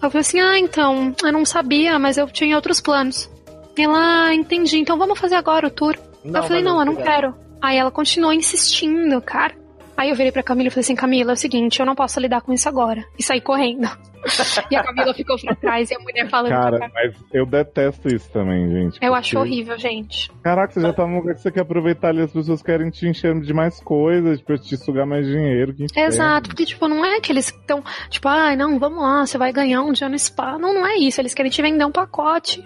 Eu 0.00 0.08
falei 0.08 0.20
assim, 0.20 0.40
ah, 0.40 0.56
então, 0.56 1.12
eu 1.20 1.32
não 1.32 1.44
sabia, 1.44 1.98
mas 1.98 2.16
eu 2.16 2.28
tinha 2.28 2.54
outros 2.54 2.80
planos. 2.80 3.28
Ela, 3.76 4.26
ah, 4.28 4.34
entendi, 4.34 4.78
então 4.78 4.96
vamos 4.96 5.18
fazer 5.18 5.34
agora 5.34 5.66
o 5.66 5.70
tour. 5.70 5.98
eu 6.24 6.42
falei, 6.44 6.62
não, 6.62 6.78
eu 6.78 6.86
não 6.86 6.94
quero. 6.94 7.34
Aí 7.60 7.76
ela 7.76 7.90
continuou 7.90 8.32
insistindo, 8.32 9.20
cara. 9.20 9.63
Aí 9.96 10.10
eu 10.10 10.16
virei 10.16 10.32
pra 10.32 10.42
Camila 10.42 10.68
e 10.68 10.70
falei 10.70 10.80
assim, 10.82 10.94
Camila, 10.94 11.32
é 11.32 11.34
o 11.34 11.36
seguinte, 11.36 11.78
eu 11.80 11.86
não 11.86 11.94
posso 11.94 12.18
lidar 12.20 12.40
com 12.42 12.52
isso 12.52 12.68
agora. 12.68 13.04
E 13.18 13.22
saí 13.22 13.40
correndo. 13.40 13.88
e 14.70 14.76
a 14.76 14.82
Camila 14.82 15.12
ficou 15.14 15.38
pra 15.38 15.54
trás 15.54 15.90
e 15.90 15.94
a 15.94 15.98
mulher 15.98 16.28
falando 16.28 16.50
Cara, 16.50 16.78
pra 16.78 16.90
mas 16.94 17.14
eu 17.32 17.44
detesto 17.46 18.08
isso 18.08 18.30
também, 18.32 18.68
gente. 18.70 18.94
Eu 18.94 19.12
porque- 19.12 19.14
acho 19.14 19.38
horrível, 19.38 19.78
gente. 19.78 20.30
Caraca, 20.42 20.72
você 20.72 20.80
já 20.80 20.92
tá 20.92 21.06
num 21.06 21.18
lugar 21.18 21.34
que 21.34 21.42
você 21.42 21.52
quer 21.52 21.60
aproveitar 21.60 22.08
ali, 22.08 22.22
as 22.22 22.32
pessoas 22.32 22.62
querem 22.62 22.90
te 22.90 23.06
encher 23.06 23.38
de 23.40 23.52
mais 23.52 23.80
coisas, 23.80 24.40
pra 24.40 24.56
te 24.56 24.76
sugar 24.76 25.06
mais 25.06 25.26
dinheiro. 25.26 25.74
Exato, 25.94 26.48
porque, 26.48 26.64
tipo, 26.64 26.88
não 26.88 27.04
é 27.04 27.20
que 27.20 27.30
eles 27.30 27.46
estão, 27.46 27.82
tipo, 28.08 28.26
ai, 28.28 28.56
não, 28.56 28.78
vamos 28.78 29.02
lá, 29.02 29.26
você 29.26 29.36
vai 29.38 29.52
ganhar 29.52 29.82
um 29.82 29.92
dia 29.92 30.08
no 30.08 30.18
spa. 30.18 30.58
Não, 30.58 30.72
não 30.74 30.86
é 30.86 30.96
isso, 30.96 31.20
eles 31.20 31.34
querem 31.34 31.50
te 31.50 31.60
vender 31.62 31.84
um 31.84 31.92
pacote. 31.92 32.64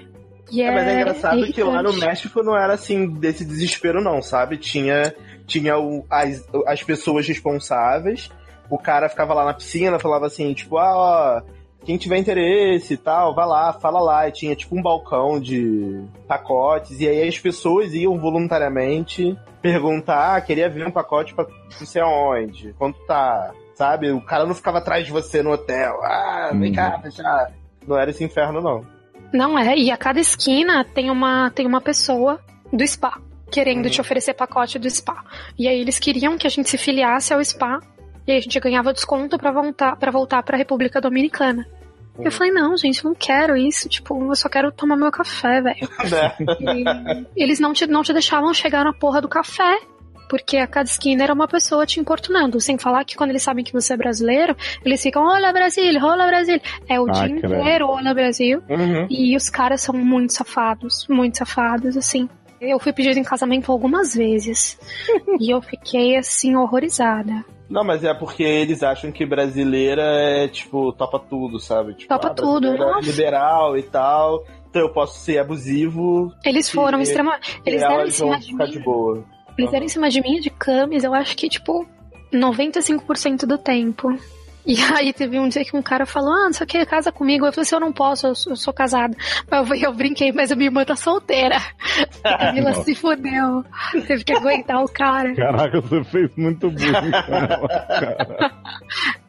E 0.51 0.63
É, 0.63 0.73
mas 0.73 0.87
é 0.87 1.01
engraçado 1.01 1.53
que 1.53 1.63
lá 1.63 1.83
no. 1.83 1.93
México 1.93 2.43
não 2.43 2.57
era 2.57 2.73
assim 2.73 3.07
desse 3.07 3.45
desespero, 3.45 4.03
não, 4.03 4.23
sabe? 4.23 4.57
Tinha, 4.57 5.15
tinha 5.49 5.77
o- 5.79 6.05
as, 6.09 6.47
as 6.67 6.83
pessoas 6.85 7.27
responsáveis, 7.27 8.31
o 8.71 8.79
cara 8.79 9.09
ficava 9.09 9.35
lá 9.35 9.45
na 9.47 9.55
piscina, 9.55 9.99
falava 9.99 10.27
assim, 10.27 10.53
tipo, 10.55 10.79
ah, 10.79 10.93
ó, 10.95 11.43
quem 11.85 11.97
tiver 11.97 12.19
interesse 12.19 12.95
e 12.95 12.97
tal, 12.99 13.35
vai 13.35 13.47
lá, 13.47 13.73
fala 13.73 13.99
lá. 14.01 14.29
E 14.29 14.33
tinha 14.33 14.55
tipo 14.55 14.77
um 14.79 14.83
balcão 14.83 15.41
de 15.41 16.05
pacotes, 16.29 17.01
e 17.01 17.09
aí 17.09 17.27
as 17.27 17.39
pessoas 17.39 17.95
iam 17.95 18.19
voluntariamente 18.19 19.37
perguntar, 19.63 20.37
ah, 20.37 20.41
queria 20.41 20.69
ver 20.69 20.87
um 20.87 20.91
pacote 20.91 21.35
pra 21.35 21.47
não 21.81 21.87
sei 21.87 22.03
aonde, 22.03 22.73
quanto 22.79 22.99
tá, 23.07 23.53
sabe? 23.75 24.11
O 24.11 24.21
cara 24.21 24.45
não 24.47 24.55
ficava 24.55 24.79
atrás 24.79 25.07
de 25.07 25.11
você 25.13 25.43
no 25.43 25.51
hotel, 25.53 25.99
ah, 26.05 26.51
vem 26.53 26.69
Uhum. 26.71 26.75
cá, 26.77 26.99
fechar. 27.03 27.51
Não 27.87 27.97
era 27.99 28.11
esse 28.11 28.23
inferno, 28.23 28.61
não. 28.61 28.85
Não 29.33 29.59
é, 29.59 29.77
e 29.77 29.91
a 29.91 29.97
cada 29.97 30.21
esquina 30.21 30.85
tem 30.85 31.11
uma, 31.11 31.51
tem 31.51 31.67
uma 31.67 31.81
pessoa 31.81 32.39
do 32.73 32.87
spa 32.87 33.19
querendo 33.51 33.85
Uhum. 33.87 33.91
te 33.91 34.01
oferecer 34.01 34.35
pacote 34.35 34.79
do 34.79 34.89
spa. 34.91 35.25
E 35.59 35.67
aí 35.69 35.81
eles 35.81 35.99
queriam 35.99 36.37
que 36.39 36.47
a 36.47 36.51
gente 36.51 36.69
se 36.69 36.79
filiasse 36.79 37.33
ao 37.33 37.43
spa 37.45 37.81
e 38.27 38.33
aí 38.33 38.39
a 38.39 38.41
gente 38.41 38.59
ganhava 38.61 38.93
desconto 38.93 39.39
pra 39.39 39.51
voltar 39.51 39.97
para 39.97 40.11
voltar 40.11 40.43
para 40.43 40.57
República 40.57 41.01
Dominicana. 41.01 41.67
Uhum. 42.17 42.25
Eu 42.25 42.33
falei, 42.33 42.53
não, 42.53 42.77
gente, 42.77 43.05
não 43.05 43.15
quero 43.15 43.57
isso. 43.57 43.89
Tipo, 43.89 44.23
eu 44.31 44.35
só 44.37 44.49
quero 44.49 44.73
tomar 44.73 44.97
meu 44.97 45.11
café, 45.11 45.61
velho. 45.63 45.89
Né? 46.11 47.25
E 47.37 47.43
eles 47.43 47.61
não 47.61 47.73
te, 47.73 47.87
não 47.87 48.03
te 48.03 48.13
deixavam 48.13 48.53
chegar 48.53 48.85
na 48.85 48.93
porra 48.93 49.21
do 49.21 49.29
café. 49.29 49.79
Porque 50.29 50.59
a 50.59 50.67
cada 50.67 50.87
esquina 50.87 51.23
era 51.25 51.33
uma 51.33 51.49
pessoa 51.49 51.87
te 51.87 51.99
importunando. 52.01 52.61
Sem 52.61 52.77
falar 52.77 53.03
que 53.07 53.17
quando 53.17 53.31
eles 53.31 53.43
sabem 53.43 53.65
que 53.65 53.73
você 53.73 53.95
é 53.95 53.97
brasileiro, 53.97 54.55
eles 54.85 55.03
ficam, 55.03 55.23
olá 55.25 55.51
Brasil, 55.55 55.85
olá 56.05 56.27
Brasil. 56.27 56.61
É 56.87 57.01
o 57.01 57.09
Ah, 57.09 57.13
dia 57.13 57.29
inteiro, 57.35 57.87
olá 57.89 58.13
Brasil. 58.13 58.63
Uhum. 58.69 59.07
E 59.09 59.35
os 59.35 59.49
caras 59.49 59.81
são 59.81 59.95
muito 59.95 60.35
safados, 60.35 61.07
muito 61.09 61.39
safados, 61.39 61.97
assim. 61.97 62.29
Eu 62.61 62.79
fui 62.79 62.93
pedido 62.93 63.19
em 63.19 63.25
casamento 63.25 63.71
algumas 63.71 64.15
vezes. 64.15 64.79
e 65.41 65.53
eu 65.53 65.61
fiquei, 65.63 66.17
assim, 66.17 66.57
horrorizada. 66.57 67.45
Não, 67.69 67.85
mas 67.85 68.03
é 68.03 68.15
porque 68.15 68.43
eles 68.43 68.83
acham 68.83 69.13
que 69.13 69.27
brasileira 69.27 70.03
é, 70.03 70.49
tipo, 70.49 70.93
topa 70.93 71.19
tudo, 71.19 71.61
sabe? 71.61 71.95
Tipo, 71.95 72.09
Topa 72.09 72.29
ah, 72.29 72.35
tudo, 72.35 72.69
é 72.69 73.01
liberal 73.01 73.77
e 73.77 73.83
tal. 73.83 74.43
Então 74.71 74.83
eu 74.83 74.93
posso 74.93 75.19
ser 75.21 75.39
abusivo 75.39 76.33
Eles 76.45 76.71
foram 76.71 77.01
extremamente. 77.01 77.61
Eles 77.65 77.81
deram 77.81 78.05
em 78.05 78.11
cima 78.11 78.39
de 78.39 78.47
ficar 78.47 78.67
de 78.67 78.79
mim. 78.79 78.85
boa. 78.85 79.25
Eles 79.57 79.71
deram 79.71 79.85
em 79.85 79.89
cima 79.89 80.09
de 80.09 80.21
mim 80.23 80.41
de 80.41 80.51
camis, 80.51 81.05
eu 81.05 81.13
acho 81.13 81.37
que, 81.37 81.49
tipo, 81.49 81.87
95% 82.33 83.45
do 83.45 83.59
tempo. 83.59 84.09
E 84.69 84.77
aí 84.93 85.15
teve 85.15 85.39
um 85.39 85.49
dia 85.49 85.65
que 85.65 85.75
um 85.75 85.81
cara 85.81 86.05
falou, 86.05 86.31
ah, 86.31 86.45
não 86.45 86.53
sei 86.53 86.65
o 86.65 86.67
que, 86.67 86.85
casa 86.85 87.11
comigo. 87.11 87.47
Eu 87.47 87.53
falei 87.55 87.63
assim, 87.63 87.75
eu 87.75 87.81
não 87.81 87.91
posso, 87.91 88.27
eu 88.27 88.35
sou, 88.35 88.53
eu 88.53 88.57
sou 88.57 88.75
casada. 88.75 89.17
Mas 89.51 89.71
eu, 89.71 89.77
eu 89.77 89.95
brinquei, 89.95 90.31
mas 90.31 90.53
a 90.53 90.57
minha 90.57 90.69
irmã 90.69 90.85
tá 90.85 90.95
solteira. 90.95 91.57
A 92.23 92.37
Camila 92.37 92.75
se 92.85 92.95
fudeu. 92.95 93.65
Teve 94.07 94.25
que 94.25 94.33
aguentar 94.35 94.85
o 94.85 94.89
cara. 94.89 95.35
Caraca, 95.35 95.81
você 95.81 96.05
fez 96.05 96.31
muito 96.37 96.71
bullying 96.71 96.93
com 96.93 97.35
ela, 97.35 97.69
cara. 97.69 98.53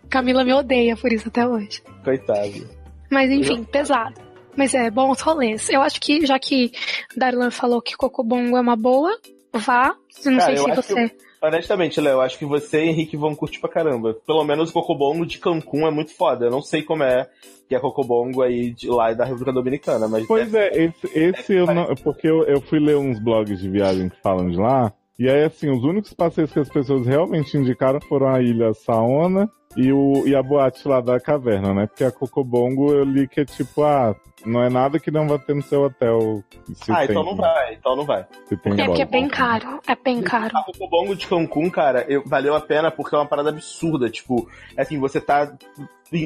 Camila 0.10 0.44
me 0.44 0.52
odeia 0.54 0.98
por 0.98 1.10
isso 1.10 1.30
até 1.30 1.48
hoje. 1.48 1.82
Coitado. 2.04 2.70
Mas 3.10 3.32
enfim, 3.32 3.64
pesado. 3.64 4.20
Mas 4.58 4.74
é, 4.74 4.92
bons 4.92 5.22
rolês. 5.22 5.70
Eu 5.70 5.82
acho 5.82 6.02
que, 6.02 6.26
já 6.26 6.38
que 6.38 6.74
Darlan 7.16 7.50
falou 7.50 7.82
que 7.82 7.96
Cocobongo 7.96 8.58
é 8.58 8.62
uma 8.62 8.76
boa, 8.76 9.18
vá. 9.54 9.96
Eu 10.26 10.32
não 10.34 10.40
Cara, 10.40 10.58
sei 10.58 10.66
se 10.66 10.76
você. 10.76 11.16
Honestamente, 11.42 12.02
Léo, 12.02 12.14
eu 12.14 12.22
acho 12.22 12.38
que 12.38 12.46
você 12.46 12.84
e 12.84 12.90
Henrique 12.90 13.16
vão 13.16 13.34
curtir 13.34 13.60
pra 13.60 13.70
caramba. 13.70 14.16
Pelo 14.26 14.44
menos 14.44 14.70
o 14.70 14.74
Cocobongo 14.74 15.26
de 15.26 15.38
Cancún 15.38 15.88
é 15.88 15.92
muito 15.92 16.14
foda. 16.14 16.46
Eu 16.46 16.52
não 16.52 16.62
sei 16.62 16.84
como 16.84 17.04
é 17.04 17.30
que 17.68 17.76
é 17.76 17.80
Cocobongo 17.80 18.42
aí 18.42 18.72
de 18.72 18.90
lá 18.90 19.14
da 19.14 19.24
República 19.24 19.54
Dominicana, 19.54 20.08
mas 20.08 20.28
Pois 20.28 20.54
é, 20.54 20.70
esse, 20.76 21.08
esse 21.18 21.54
eu 21.54 21.66
não. 21.68 21.96
Porque 22.04 22.28
eu, 22.28 22.44
eu 22.44 22.60
fui 22.62 22.80
ler 22.80 22.98
uns 22.98 23.20
blogs 23.20 23.60
de 23.60 23.70
viagem 23.70 24.10
que 24.10 24.22
falam 24.22 24.50
de 24.50 24.58
lá. 24.58 24.92
E 25.18 25.30
aí, 25.30 25.44
assim, 25.44 25.70
os 25.70 25.84
únicos 25.84 26.14
passeios 26.14 26.52
que 26.52 26.60
as 26.60 26.70
pessoas 26.70 27.06
realmente 27.06 27.58
indicaram 27.58 28.00
foram 28.02 28.30
a 28.30 28.42
ilha 28.42 28.74
Saona 28.74 29.50
e, 29.78 29.92
o, 29.94 30.28
e 30.28 30.36
a 30.36 30.42
boate 30.42 30.88
lá 30.88 31.00
da 31.02 31.20
caverna, 31.20 31.74
né? 31.74 31.88
Porque 31.88 32.04
a 32.04 32.12
Cocobongo 32.12 32.92
eu 32.92 33.04
li 33.04 33.28
que 33.28 33.42
é 33.42 33.46
tipo, 33.46 33.84
ah, 33.84 34.16
não 34.46 34.64
é 34.64 34.70
nada 34.70 35.00
que 35.00 35.12
não 35.12 35.28
vai 35.28 35.38
ter 35.38 35.54
no 35.56 35.62
seu 35.62 35.84
hotel. 35.84 36.44
Se 36.74 36.92
Ah, 36.92 36.98
tem, 36.98 37.06
então 37.12 37.24
não 37.24 37.36
vai, 37.36 37.74
então 37.74 37.96
não 37.96 38.06
vai. 38.06 38.26
Se 38.48 38.58
tem 38.58 38.74
É 38.74 38.86
porque 38.86 39.02
é 39.02 39.06
bem 39.06 39.28
caro. 39.28 39.80
É 39.88 39.96
bem 39.96 40.22
caro. 40.22 40.58
A 40.58 40.64
Cocobongo 40.64 41.16
de 41.16 41.28
Cancún, 41.28 41.70
cara, 41.70 42.04
eu- 42.10 42.24
valeu 42.26 42.56
a 42.56 42.62
pena 42.62 42.90
porque 42.90 43.14
é 43.14 43.18
uma 43.20 43.28
parada 43.28 43.50
absurda. 43.50 44.10
Tipo, 44.10 44.50
assim, 44.76 44.98
você 45.00 45.22
tá 45.22 45.52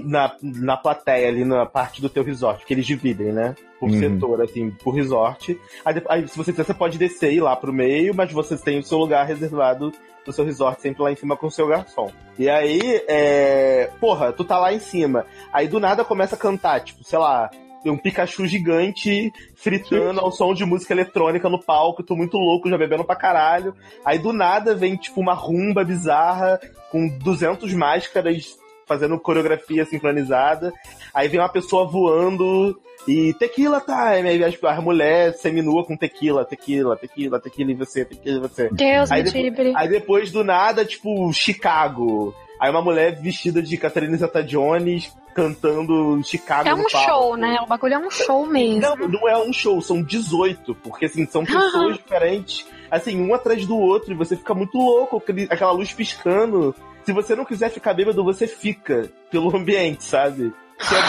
na, 0.06 0.32
na 0.41 0.77
plateia 0.77 1.27
ali 1.27 1.43
na 1.43 1.65
parte 1.65 2.01
do 2.01 2.08
teu 2.10 2.23
resort, 2.23 2.65
que 2.65 2.73
eles 2.73 2.86
dividem, 2.86 3.34
né? 3.34 3.53
Por 3.79 3.89
Uhum. 3.89 3.99
setor, 3.99 4.41
assim, 4.41 4.71
por 4.71 4.91
resort. 4.95 5.60
Aí, 5.84 6.01
aí, 6.08 6.27
se 6.27 6.38
você 6.38 6.51
quiser, 6.51 6.63
você 6.63 6.73
pode 6.73 6.97
descer 6.97 7.34
e 7.34 7.36
ir 7.38 7.41
lá 7.41 7.53
pro 7.56 7.73
meio, 7.73 8.15
mas 8.15 8.32
você 8.32 8.56
tem 8.58 8.79
o 8.79 8.84
seu 8.84 8.97
lugar 8.97 9.25
reservado 9.27 9.91
no 10.25 10.33
seu 10.33 10.45
resort, 10.45 10.81
sempre 10.81 11.03
lá 11.03 11.12
em 11.12 11.15
cima 11.15 11.38
com 11.38 11.47
o 11.47 11.51
seu 11.51 11.67
garçom. 11.67 12.12
E 12.38 12.49
aí, 12.49 13.03
é. 13.07 13.89
Porra, 13.99 14.31
tu 14.31 14.43
tá 14.43 14.57
lá 14.57 14.73
em 14.73 14.79
cima. 14.79 15.25
Aí 15.51 15.67
do 15.67 15.79
nada 15.79 16.03
começa 16.03 16.36
a 16.36 16.39
cantar, 16.39 16.81
tipo, 16.81 17.03
sei 17.03 17.19
lá. 17.19 17.49
Tem 17.83 17.91
um 17.91 17.97
Pikachu 17.97 18.47
gigante 18.47 19.33
fritando 19.55 20.21
ao 20.21 20.31
som 20.31 20.53
de 20.53 20.63
música 20.63 20.93
eletrônica 20.93 21.49
no 21.49 21.62
palco, 21.62 22.01
tô 22.01 22.15
muito 22.15 22.38
louco, 22.38 22.69
já 22.69 22.77
bebendo 22.77 23.03
pra 23.03 23.13
caralho. 23.13 23.75
Aí 24.05 24.17
do 24.17 24.31
nada 24.31 24.73
vem, 24.73 24.95
tipo, 24.95 25.19
uma 25.19 25.33
rumba 25.33 25.83
bizarra 25.83 26.62
com 26.89 27.09
200 27.09 27.73
máscaras 27.73 28.57
fazendo 28.93 29.19
coreografia 29.19 29.86
sincronizada. 29.86 30.73
Aí 31.13 31.27
vem 31.27 31.39
uma 31.39 31.49
pessoa 31.49 31.88
voando 31.88 32.79
e 33.08 33.34
tequila 33.34 33.82
time. 33.82 34.29
Aí 34.29 34.43
as, 34.43 34.56
as 34.63 34.84
mulheres 34.84 35.39
seminua 35.41 35.86
com 35.86 35.97
tequila, 35.97 36.45
tequila, 36.45 36.95
tequila, 36.95 37.39
tequila 37.39 37.71
e 37.71 37.75
você, 37.75 38.06
tequila 38.06 38.38
e 38.38 38.41
você. 38.41 38.69
Deus 38.71 39.12
Aí 39.12 39.23
me 39.23 39.32
depois-. 39.32 39.75
Aí 39.75 39.89
depois 39.89 40.32
do 40.32 40.43
nada, 40.43 40.86
tipo, 40.86 41.32
Chicago. 41.34 42.34
Aí 42.60 42.69
uma 42.69 42.82
mulher 42.82 43.19
vestida 43.19 43.62
de 43.62 43.77
Catherine 43.77 44.15
Zeta-Jones 44.15 45.12
cantando 45.34 46.21
Chicago 46.23 46.69
É 46.69 46.73
um 46.73 46.88
show, 46.88 47.36
né? 47.36 47.60
O 47.62 47.65
bagulho 47.65 47.95
é 47.95 47.97
um 47.97 48.12
show 48.12 48.45
mesmo. 48.45 48.82
Não, 48.82 48.95
não 48.95 49.27
é 49.27 49.38
um 49.38 49.51
show, 49.51 49.82
são 49.82 50.01
18, 50.01 50.75
porque 50.75 51.06
assim, 51.06 51.25
são 51.25 51.43
pessoas 51.43 51.97
diferentes, 51.97 52.65
assim, 52.89 53.19
um 53.19 53.34
atrás 53.34 53.65
do 53.65 53.77
outro, 53.77 54.13
e 54.13 54.15
você 54.15 54.38
fica 54.38 54.53
muito 54.53 54.77
louco, 54.77 55.21
aquela 55.49 55.71
luz 55.71 55.91
piscando. 55.91 56.75
Se 57.05 57.11
você 57.11 57.35
não 57.35 57.45
quiser 57.45 57.69
ficar 57.69 57.93
bêbado, 57.93 58.23
você 58.23 58.47
fica 58.47 59.09
pelo 59.31 59.55
ambiente, 59.55 60.03
sabe? 60.03 60.53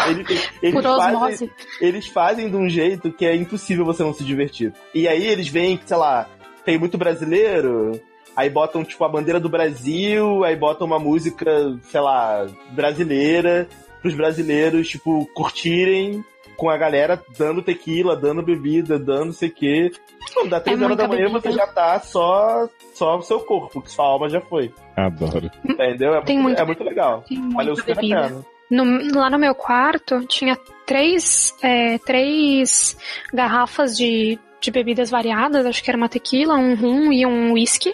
É- 0.06 0.10
ele- 0.10 0.20
ele- 0.28 0.40
eles, 0.62 0.74
Por 0.74 0.82
fazem, 0.82 1.50
eles 1.80 2.06
fazem 2.06 2.50
de 2.50 2.56
um 2.56 2.68
jeito 2.68 3.10
que 3.10 3.24
é 3.26 3.34
impossível 3.34 3.84
você 3.84 4.02
não 4.02 4.12
se 4.14 4.22
divertir. 4.24 4.72
E 4.94 5.08
aí 5.08 5.26
eles 5.26 5.48
veem, 5.48 5.80
sei 5.84 5.96
lá, 5.96 6.28
tem 6.64 6.78
muito 6.78 6.96
brasileiro, 6.98 8.00
aí 8.36 8.48
botam, 8.50 8.84
tipo, 8.84 9.02
a 9.04 9.08
bandeira 9.08 9.40
do 9.40 9.48
Brasil, 9.48 10.44
aí 10.44 10.54
botam 10.54 10.86
uma 10.86 10.98
música, 10.98 11.50
sei 11.90 12.00
lá, 12.00 12.46
brasileira, 12.70 13.66
pros 14.00 14.14
brasileiros, 14.14 14.88
tipo, 14.88 15.26
curtirem 15.34 16.24
com 16.56 16.68
a 16.70 16.76
galera 16.76 17.22
dando 17.38 17.62
tequila, 17.62 18.16
dando 18.16 18.42
bebida, 18.42 18.98
dando 18.98 19.32
sei 19.32 19.48
o 19.48 19.52
quê. 19.54 19.90
Não, 20.36 20.48
dá 20.48 20.60
três 20.60 20.80
É 20.80 20.84
horas 20.84 20.96
da 20.96 21.08
manhã 21.08 21.26
bebida. 21.26 21.40
você 21.40 21.52
já 21.52 21.66
tá 21.66 21.98
só, 22.00 22.68
só 22.94 23.16
o 23.18 23.22
seu 23.22 23.40
corpo, 23.40 23.80
que 23.82 23.90
sua 23.90 24.06
alma 24.06 24.28
já 24.28 24.40
foi. 24.40 24.72
Adoro. 24.96 25.50
Entendeu? 25.64 26.14
É, 26.14 26.22
Tem 26.22 26.38
muito, 26.38 26.60
é 26.60 26.64
muito 26.64 26.82
legal. 26.84 27.22
Tem 27.28 27.38
Valeu 27.50 27.74
muita 27.74 27.80
super 27.80 27.92
a 27.92 27.94
bebida. 28.00 28.22
pena. 28.28 28.46
No- 28.70 29.18
lá 29.20 29.28
no 29.30 29.38
meu 29.38 29.54
quarto 29.54 30.24
tinha 30.26 30.56
três, 30.86 31.54
é, 31.62 31.98
três 31.98 32.96
garrafas 33.32 33.96
de, 33.96 34.38
de 34.60 34.70
bebidas 34.70 35.10
variadas, 35.10 35.66
acho 35.66 35.82
que 35.84 35.90
era 35.90 35.98
uma 35.98 36.08
tequila, 36.08 36.54
um 36.54 36.74
rum 36.74 37.12
e 37.12 37.26
um 37.26 37.52
whisky. 37.52 37.92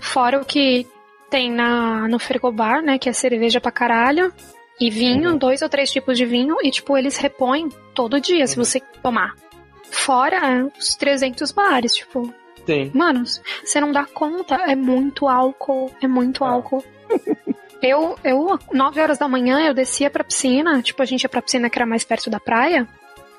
Fora 0.00 0.40
o 0.40 0.44
que 0.44 0.86
tem 1.28 1.50
na, 1.50 2.06
no 2.08 2.18
frigobar, 2.18 2.82
né? 2.82 2.98
Que 2.98 3.08
é 3.08 3.12
cerveja 3.12 3.60
pra 3.60 3.72
caralho. 3.72 4.32
E 4.80 4.90
vinho, 4.90 5.30
Uhum. 5.32 5.36
dois 5.38 5.62
ou 5.62 5.68
três 5.68 5.90
tipos 5.90 6.16
de 6.18 6.24
vinho. 6.24 6.56
E, 6.62 6.70
tipo, 6.70 6.96
eles 6.96 7.16
repõem 7.16 7.68
todo 7.94 8.20
dia, 8.20 8.46
se 8.46 8.58
Uhum. 8.58 8.64
você 8.64 8.80
tomar. 9.02 9.34
Fora 9.90 10.66
os 10.78 10.94
300 10.96 11.52
bares, 11.52 11.94
tipo, 11.94 12.32
Tem. 12.64 12.90
Manos, 12.94 13.42
você 13.64 13.80
não 13.80 13.90
dá 13.92 14.04
conta, 14.06 14.54
é 14.54 14.76
muito 14.76 15.28
álcool, 15.28 15.90
é 16.00 16.06
muito 16.06 16.44
Ah. 16.44 16.50
álcool. 16.50 16.84
Eu, 17.82 18.16
eu, 18.22 18.56
9 18.72 19.00
horas 19.00 19.18
da 19.18 19.26
manhã, 19.26 19.60
eu 19.66 19.74
descia 19.74 20.08
pra 20.08 20.22
piscina, 20.22 20.80
tipo, 20.80 21.02
a 21.02 21.04
gente 21.04 21.24
ia 21.24 21.28
pra 21.28 21.42
piscina 21.42 21.68
que 21.68 21.76
era 21.76 21.84
mais 21.84 22.04
perto 22.04 22.30
da 22.30 22.38
praia, 22.38 22.86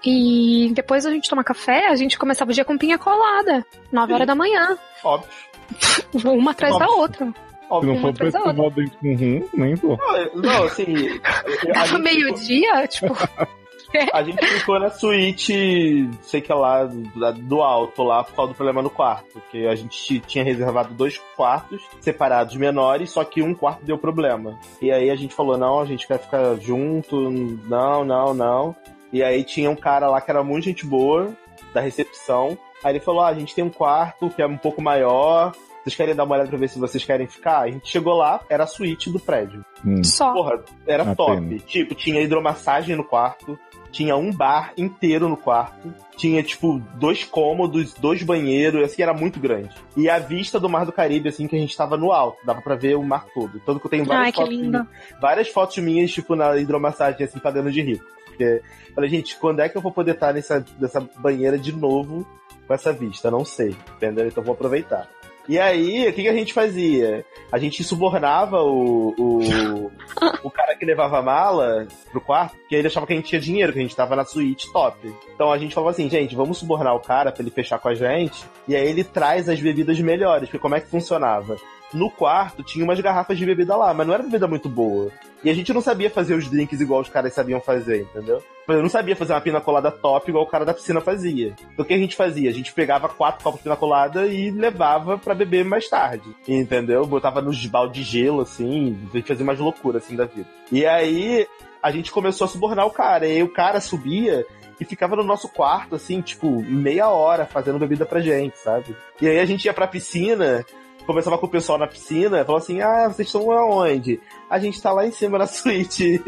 e 0.06 0.70
depois 0.74 1.06
a 1.06 1.12
gente 1.12 1.30
tomar 1.30 1.46
café, 1.46 1.88
a 1.88 1.96
gente 1.96 2.20
começava 2.20 2.52
o 2.52 2.54
dia 2.54 2.66
com 2.66 2.78
pinha 2.78 2.98
colada, 2.98 3.66
9 3.90 4.12
horas 4.14 4.28
da 4.28 4.36
manhã, 4.36 4.78
Óbvio. 5.02 5.30
uma 6.26 6.52
atrás 6.52 6.78
da 6.78 6.84
Óbvio. 6.88 7.00
outra. 7.00 7.34
Se 7.82 7.86
não 7.88 8.02
for 8.02 8.14
pra 8.14 8.26
ou 8.26 8.30
escovar 8.30 8.66
o 8.66 8.70
dente 8.72 8.98
com 8.98 9.16
rum, 9.16 9.50
nem 9.54 9.76
vou. 9.76 9.98
Não, 9.98 10.42
não, 10.42 10.64
assim. 10.64 10.86
a 11.24 11.74
Tava 11.74 11.86
gente 11.86 11.86
ficou- 11.88 12.00
meio-dia, 12.00 12.88
tipo. 12.88 13.08
A 14.12 14.24
gente 14.24 14.44
ficou 14.44 14.80
na 14.80 14.90
suíte, 14.90 16.10
sei 16.24 16.42
que 16.42 16.52
lá, 16.52 16.86
da- 17.16 17.30
do 17.32 17.62
alto 17.62 18.02
lá, 18.02 18.24
por 18.24 18.34
causa 18.34 18.52
do 18.52 18.56
problema 18.56 18.82
no 18.82 18.90
quarto. 18.90 19.28
Porque 19.34 19.68
a 19.68 19.76
gente 19.76 20.02
ti- 20.04 20.20
tinha 20.20 20.44
reservado 20.44 20.94
dois 20.96 21.20
quartos 21.36 21.80
separados 22.02 22.56
menores, 22.56 23.12
só 23.12 23.24
que 23.24 23.44
um 23.44 23.54
quarto 23.54 23.86
deu 23.86 23.96
problema. 23.98 24.58
E 24.82 24.92
aí 24.92 25.12
a 25.12 25.16
gente 25.16 25.36
falou, 25.36 25.58
não, 25.60 25.80
a 25.80 25.86
gente 25.86 26.08
quer 26.08 26.18
ficar 26.18 26.56
junto, 26.56 27.30
não, 27.68 28.04
não, 28.04 28.34
não. 28.34 28.76
E 29.12 29.22
aí 29.22 29.44
tinha 29.44 29.70
um 29.70 29.76
cara 29.76 30.08
lá 30.10 30.20
que 30.20 30.32
era 30.32 30.44
muito 30.44 30.66
gente 30.66 30.88
boa, 30.88 31.32
da 31.72 31.80
recepção. 31.80 32.58
Aí 32.84 32.94
ele 32.94 33.00
falou, 33.00 33.22
ah, 33.22 33.28
a 33.28 33.34
gente 33.36 33.54
tem 33.54 33.64
um 33.64 33.70
quarto 33.70 34.28
que 34.32 34.42
é 34.42 34.48
um 34.48 34.58
pouco 34.58 34.82
maior, 34.82 35.52
vocês 35.84 35.96
querem 35.96 36.16
dar 36.16 36.24
uma 36.24 36.36
olhada 36.36 36.50
pra 36.50 36.58
ver 36.58 36.70
se 36.70 36.80
vocês 36.80 37.04
querem 37.04 37.28
ficar? 37.28 37.60
A 37.60 37.70
gente 37.70 37.88
chegou 37.90 38.16
lá, 38.16 38.42
era 38.50 38.64
a 38.64 38.68
suíte 38.68 39.10
do 39.12 39.20
prédio. 39.20 39.64
Hum. 39.86 40.04
Só. 40.04 40.34
Porra, 40.34 40.64
era 40.88 41.04
Uma 41.04 41.16
top. 41.16 41.36
pena. 41.36 41.60
Tipo, 41.60 41.94
tinha 41.96 42.22
hidromassagem 42.22 42.96
no 42.96 43.04
quarto, 43.04 43.60
tinha 43.92 44.16
um 44.16 44.32
bar 44.32 44.74
inteiro 44.78 45.28
no 45.30 45.38
quarto, 45.38 45.94
tinha, 46.18 46.42
tipo, 46.42 46.80
dois 46.96 47.24
cômodos, 47.24 47.94
dois 47.94 48.24
banheiros, 48.24 48.84
assim, 48.84 49.02
era 49.04 49.14
muito 49.14 49.40
grande. 49.40 49.70
E 49.96 50.10
a 50.10 50.18
vista 50.20 50.60
do 50.60 50.68
Mar 50.70 50.86
do 50.86 50.92
Caribe, 50.92 51.30
assim, 51.30 51.48
que 51.48 51.56
a 51.56 51.60
gente 51.60 51.76
tava 51.78 51.96
no 51.98 52.12
alto, 52.12 52.38
dava 52.46 52.62
pra 52.62 52.76
ver 52.76 52.96
o 52.96 53.04
mar 53.04 53.26
todo. 53.34 53.60
Tanto 53.66 53.80
que 53.80 53.86
eu 53.86 53.92
tenho 53.92 54.06
várias 54.06 54.26
Ai, 54.26 54.32
que 54.32 54.38
fotos. 54.38 54.52
lindo. 54.54 54.70
minhas- 54.70 54.88
Várias 55.22 55.48
fotos 55.50 55.78
minhas, 55.78 56.12
tipo, 56.12 56.36
na 56.36 56.58
hidromassagem, 56.58 57.24
assim, 57.26 57.40
pagando 57.40 57.72
de 57.72 57.82
rico. 57.82 58.06
Porque, 58.26 58.62
falei, 58.96 59.10
gente, 59.12 59.36
quando 59.38 59.60
é 59.60 59.70
que 59.70 59.78
eu 59.78 59.82
vou 59.82 59.92
poder 59.92 60.14
estar 60.14 60.34
nessa, 60.34 60.66
nessa 60.80 61.00
banheira 61.20 61.56
de 61.56 61.72
novo 61.72 62.26
com 62.66 62.74
essa 62.74 62.92
vista? 62.92 63.30
Não 63.30 63.46
sei, 63.46 63.76
entendeu? 63.98 64.26
Então 64.28 64.44
vou 64.44 64.54
aproveitar. 64.56 65.08
E 65.48 65.60
aí, 65.60 66.08
o 66.08 66.14
que, 66.14 66.22
que 66.22 66.30
a 66.30 66.34
gente 66.34 66.54
fazia? 66.54 67.26
A 67.52 67.58
gente 67.58 67.84
subornava 67.84 68.62
o, 68.64 69.14
o, 69.18 69.92
o 70.44 70.50
cara 70.50 70.76
que 70.76 70.86
levava 70.86 71.20
a 71.20 71.22
mala 71.22 71.88
pro 72.12 72.22
quarto, 72.22 72.56
porque 72.56 72.76
ele 72.76 72.88
achava 72.88 73.06
que 73.06 73.14
a 73.14 73.16
gente 73.16 73.28
tinha 73.28 73.42
dinheiro, 73.42 73.74
que 73.74 73.80
a 73.80 73.82
gente 73.82 73.96
tava 73.96 74.16
na 74.16 74.24
suíte 74.24 74.72
top. 74.72 75.14
Então 75.36 75.52
a 75.52 75.58
gente 75.58 75.76
falava 75.76 75.92
assim, 75.92 76.10
gente, 76.10 76.36
vamos 76.36 76.58
subornar 76.58 76.96
o 76.96 77.02
cara 77.02 77.32
pra 77.32 77.42
ele 77.42 77.52
fechar 77.52 77.80
com 77.80 77.90
a 77.90 77.96
gente, 77.96 78.44
e 78.68 78.76
aí 78.76 78.88
ele 78.88 79.04
traz 79.04 79.50
as 79.50 79.60
bebidas 79.60 80.00
melhores, 80.00 80.48
porque 80.48 80.60
como 80.60 80.76
é 80.76 80.80
que 80.80 80.90
funcionava? 80.90 81.58
No 81.94 82.10
quarto 82.10 82.64
tinha 82.64 82.84
umas 82.84 83.00
garrafas 83.00 83.38
de 83.38 83.46
bebida 83.46 83.76
lá, 83.76 83.94
mas 83.94 84.08
não 84.08 84.14
era 84.14 84.24
bebida 84.24 84.48
muito 84.48 84.68
boa. 84.68 85.12
E 85.44 85.50
a 85.50 85.54
gente 85.54 85.74
não 85.74 85.82
sabia 85.82 86.10
fazer 86.10 86.36
os 86.36 86.50
drinks 86.50 86.80
igual 86.80 87.02
os 87.02 87.10
caras 87.10 87.34
sabiam 87.34 87.60
fazer, 87.60 88.02
entendeu? 88.02 88.42
Eu 88.68 88.82
não 88.82 88.90
sabia 88.90 89.16
fazer 89.16 89.34
uma 89.34 89.42
pina 89.42 89.60
colada 89.60 89.92
top 89.92 90.30
igual 90.30 90.46
o 90.46 90.50
cara 90.50 90.64
da 90.64 90.74
piscina 90.74 91.02
fazia. 91.02 91.54
Então 91.74 91.84
o 91.84 91.86
que 91.86 91.94
a 91.94 91.98
gente 91.98 92.16
fazia? 92.16 92.50
A 92.50 92.54
gente 92.54 92.74
pegava 92.74 93.10
quatro 93.10 93.44
copos 93.44 93.60
de 93.60 93.64
pina 93.64 93.76
colada 93.76 94.26
e 94.26 94.50
levava 94.52 95.18
pra 95.18 95.36
beber 95.36 95.66
mais 95.66 95.90
tarde. 95.90 96.24
Entendeu? 96.48 97.06
Botava 97.06 97.42
nos 97.42 97.66
balde 97.66 98.02
de 98.02 98.04
gelo, 98.04 98.42
assim, 98.42 98.98
a 99.12 99.18
gente 99.18 99.28
fazia 99.28 99.44
umas 99.44 99.60
loucuras 99.60 100.04
assim 100.04 100.16
da 100.16 100.26
vida. 100.26 100.48
E 100.72 100.86
aí 100.86 101.46
a 101.82 101.92
gente 101.92 102.12
começou 102.12 102.46
a 102.46 102.48
subornar 102.48 102.86
o 102.88 102.92
cara. 102.92 103.28
E 103.28 103.34
aí 103.34 103.44
o 103.44 103.52
cara 103.52 103.82
subia 103.82 104.46
e 104.80 104.86
ficava 104.86 105.16
no 105.16 105.24
nosso 105.24 105.50
quarto, 105.50 105.96
assim, 105.96 106.22
tipo, 106.22 106.62
meia 106.64 107.10
hora 107.10 107.46
fazendo 107.46 107.80
bebida 107.80 108.06
pra 108.06 108.22
gente, 108.22 108.58
sabe? 108.58 108.96
E 109.22 109.28
aí 109.28 109.40
a 109.40 109.46
gente 109.46 109.66
ia 109.66 109.74
pra 109.74 109.88
piscina, 109.88 110.66
conversava 111.04 111.38
com 111.38 111.46
o 111.46 111.50
pessoal 111.50 111.78
na 111.78 111.88
piscina, 111.88 112.44
falava 112.44 112.64
assim: 112.64 112.82
ah, 112.82 113.08
vocês 113.08 113.28
estão 113.28 113.52
aonde? 113.52 114.20
A 114.50 114.60
gente 114.60 114.82
tá 114.82 114.92
lá 114.92 115.06
em 115.06 115.12
cima 115.12 115.38
na 115.38 115.46
suíte 115.48 116.22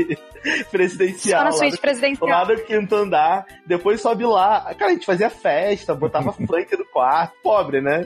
presidencial. 0.72 1.40
Só 1.40 1.46
na 1.46 1.52
suíte 1.52 1.78
presidencial. 1.78 2.30
Lá 2.30 2.46
no 2.46 2.60
quinto 2.62 2.96
andar, 2.96 3.46
depois 3.66 4.02
sobe 4.02 4.26
lá. 4.26 4.74
Cara, 4.76 4.92
a 4.92 4.94
gente 4.94 5.06
fazia 5.06 5.30
festa, 5.30 5.94
botava 5.96 6.32
funk 6.34 6.78
no 6.78 6.86
quarto, 6.86 7.34
pobre, 7.42 7.82
né? 7.82 8.06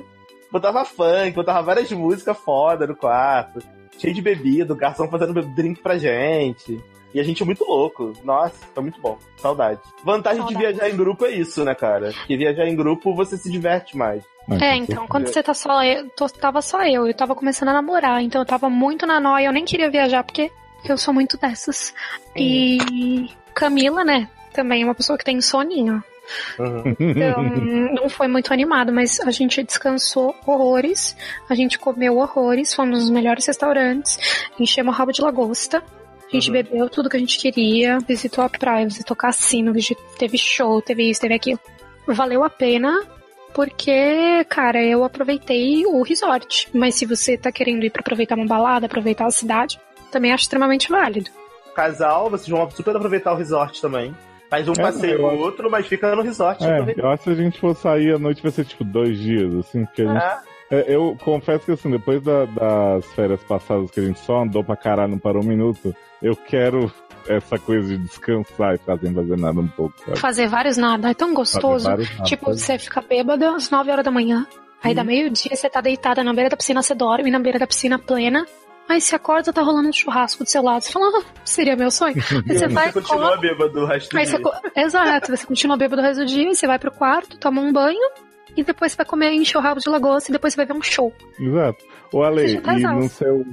Botava 0.51 0.83
funk, 0.85 1.31
botava 1.31 1.61
várias 1.61 1.91
músicas 1.91 2.37
foda 2.37 2.87
no 2.87 2.95
quarto, 2.95 3.59
cheio 3.97 4.13
de 4.13 4.21
bebida, 4.21 4.73
o 4.73 4.77
garçom 4.77 5.07
fazendo 5.07 5.41
drink 5.53 5.81
pra 5.81 5.97
gente. 5.97 6.81
E 7.13 7.19
a 7.19 7.23
gente 7.23 7.41
é 7.41 7.45
muito 7.45 7.63
louco. 7.63 8.13
Nossa, 8.23 8.53
foi 8.73 8.83
muito 8.83 8.99
bom. 9.01 9.17
Saudade. 9.37 9.79
Vantagem 10.03 10.45
de 10.45 10.53
Saudade. 10.53 10.73
viajar 10.75 10.89
em 10.93 10.97
grupo 10.97 11.25
é 11.25 11.31
isso, 11.31 11.63
né, 11.65 11.73
cara? 11.73 12.13
Que 12.27 12.37
viajar 12.37 12.67
em 12.67 12.75
grupo 12.75 13.15
você 13.15 13.35
se 13.37 13.49
diverte 13.51 13.97
mais. 13.97 14.23
É, 14.61 14.75
então, 14.75 15.07
quando 15.07 15.27
você 15.27 15.41
tá 15.43 15.53
só 15.53 15.83
eu, 15.83 16.09
tô- 16.09 16.27
tava 16.29 16.61
só 16.61 16.83
eu, 16.83 17.07
eu 17.07 17.13
tava 17.13 17.35
começando 17.35 17.69
a 17.69 17.73
namorar, 17.73 18.21
então 18.23 18.41
eu 18.41 18.45
tava 18.45 18.67
muito 18.69 19.05
na 19.05 19.19
nóia, 19.19 19.45
eu 19.45 19.51
nem 19.51 19.63
queria 19.65 19.89
viajar 19.91 20.23
porque 20.23 20.51
eu 20.85 20.97
sou 20.97 21.13
muito 21.13 21.37
dessas. 21.37 21.93
E 22.35 23.29
Camila, 23.53 24.03
né, 24.03 24.27
também 24.53 24.81
é 24.81 24.85
uma 24.85 24.95
pessoa 24.95 25.17
que 25.17 25.25
tem 25.25 25.39
soninho. 25.41 26.03
Uhum. 26.59 26.95
Então, 26.99 27.43
não 27.93 28.09
foi 28.09 28.27
muito 28.27 28.51
animado, 28.53 28.91
mas 28.93 29.19
a 29.19 29.31
gente 29.31 29.63
descansou 29.63 30.35
horrores, 30.45 31.15
a 31.49 31.55
gente 31.55 31.77
comeu 31.79 32.17
horrores, 32.17 32.73
fomos 32.73 32.99
nos 32.99 33.09
melhores 33.09 33.45
restaurantes, 33.47 34.17
enchemos 34.59 34.93
o 34.93 34.97
rabo 34.97 35.11
de 35.11 35.21
lagosta. 35.21 35.83
A 36.29 36.35
gente 36.35 36.47
Uhum. 36.47 36.53
bebeu 36.53 36.89
tudo 36.89 37.09
que 37.09 37.17
a 37.17 37.19
gente 37.19 37.37
queria, 37.39 37.97
visitou 38.07 38.43
a 38.43 38.49
praia, 38.49 38.85
visitou 38.85 39.15
cassino, 39.17 39.73
teve 40.17 40.37
show, 40.37 40.81
teve 40.81 41.09
isso, 41.09 41.21
teve 41.21 41.33
aquilo. 41.33 41.59
Valeu 42.07 42.43
a 42.43 42.49
pena, 42.49 43.01
porque, 43.53 44.43
cara, 44.47 44.81
eu 44.83 45.03
aproveitei 45.03 45.85
o 45.85 46.01
resort. 46.03 46.69
Mas 46.73 46.95
se 46.95 47.05
você 47.05 47.37
tá 47.37 47.51
querendo 47.51 47.83
ir 47.83 47.89
pra 47.89 48.01
aproveitar 48.01 48.35
uma 48.35 48.45
balada, 48.45 48.85
aproveitar 48.85 49.25
a 49.25 49.31
cidade, 49.31 49.79
também 50.11 50.31
acho 50.31 50.43
extremamente 50.43 50.89
válido. 50.89 51.29
Casal, 51.75 52.29
vocês 52.29 52.47
vão 52.47 52.69
super 52.71 52.95
aproveitar 52.95 53.33
o 53.33 53.35
resort 53.35 53.81
também. 53.81 54.15
Faz 54.49 54.67
um 54.67 54.73
É, 54.73 54.81
passeio 54.81 55.23
ou 55.23 55.37
outro, 55.37 55.69
mas 55.69 55.85
fica 55.85 56.15
no 56.15 56.23
resort. 56.23 56.63
É, 56.63 56.93
eu 56.97 57.07
acho 57.09 57.23
que 57.23 57.35
se 57.35 57.39
a 57.39 57.43
gente 57.43 57.59
for 57.59 57.75
sair 57.75 58.15
à 58.15 58.19
noite 58.19 58.41
vai 58.41 58.51
ser 58.51 58.65
tipo 58.65 58.83
dois 58.83 59.17
dias, 59.17 59.53
assim, 59.55 59.85
porque 59.85 60.01
a 60.01 60.05
gente. 60.05 60.17
Ah, 60.23 60.41
É, 60.45 60.48
eu 60.71 61.17
confesso 61.23 61.65
que 61.65 61.71
assim, 61.71 61.89
depois 61.91 62.21
da- 62.21 62.45
das 62.45 63.05
férias 63.13 63.41
passadas 63.43 63.89
que 63.91 63.99
a 63.99 64.03
gente 64.03 64.19
só 64.19 64.41
andou 64.43 64.63
pra 64.63 64.75
caralho, 64.75 65.11
não 65.11 65.19
parou 65.19 65.43
um 65.43 65.47
minuto, 65.47 65.95
eu 66.21 66.35
quero 66.35 66.91
essa 67.27 67.57
coisa 67.59 67.87
de 67.87 67.97
descansar 67.97 68.75
e 68.75 68.77
ficar 68.77 68.97
sem 68.97 69.13
fazer 69.13 69.37
nada 69.37 69.59
um 69.59 69.67
pouco, 69.67 69.99
sabe? 69.99 70.17
Fazer 70.19 70.47
vários 70.47 70.77
nada, 70.77 71.09
é 71.09 71.13
tão 71.13 71.33
gostoso. 71.33 71.87
Tipo, 72.23 72.47
você 72.53 72.77
fica 72.79 73.01
bêbada 73.01 73.55
às 73.55 73.69
9 73.69 73.91
horas 73.91 74.05
da 74.05 74.11
manhã. 74.11 74.47
Aí 74.83 74.95
dá 74.95 75.03
meio-dia, 75.03 75.55
você 75.55 75.69
tá 75.69 75.81
deitada 75.81 76.23
na 76.23 76.33
beira 76.33 76.49
da 76.49 76.55
piscina, 76.57 76.81
você 76.81 76.95
dorme 76.95 77.29
na 77.29 77.39
beira 77.39 77.59
da 77.59 77.67
piscina 77.67 77.99
plena. 77.99 78.45
Aí 78.87 78.99
você 79.01 79.15
acorda, 79.15 79.53
tá 79.53 79.61
rolando 79.61 79.89
um 79.89 79.93
churrasco 79.93 80.43
do 80.43 80.49
seu 80.49 80.63
lado. 80.63 80.81
Você 80.81 80.91
fala, 80.91 81.19
ah, 81.19 81.23
seria 81.45 81.75
meu 81.75 81.91
sonho. 81.91 82.15
Aí 82.49 82.57
você 82.57 82.67
vai, 82.67 82.87
você 82.91 83.01
continua 83.01 83.35
come, 83.35 83.41
bêbado 83.41 83.79
o 83.81 83.85
resto 83.85 84.09
do 84.09 84.17
Aí 84.17 84.25
dia. 84.25 84.39
você, 84.39 84.79
exato, 84.79 85.35
você 85.37 85.45
continua 85.45 85.77
bêbado 85.77 86.01
o 86.01 86.05
resto 86.05 86.21
do 86.21 86.25
dia, 86.25 86.49
e 86.49 86.55
você 86.55 86.65
vai 86.65 86.79
pro 86.79 86.89
quarto, 86.91 87.37
toma 87.37 87.61
um 87.61 87.71
banho, 87.71 87.99
e 88.59 88.63
depois 88.63 88.91
você 88.91 88.97
vai 88.97 89.05
comer, 89.05 89.31
encher 89.31 89.57
o 89.57 89.61
rabo 89.61 89.79
de 89.79 89.89
lagosta, 89.89 90.31
e 90.31 90.33
depois 90.33 90.53
você 90.53 90.57
vai 90.57 90.65
ver 90.65 90.73
um 90.73 90.81
show. 90.81 91.13
Exato. 91.39 91.83
Ô, 92.11 92.23
Ale, 92.23 92.59
tá 92.61 92.77
e 92.77 92.81
no 92.81 93.09
seu. 93.09 93.45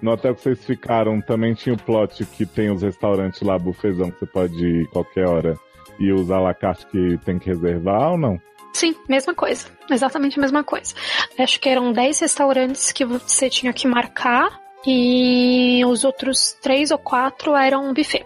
No 0.00 0.12
hotel 0.12 0.34
que 0.34 0.42
vocês 0.42 0.64
ficaram, 0.64 1.20
também 1.20 1.54
tinha 1.54 1.74
o 1.74 1.82
plot 1.82 2.24
que 2.24 2.46
tem 2.46 2.70
os 2.70 2.82
restaurantes 2.82 3.42
lá, 3.42 3.58
bufezão, 3.58 4.10
que 4.10 4.20
você 4.20 4.26
pode 4.26 4.64
ir 4.64 4.86
qualquer 4.88 5.26
hora 5.26 5.58
e 5.98 6.12
usar 6.12 6.48
a 6.48 6.54
carte 6.54 6.86
que 6.86 7.18
tem 7.24 7.38
que 7.38 7.48
reservar 7.48 8.12
ou 8.12 8.18
não? 8.18 8.40
Sim, 8.72 8.94
mesma 9.08 9.34
coisa. 9.34 9.66
Exatamente 9.90 10.38
a 10.38 10.42
mesma 10.42 10.62
coisa. 10.62 10.94
Acho 11.36 11.58
que 11.58 11.68
eram 11.68 11.92
10 11.92 12.20
restaurantes 12.20 12.92
que 12.92 13.04
você 13.04 13.50
tinha 13.50 13.72
que 13.72 13.88
marcar, 13.88 14.60
e 14.86 15.84
os 15.84 16.04
outros 16.04 16.56
três 16.62 16.90
ou 16.90 16.98
quatro 16.98 17.56
eram 17.56 17.92
buffet. 17.92 18.24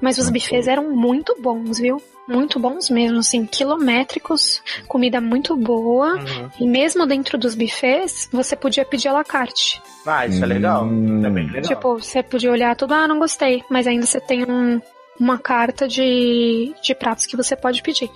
Mas 0.00 0.18
os 0.18 0.28
buffets 0.28 0.68
eram 0.68 0.90
muito 0.94 1.34
bons, 1.40 1.78
viu? 1.78 2.02
Muito 2.26 2.58
bons 2.58 2.88
mesmo, 2.88 3.18
assim, 3.18 3.44
quilométricos, 3.44 4.62
comida 4.88 5.20
muito 5.20 5.54
boa. 5.56 6.14
Uhum. 6.14 6.50
E 6.58 6.66
mesmo 6.66 7.06
dentro 7.06 7.36
dos 7.36 7.54
buffets, 7.54 8.28
você 8.32 8.56
podia 8.56 8.84
pedir 8.84 9.08
à 9.08 9.12
la 9.12 9.24
carte. 9.24 9.82
Ah, 10.06 10.26
isso 10.26 10.42
é 10.42 10.46
legal. 10.46 10.84
Hum. 10.84 11.18
Isso 11.18 11.26
é 11.26 11.30
bem 11.30 11.46
legal. 11.46 11.62
Tipo, 11.62 11.98
você 11.98 12.22
podia 12.22 12.50
olhar 12.50 12.74
tudo, 12.76 12.94
ah, 12.94 13.06
não 13.06 13.18
gostei. 13.18 13.62
Mas 13.70 13.86
ainda 13.86 14.06
você 14.06 14.20
tem 14.20 14.42
um- 14.50 14.80
uma 15.20 15.38
carta 15.38 15.86
de, 15.86 16.74
de 16.82 16.94
pratos 16.94 17.26
que 17.26 17.36
você 17.36 17.54
pode 17.54 17.82
pedir. 17.82 18.10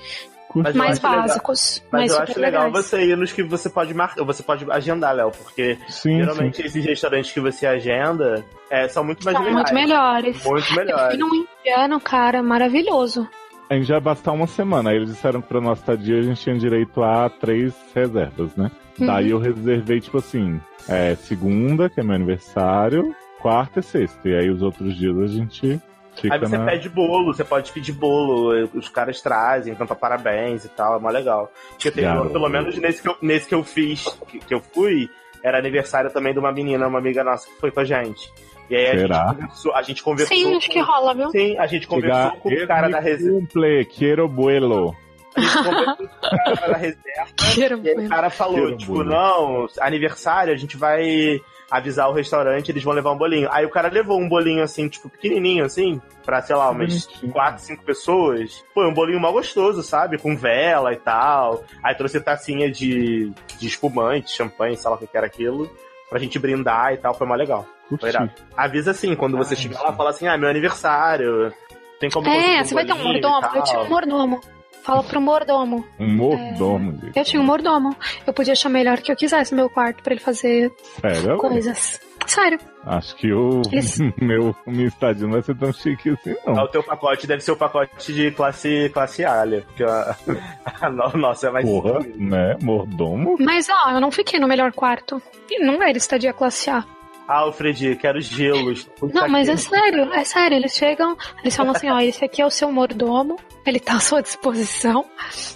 Mas 0.55 0.75
eu 0.75 0.79
mais 0.79 0.93
acho 0.99 1.07
legal- 1.07 1.21
básicos. 1.23 1.83
Mas 1.93 2.01
mais 2.01 2.11
eu 2.11 2.17
super 2.17 2.31
acho 2.31 2.41
legal 2.41 2.65
legais. 2.67 2.87
você 2.87 3.05
ir 3.05 3.17
nos 3.17 3.33
que 3.33 3.43
você 3.43 3.69
pode 3.69 3.93
marcar, 3.93 4.25
você 4.25 4.43
pode 4.43 4.65
agendar, 4.71 5.15
Léo, 5.15 5.31
porque 5.31 5.77
Sim, 5.89 6.17
geralmente 6.21 6.63
esses 6.63 6.83
restaurantes 6.83 7.31
que 7.31 7.41
você 7.41 7.67
agenda 7.67 8.43
é, 8.71 8.89
são 8.89 9.05
muito 9.05 9.23
mais 9.25 9.37
São 9.37 9.45
legais. 9.45 9.71
muito 9.71 9.75
melhores. 9.75 10.43
Muito 10.45 10.71
Eu 10.71 10.77
melhores. 10.77 11.09
fui 11.09 11.17
num 11.19 11.47
indiano, 11.63 12.01
cara, 12.01 12.43
maravilhoso. 12.43 13.29
A 13.71 13.75
gente 13.75 13.87
já 13.87 13.95
ia 13.95 14.01
bastar 14.01 14.33
uma 14.33 14.47
semana. 14.47 14.91
Aí 14.91 14.97
eles 14.97 15.11
disseram 15.11 15.43
que 15.43 15.49
pra 15.49 15.61
nossa 15.61 15.83
estadia 15.83 16.19
a 16.19 16.23
gente 16.23 16.41
tinha 16.41 16.59
direito 16.59 17.03
a 17.03 17.29
três 17.29 17.75
reservas, 17.95 18.55
né? 18.57 18.71
Uhum. 18.99 19.07
Daí 19.07 19.31
eu 19.31 19.39
reservei, 19.39 20.01
tipo 20.01 20.19
assim, 20.19 20.61
é, 20.89 21.15
segunda, 21.15 21.89
que 21.89 22.01
é 22.01 22.03
meu 22.03 22.15
aniversário, 22.15 23.15
quarta 23.41 23.81
e 23.81 23.83
sexta. 23.83 24.29
E 24.29 24.35
aí 24.35 24.51
os 24.51 24.63
outros 24.63 24.97
dias 24.97 25.17
a 25.19 25.27
gente 25.27 25.81
fica 26.17 26.35
Aí 26.35 26.41
você 26.41 26.59
na... 26.59 26.65
pede 26.65 26.89
bolo, 26.89 27.33
você 27.33 27.45
pode 27.45 27.71
pedir 27.73 27.93
bolo, 27.93 28.69
os 28.75 28.89
caras 28.89 29.21
trazem, 29.21 29.75
canta 29.75 29.95
parabéns 29.95 30.65
e 30.65 30.69
tal, 30.69 30.97
é 30.97 31.01
mó 31.01 31.11
legal. 31.11 31.53
Porque 31.71 31.91
tem, 31.91 32.05
Garoto. 32.05 32.31
pelo 32.31 32.49
menos 32.49 32.77
nesse 32.79 33.03
que 33.03 33.09
eu, 33.09 33.17
nesse 33.23 33.49
que 33.49 33.55
eu 33.55 33.63
fiz, 33.63 34.05
que, 34.27 34.39
que 34.39 34.55
eu 34.55 34.61
fui, 34.61 35.09
era 35.43 35.59
aniversário 35.59 36.11
também 36.11 36.33
de 36.33 36.39
uma 36.39 36.53
menina, 36.53 36.89
uma 36.89 36.99
amiga 36.99 37.23
nossa 37.23 37.47
que 37.47 37.61
foi 37.61 37.71
com 37.71 37.81
a 37.81 37.85
gente. 37.85 38.33
E 38.71 38.77
aí 38.77 38.87
a 38.87 38.99
Será? 38.99 39.17
gente 39.29 39.35
conversou, 39.39 39.75
a 39.75 39.83
gente 39.83 40.03
conversou 40.03 40.37
Sim, 40.37 40.57
acho 40.57 40.67
com- 40.67 40.73
que 40.73 40.81
rola, 40.81 41.15
viu? 41.15 41.31
Sim, 41.31 41.57
a 41.59 41.67
gente 41.67 41.87
conversou 41.87 42.23
Chegar, 42.31 42.41
com 42.41 42.49
o 42.51 42.67
cara 42.67 42.89
da 42.89 42.99
"Es 42.99 43.05
mi 43.05 43.11
reserva. 43.11 43.39
cumple, 43.41 43.85
quero 43.87 44.29
vuelo. 44.29 44.97
A 45.37 45.41
gente 45.41 45.55
conversou 45.65 45.97
com 45.97 46.05
o 46.05 46.09
cara 46.31 46.69
da 46.69 46.77
reserva. 46.77 47.89
E 48.03 48.07
o 48.07 48.09
cara 48.09 48.31
falou, 48.31 48.67
Que 48.73 48.77
tipo, 48.79 48.93
hambúrguer. 49.01 49.13
não, 49.17 49.67
aniversário, 49.81 50.53
a 50.53 50.57
gente 50.57 50.77
vai 50.77 51.41
avisar 51.71 52.09
o 52.09 52.13
restaurante, 52.15 52.71
eles 52.71 52.83
vão 52.83 52.95
levar 52.95 53.13
um 53.13 53.17
bolinho. 53.19 53.49
Aí 53.53 53.65
o 53.65 53.69
cara 53.71 53.89
levou 53.89 54.19
um 54.19 54.29
bolinho 54.29 54.63
assim, 54.63 54.89
tipo, 54.89 55.09
pequenininho 55.09 55.65
assim, 55.65 56.01
pra, 56.25 56.41
sei 56.43 56.57
lá, 56.57 56.71
umas 56.71 57.07
Bonitinho. 57.07 57.33
quatro, 57.33 57.63
cinco 57.63 57.85
pessoas. 57.85 58.65
Foi 58.75 58.87
um 58.89 58.95
bolinho 58.95 59.21
mal 59.21 59.33
gostoso, 59.33 59.83
sabe? 59.83 60.19
Com 60.19 60.35
vela 60.37 60.93
e 60.93 60.97
tal. 60.97 61.63
Aí 61.83 61.95
trouxe 61.95 62.21
tacinha 62.21 62.71
de, 62.71 63.31
de 63.59 63.67
espumante, 63.67 64.31
champanhe, 64.33 64.77
sei 64.77 64.91
lá 64.91 64.97
o 64.97 64.99
que 64.99 65.07
que 65.07 65.17
era 65.17 65.27
aquilo, 65.27 65.71
pra 66.09 66.19
gente 66.19 66.39
brindar 66.39 66.95
e 66.95 66.97
tal, 66.97 67.13
foi 67.15 67.27
mó 67.27 67.35
legal. 67.35 67.67
Foi 67.99 68.09
irado. 68.09 68.31
Avisa 68.57 68.91
assim, 68.91 69.15
quando 69.15 69.37
você 69.37 69.55
Ah, 69.55 69.57
chegar 69.57 69.79
sim. 69.79 69.85
lá, 69.85 69.93
fala 69.93 70.11
assim, 70.11 70.27
ah, 70.27 70.37
meu 70.37 70.49
aniversário, 70.49 71.53
tem 72.01 72.11
como 72.11 72.29
É, 72.29 72.63
você 72.65 72.75
vai 72.75 72.85
ter 72.85 72.93
um 72.93 73.03
mordomo. 73.03 73.47
Eu 73.55 73.63
tinha 73.63 73.81
um 73.81 73.89
mordomo. 73.89 74.41
Fala 74.83 75.03
pro 75.03 75.21
mordomo. 75.21 75.85
Um 76.01 76.15
mordomo, 76.17 76.93
gente. 77.03 77.17
Eu 77.19 77.25
tinha 77.25 77.43
um 77.43 77.45
mordomo. 77.45 77.95
Eu 78.27 78.33
podia 78.33 78.55
chamar 78.55 78.81
ele 78.81 78.89
a 78.89 78.93
hora 78.93 79.01
que 79.03 79.13
eu 79.13 79.17
quisesse 79.17 79.53
no 79.53 79.57
meu 79.59 79.69
quarto 79.69 80.03
pra 80.03 80.15
ele 80.15 80.21
fazer 80.21 80.73
Sério? 81.01 81.37
coisas. 81.37 82.01
Sério. 82.27 82.59
Acho 82.87 83.15
que 83.17 83.31
o 83.33 83.61
Eles- 83.71 83.99
meu, 84.21 84.55
meu 84.67 84.87
estádio 84.89 85.25
não 85.27 85.33
vai 85.35 85.43
ser 85.43 85.55
tão 85.57 85.73
chique 85.75 86.11
assim, 86.11 86.35
Ah, 86.47 86.53
não. 86.53 86.63
O 86.65 86.69
teu 86.69 86.83
pacote 86.83 87.27
deve 87.27 87.43
ser 87.43 87.53
o 87.53 87.57
pacote 87.57 88.13
de 88.15 88.31
classe, 88.31 88.89
classe 88.95 89.25
A, 89.27 89.45
né? 89.45 89.61
Porque 89.67 89.85
a, 89.85 90.17
a 90.81 90.89
no- 90.91 91.17
nossa 91.19 91.49
é 91.49 91.51
mais. 91.51 91.69
Porra, 91.69 91.99
né? 92.17 92.57
Mordomo? 92.63 93.37
Mas, 93.41 93.69
ó, 93.69 93.91
eu 93.91 94.01
não 94.01 94.11
fiquei 94.11 94.41
no 94.41 94.49
melhor 94.49 94.73
quarto. 94.73 95.21
E 95.51 95.63
não 95.63 95.83
era 95.83 95.99
estadia 95.99 96.33
classe 96.33 96.71
A. 96.71 96.83
Alfred, 97.29 97.97
quero 97.97 98.21
gelos. 98.23 98.89
Não, 99.13 99.29
mas 99.29 99.49
é 99.49 99.57
sério, 99.57 100.13
é 100.15 100.25
sério. 100.25 100.57
Eles 100.57 100.73
chegam, 100.73 101.17
eles 101.43 101.55
falam 101.55 101.73
assim, 101.77 101.91
ó, 101.91 102.01
esse 102.01 102.25
aqui 102.25 102.41
é 102.41 102.47
o 102.47 102.51
seu 102.51 102.73
mordomo, 102.73 103.37
ele 103.67 103.79
tá 103.79 103.97
à 103.97 104.01
sua 104.01 104.23
disposição. 104.23 105.05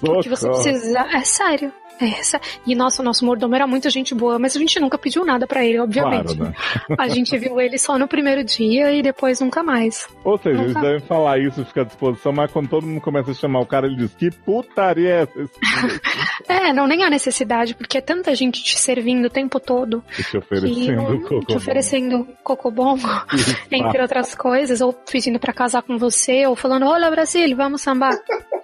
O 0.03 0.21
que 0.21 0.29
você 0.29 0.47
precisar. 0.49 1.09
É 1.15 1.23
sério. 1.23 1.73
É, 2.01 2.23
sé- 2.23 2.41
e 2.67 2.75
nossa, 2.75 3.01
o 3.01 3.05
nosso 3.05 3.25
mordomo 3.25 3.55
era 3.55 3.67
muita 3.67 3.89
gente 3.89 4.13
boa, 4.15 4.39
mas 4.39 4.57
a 4.57 4.59
gente 4.59 4.81
nunca 4.81 4.99
pediu 4.99 5.25
nada 5.25 5.47
pra 5.47 5.65
ele, 5.65 5.79
obviamente. 5.79 6.37
Claro, 6.37 6.51
né? 6.51 6.55
A 6.99 7.09
gente 7.09 7.37
viu 7.39 7.61
ele 7.61 7.79
só 7.79 7.97
no 7.97 8.09
primeiro 8.09 8.43
dia 8.43 8.93
e 8.93 9.03
depois 9.03 9.41
nunca 9.41 9.63
mais. 9.63 10.09
Ou 10.25 10.37
seja, 10.39 10.59
eles 10.61 10.75
Nunca- 10.75 10.81
devem 10.81 11.01
falar 11.07 11.39
isso, 11.39 11.65
ficar 11.65 11.83
à 11.83 11.85
disposição, 11.85 12.33
mas 12.33 12.51
quando 12.51 12.69
todo 12.69 12.87
mundo 12.87 13.01
começa 13.01 13.31
a 13.31 13.35
chamar 13.35 13.61
o 13.61 13.67
cara, 13.67 13.87
ele 13.87 13.97
diz, 13.97 14.13
que 14.15 14.31
putaria 14.31 15.09
é 15.11 15.23
essa? 15.23 15.51
É, 16.49 16.73
não 16.73 16.87
nem 16.87 17.05
há 17.05 17.11
necessidade, 17.11 17.75
porque 17.75 17.99
é 17.99 18.01
tanta 18.01 18.35
gente 18.35 18.63
te 18.63 18.79
servindo 18.79 19.27
o 19.27 19.31
tempo 19.31 19.61
todo 19.61 20.03
Te 20.15 20.25
que 20.25 20.39
oferecendo 20.39 21.03
não- 21.03 21.21
cocô. 21.21 21.41
te 21.47 21.57
oferecendo 21.57 22.27
cocobongo, 22.43 23.07
entre 23.71 24.03
outras 24.03 24.35
coisas, 24.35 24.81
ou 24.81 24.93
pedindo 24.93 25.39
pra 25.39 25.53
casar 25.53 25.83
com 25.83 25.97
você, 25.99 26.47
ou 26.47 26.57
falando, 26.57 26.87
olha 26.87 27.11
Brasil, 27.11 27.57
vamos 27.57 27.81
sambar. 27.83 28.17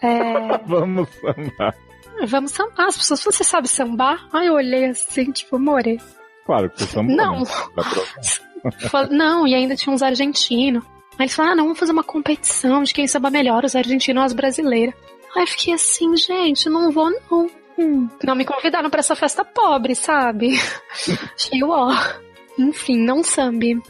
É, 0.03 0.59
Vamos 0.66 1.09
sambar. 1.20 1.74
Vamos 2.26 2.52
sambar. 2.52 2.86
As 2.88 2.96
pessoas, 2.96 3.20
você 3.22 3.44
sabe 3.44 3.68
sambar? 3.68 4.28
Aí 4.32 4.46
eu 4.46 4.54
olhei 4.54 4.86
assim, 4.86 5.30
tipo, 5.30 5.58
more. 5.58 6.00
Claro 6.46 6.70
que 6.70 6.80
você 6.82 6.86
samba. 6.92 7.12
Não. 7.12 7.40
né? 7.40 7.46
Não, 9.10 9.46
e 9.46 9.54
ainda 9.54 9.76
tinha 9.76 9.94
uns 9.94 10.02
argentinos. 10.02 10.82
Aí 11.18 11.24
eles 11.24 11.34
falaram, 11.34 11.52
ah, 11.52 11.56
não, 11.56 11.64
vamos 11.64 11.78
fazer 11.78 11.92
uma 11.92 12.02
competição 12.02 12.82
de 12.82 12.92
quem 12.94 13.06
samba 13.06 13.30
melhor, 13.30 13.64
os 13.64 13.74
argentinos 13.76 14.20
ou 14.20 14.26
as 14.26 14.32
brasileiras. 14.32 14.94
Aí 15.36 15.42
eu 15.42 15.46
fiquei 15.46 15.74
assim, 15.74 16.16
gente, 16.16 16.68
não 16.68 16.90
vou 16.90 17.10
não. 17.10 17.50
Hum, 17.78 18.08
Não 18.24 18.34
me 18.34 18.44
convidaram 18.44 18.90
pra 18.90 18.98
essa 19.00 19.14
festa 19.14 19.44
pobre, 19.44 19.94
sabe? 19.94 20.58
Achei 21.36 21.62
ó. 21.62 21.92
Enfim, 22.58 22.98
não 22.98 23.22
sambe. 23.22 23.80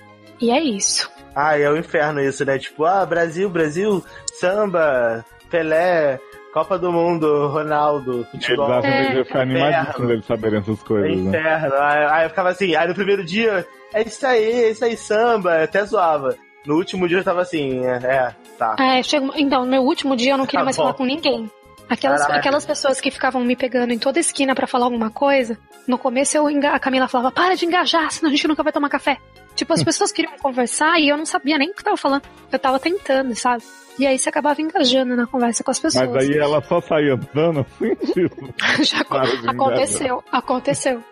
E 0.41 0.51
é 0.51 0.61
isso. 0.61 1.11
Ah, 1.35 1.59
é 1.59 1.71
o 1.71 1.77
inferno 1.77 2.21
isso, 2.21 2.45
né? 2.45 2.59
Tipo, 2.59 2.85
ah, 2.85 3.07
Brasil, 3.07 3.49
Brasil, 3.49 4.05
samba, 4.35 5.25
Pelé, 5.51 6.21
Copa 6.53 6.79
do 6.79 6.91
Mundo, 6.91 7.49
Ronaldo, 7.49 8.13
Eles 8.19 8.31
futebol. 8.31 8.81
que 8.81 8.87
É, 8.87 9.01
eles 9.05 9.17
iam 9.17 9.25
ficar 9.25 9.47
inferno. 9.47 9.65
animadíssimos 9.67 10.09
deles 10.09 10.27
saberem 10.27 10.59
essas 10.61 10.81
É 10.81 10.85
coisas, 10.87 11.17
né? 11.19 11.29
inferno. 11.41 11.75
Aí, 11.77 12.05
aí 12.07 12.25
eu 12.25 12.31
ficava 12.31 12.49
assim, 12.51 12.75
aí 12.75 12.89
no 12.89 12.95
primeiro 12.95 13.25
dia, 13.25 13.67
é 13.93 14.03
isso 14.03 14.27
aí, 14.27 14.45
é 14.65 14.71
isso 14.71 14.85
aí, 14.85 14.97
samba, 14.97 15.63
até 15.63 15.85
zoava. 15.85 16.35
No 16.67 16.75
último 16.77 17.07
dia 17.09 17.19
eu 17.19 17.25
tava 17.25 17.43
assim, 17.43 17.85
é, 17.87 17.97
é, 18.03 18.35
tá. 18.59 18.77
É, 18.79 19.03
chegou, 19.03 19.33
então, 19.37 19.65
no 19.65 19.71
meu 19.71 19.83
último 19.83 20.17
dia 20.17 20.33
eu 20.33 20.39
não 20.39 20.47
queria 20.47 20.61
Tá 20.61 20.65
mais 20.65 20.77
bom. 20.77 20.83
falar 20.85 20.95
com 20.95 21.05
ninguém. 21.05 21.51
Aquelas, 21.89 22.21
Caraca. 22.21 22.41
aquelas 22.41 22.67
pessoas 22.67 23.01
que 23.01 23.11
ficavam 23.11 23.43
me 23.43 23.57
pegando 23.57 23.93
em 23.95 23.99
toda 23.99 24.19
esquina 24.21 24.55
pra 24.55 24.67
falar 24.67 24.85
alguma 24.87 25.11
coisa, 25.11 25.57
no 25.87 25.97
começo 25.97 26.37
eu, 26.37 26.51
enga- 26.51 26.73
a 26.73 26.79
Camila 26.79 27.09
falava, 27.09 27.31
para 27.31 27.55
de 27.57 27.65
engajar, 27.65 28.11
senão 28.11 28.29
a 28.31 28.35
gente 28.35 28.47
nunca 28.47 28.63
vai 28.63 28.73
tomar 28.73 28.91
café. 28.91 29.17
Tipo, 29.59 29.73
as 29.73 29.83
pessoas 29.83 30.13
queriam 30.13 30.39
conversar 30.39 31.01
e 31.01 31.09
eu 31.09 31.17
não 31.17 31.27
sabia 31.27 31.59
nem 31.59 31.71
o 31.71 31.75
que 31.75 31.83
tava 31.83 31.97
falando. 31.97 32.23
Eu 32.53 32.59
tava 32.61 32.79
tentando, 32.79 33.35
sabe? 33.35 33.65
E 33.99 34.07
aí 34.07 34.17
você 34.17 34.29
acabava 34.29 34.63
engajando 34.63 35.17
na 35.17 35.27
conversa 35.27 35.65
com 35.65 35.73
as 35.73 35.81
pessoas. 35.81 36.09
Mas 36.09 36.29
aí 36.29 36.39
ela 36.39 36.63
só 36.63 36.81
saía 36.81 37.15
andando 37.15 37.67
assim, 37.67 37.93
tipo. 38.13 38.55
Já 38.85 39.01
engajar. 39.01 39.51
aconteceu, 39.51 40.25
aconteceu. 40.31 41.03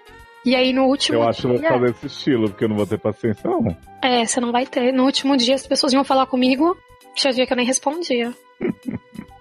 E 0.45 0.55
aí 0.55 0.73
no 0.73 0.85
último 0.85 1.19
Eu 1.19 1.29
acho 1.29 1.43
que 1.43 1.49
vou 1.49 1.59
fazer 1.59 1.91
esse 1.91 2.07
estilo, 2.07 2.49
porque 2.49 2.63
eu 2.63 2.69
não 2.69 2.77
vou 2.77 2.87
ter 2.87 2.99
paciência, 2.99 3.51
não. 3.51 3.77
É, 4.01 4.25
você 4.25 4.39
não 4.39 4.53
vai 4.53 4.65
ter. 4.65 4.93
No 4.93 5.03
último 5.07 5.37
dia 5.37 5.57
as 5.57 5.67
pessoas 5.67 5.93
iam 5.93 6.05
falar 6.05 6.27
comigo, 6.27 6.77
tinha 7.17 7.33
dia 7.33 7.49
que 7.49 7.53
eu 7.53 7.57
nem 7.57 7.67
respondia. 7.67 8.33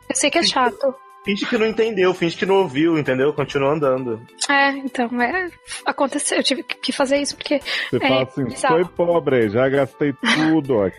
Eu 0.09 0.15
sei 0.15 0.31
que 0.31 0.37
é 0.39 0.43
chato. 0.43 0.95
Finge 1.25 1.45
que 1.47 1.57
não 1.57 1.65
entendeu, 1.65 2.13
finge 2.13 2.37
que 2.37 2.45
não 2.45 2.57
ouviu, 2.57 2.99
entendeu? 2.99 3.33
Continua 3.33 3.73
andando. 3.73 4.21
É, 4.47 4.69
então, 4.69 5.09
é. 5.19 5.49
Aconteceu, 5.83 6.37
eu 6.37 6.43
tive 6.43 6.61
que 6.61 6.91
fazer 6.91 7.17
isso 7.17 7.35
porque. 7.35 7.59
Você 7.89 7.97
É, 7.97 8.07
fala 8.07 8.23
assim, 8.23 8.43
bizarro. 8.45 8.75
foi 8.75 8.85
pobre, 8.85 9.49
já 9.49 9.67
gastei 9.67 10.13
tudo 10.13 10.83
aqui. 10.83 10.97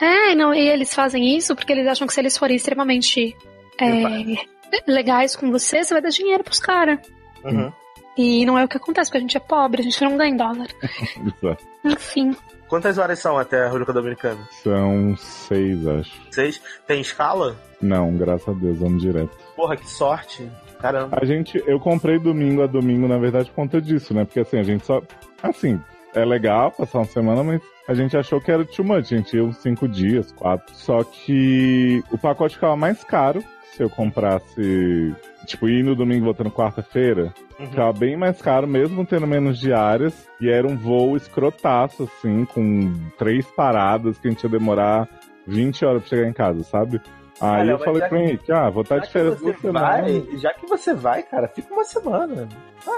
É, 0.00 0.34
não, 0.34 0.52
e 0.52 0.68
eles 0.68 0.92
fazem 0.92 1.36
isso 1.36 1.54
porque 1.54 1.72
eles 1.72 1.86
acham 1.86 2.08
que 2.08 2.12
se 2.12 2.20
eles 2.20 2.36
forem 2.36 2.56
extremamente 2.56 3.36
é, 3.80 4.90
legais 4.90 5.36
com 5.36 5.50
você, 5.52 5.84
você 5.84 5.94
vai 5.94 6.02
dar 6.02 6.10
dinheiro 6.10 6.42
pros 6.42 6.58
caras. 6.58 6.98
Uhum. 7.44 7.72
E 8.18 8.44
não 8.44 8.58
é 8.58 8.64
o 8.64 8.68
que 8.68 8.76
acontece, 8.76 9.08
porque 9.08 9.18
a 9.18 9.20
gente 9.20 9.36
é 9.36 9.40
pobre, 9.40 9.80
a 9.80 9.84
gente 9.84 10.02
não 10.02 10.16
ganha 10.16 10.34
em 10.34 10.36
dólar. 10.36 10.66
Exato. 10.82 11.64
Enfim. 11.84 12.36
Quantas 12.66 12.98
horas 12.98 13.20
são 13.20 13.38
até 13.38 13.62
a 13.62 13.66
República 13.66 13.92
Dominicana? 13.92 14.40
São 14.50 15.16
seis, 15.16 15.86
acho. 15.86 16.20
Seis? 16.32 16.60
Tem 16.84 17.00
escala? 17.00 17.56
Não, 17.80 18.12
graças 18.16 18.48
a 18.48 18.52
Deus, 18.52 18.78
vamos 18.78 19.00
direto. 19.00 19.30
Porra, 19.54 19.76
que 19.76 19.88
sorte. 19.88 20.50
Caramba. 20.80 21.16
A 21.18 21.24
gente, 21.24 21.62
eu 21.64 21.78
comprei 21.78 22.18
domingo 22.18 22.62
a 22.62 22.66
domingo, 22.66 23.06
na 23.06 23.18
verdade, 23.18 23.48
por 23.50 23.54
conta 23.56 23.80
disso, 23.80 24.12
né? 24.12 24.24
Porque 24.24 24.40
assim, 24.40 24.58
a 24.58 24.64
gente 24.64 24.84
só. 24.84 25.00
Assim, 25.40 25.80
é 26.12 26.24
legal 26.24 26.72
passar 26.72 26.98
uma 26.98 27.04
semana, 27.06 27.42
mas 27.44 27.62
a 27.88 27.94
gente 27.94 28.16
achou 28.16 28.40
que 28.40 28.50
era 28.50 28.64
too 28.64 28.84
much. 28.84 29.12
A 29.12 29.16
gente 29.16 29.36
ia 29.36 29.44
uns 29.44 29.58
cinco 29.58 29.88
dias, 29.88 30.32
quatro. 30.32 30.74
Só 30.74 31.04
que 31.04 32.02
o 32.10 32.18
pacote 32.18 32.56
ficava 32.56 32.76
mais 32.76 33.02
caro 33.04 33.42
se 33.78 33.82
eu 33.82 33.88
comprasse. 33.90 35.14
Tipo, 35.46 35.68
ir 35.68 35.82
no 35.82 35.94
domingo 35.94 36.22
e 36.22 36.24
voltando 36.24 36.50
quarta-feira. 36.50 37.32
Uhum. 37.58 37.66
Ficava 37.68 37.92
bem 37.92 38.16
mais 38.16 38.42
caro, 38.42 38.66
mesmo 38.66 39.06
tendo 39.06 39.26
menos 39.26 39.58
diárias. 39.58 40.28
E 40.40 40.50
era 40.50 40.66
um 40.66 40.76
voo 40.76 41.16
escrotaço, 41.16 42.02
assim, 42.04 42.44
com 42.44 42.92
três 43.16 43.46
paradas 43.46 44.18
que 44.18 44.28
a 44.28 44.30
gente 44.30 44.42
ia 44.42 44.50
demorar 44.50 45.08
20 45.46 45.84
horas 45.86 46.02
pra 46.02 46.08
chegar 46.10 46.28
em 46.28 46.32
casa, 46.32 46.62
sabe? 46.64 47.00
Aí 47.40 47.60
Olha, 47.60 47.70
eu 47.70 47.78
falei 47.78 48.00
pro 48.00 48.08
que- 48.18 48.24
Henrique, 48.24 48.52
ah, 48.52 48.68
vou 48.68 48.82
estar 48.82 48.96
Já 48.96 49.02
de 49.04 49.10
férias 49.12 49.34
você 49.38 49.44
duas 49.44 49.60
semanas. 49.60 49.88
vai, 50.26 50.38
já 50.38 50.52
que 50.54 50.66
você 50.66 50.92
vai, 50.92 51.22
cara, 51.22 51.46
fica 51.48 51.72
uma 51.72 51.84
semana. 51.84 52.48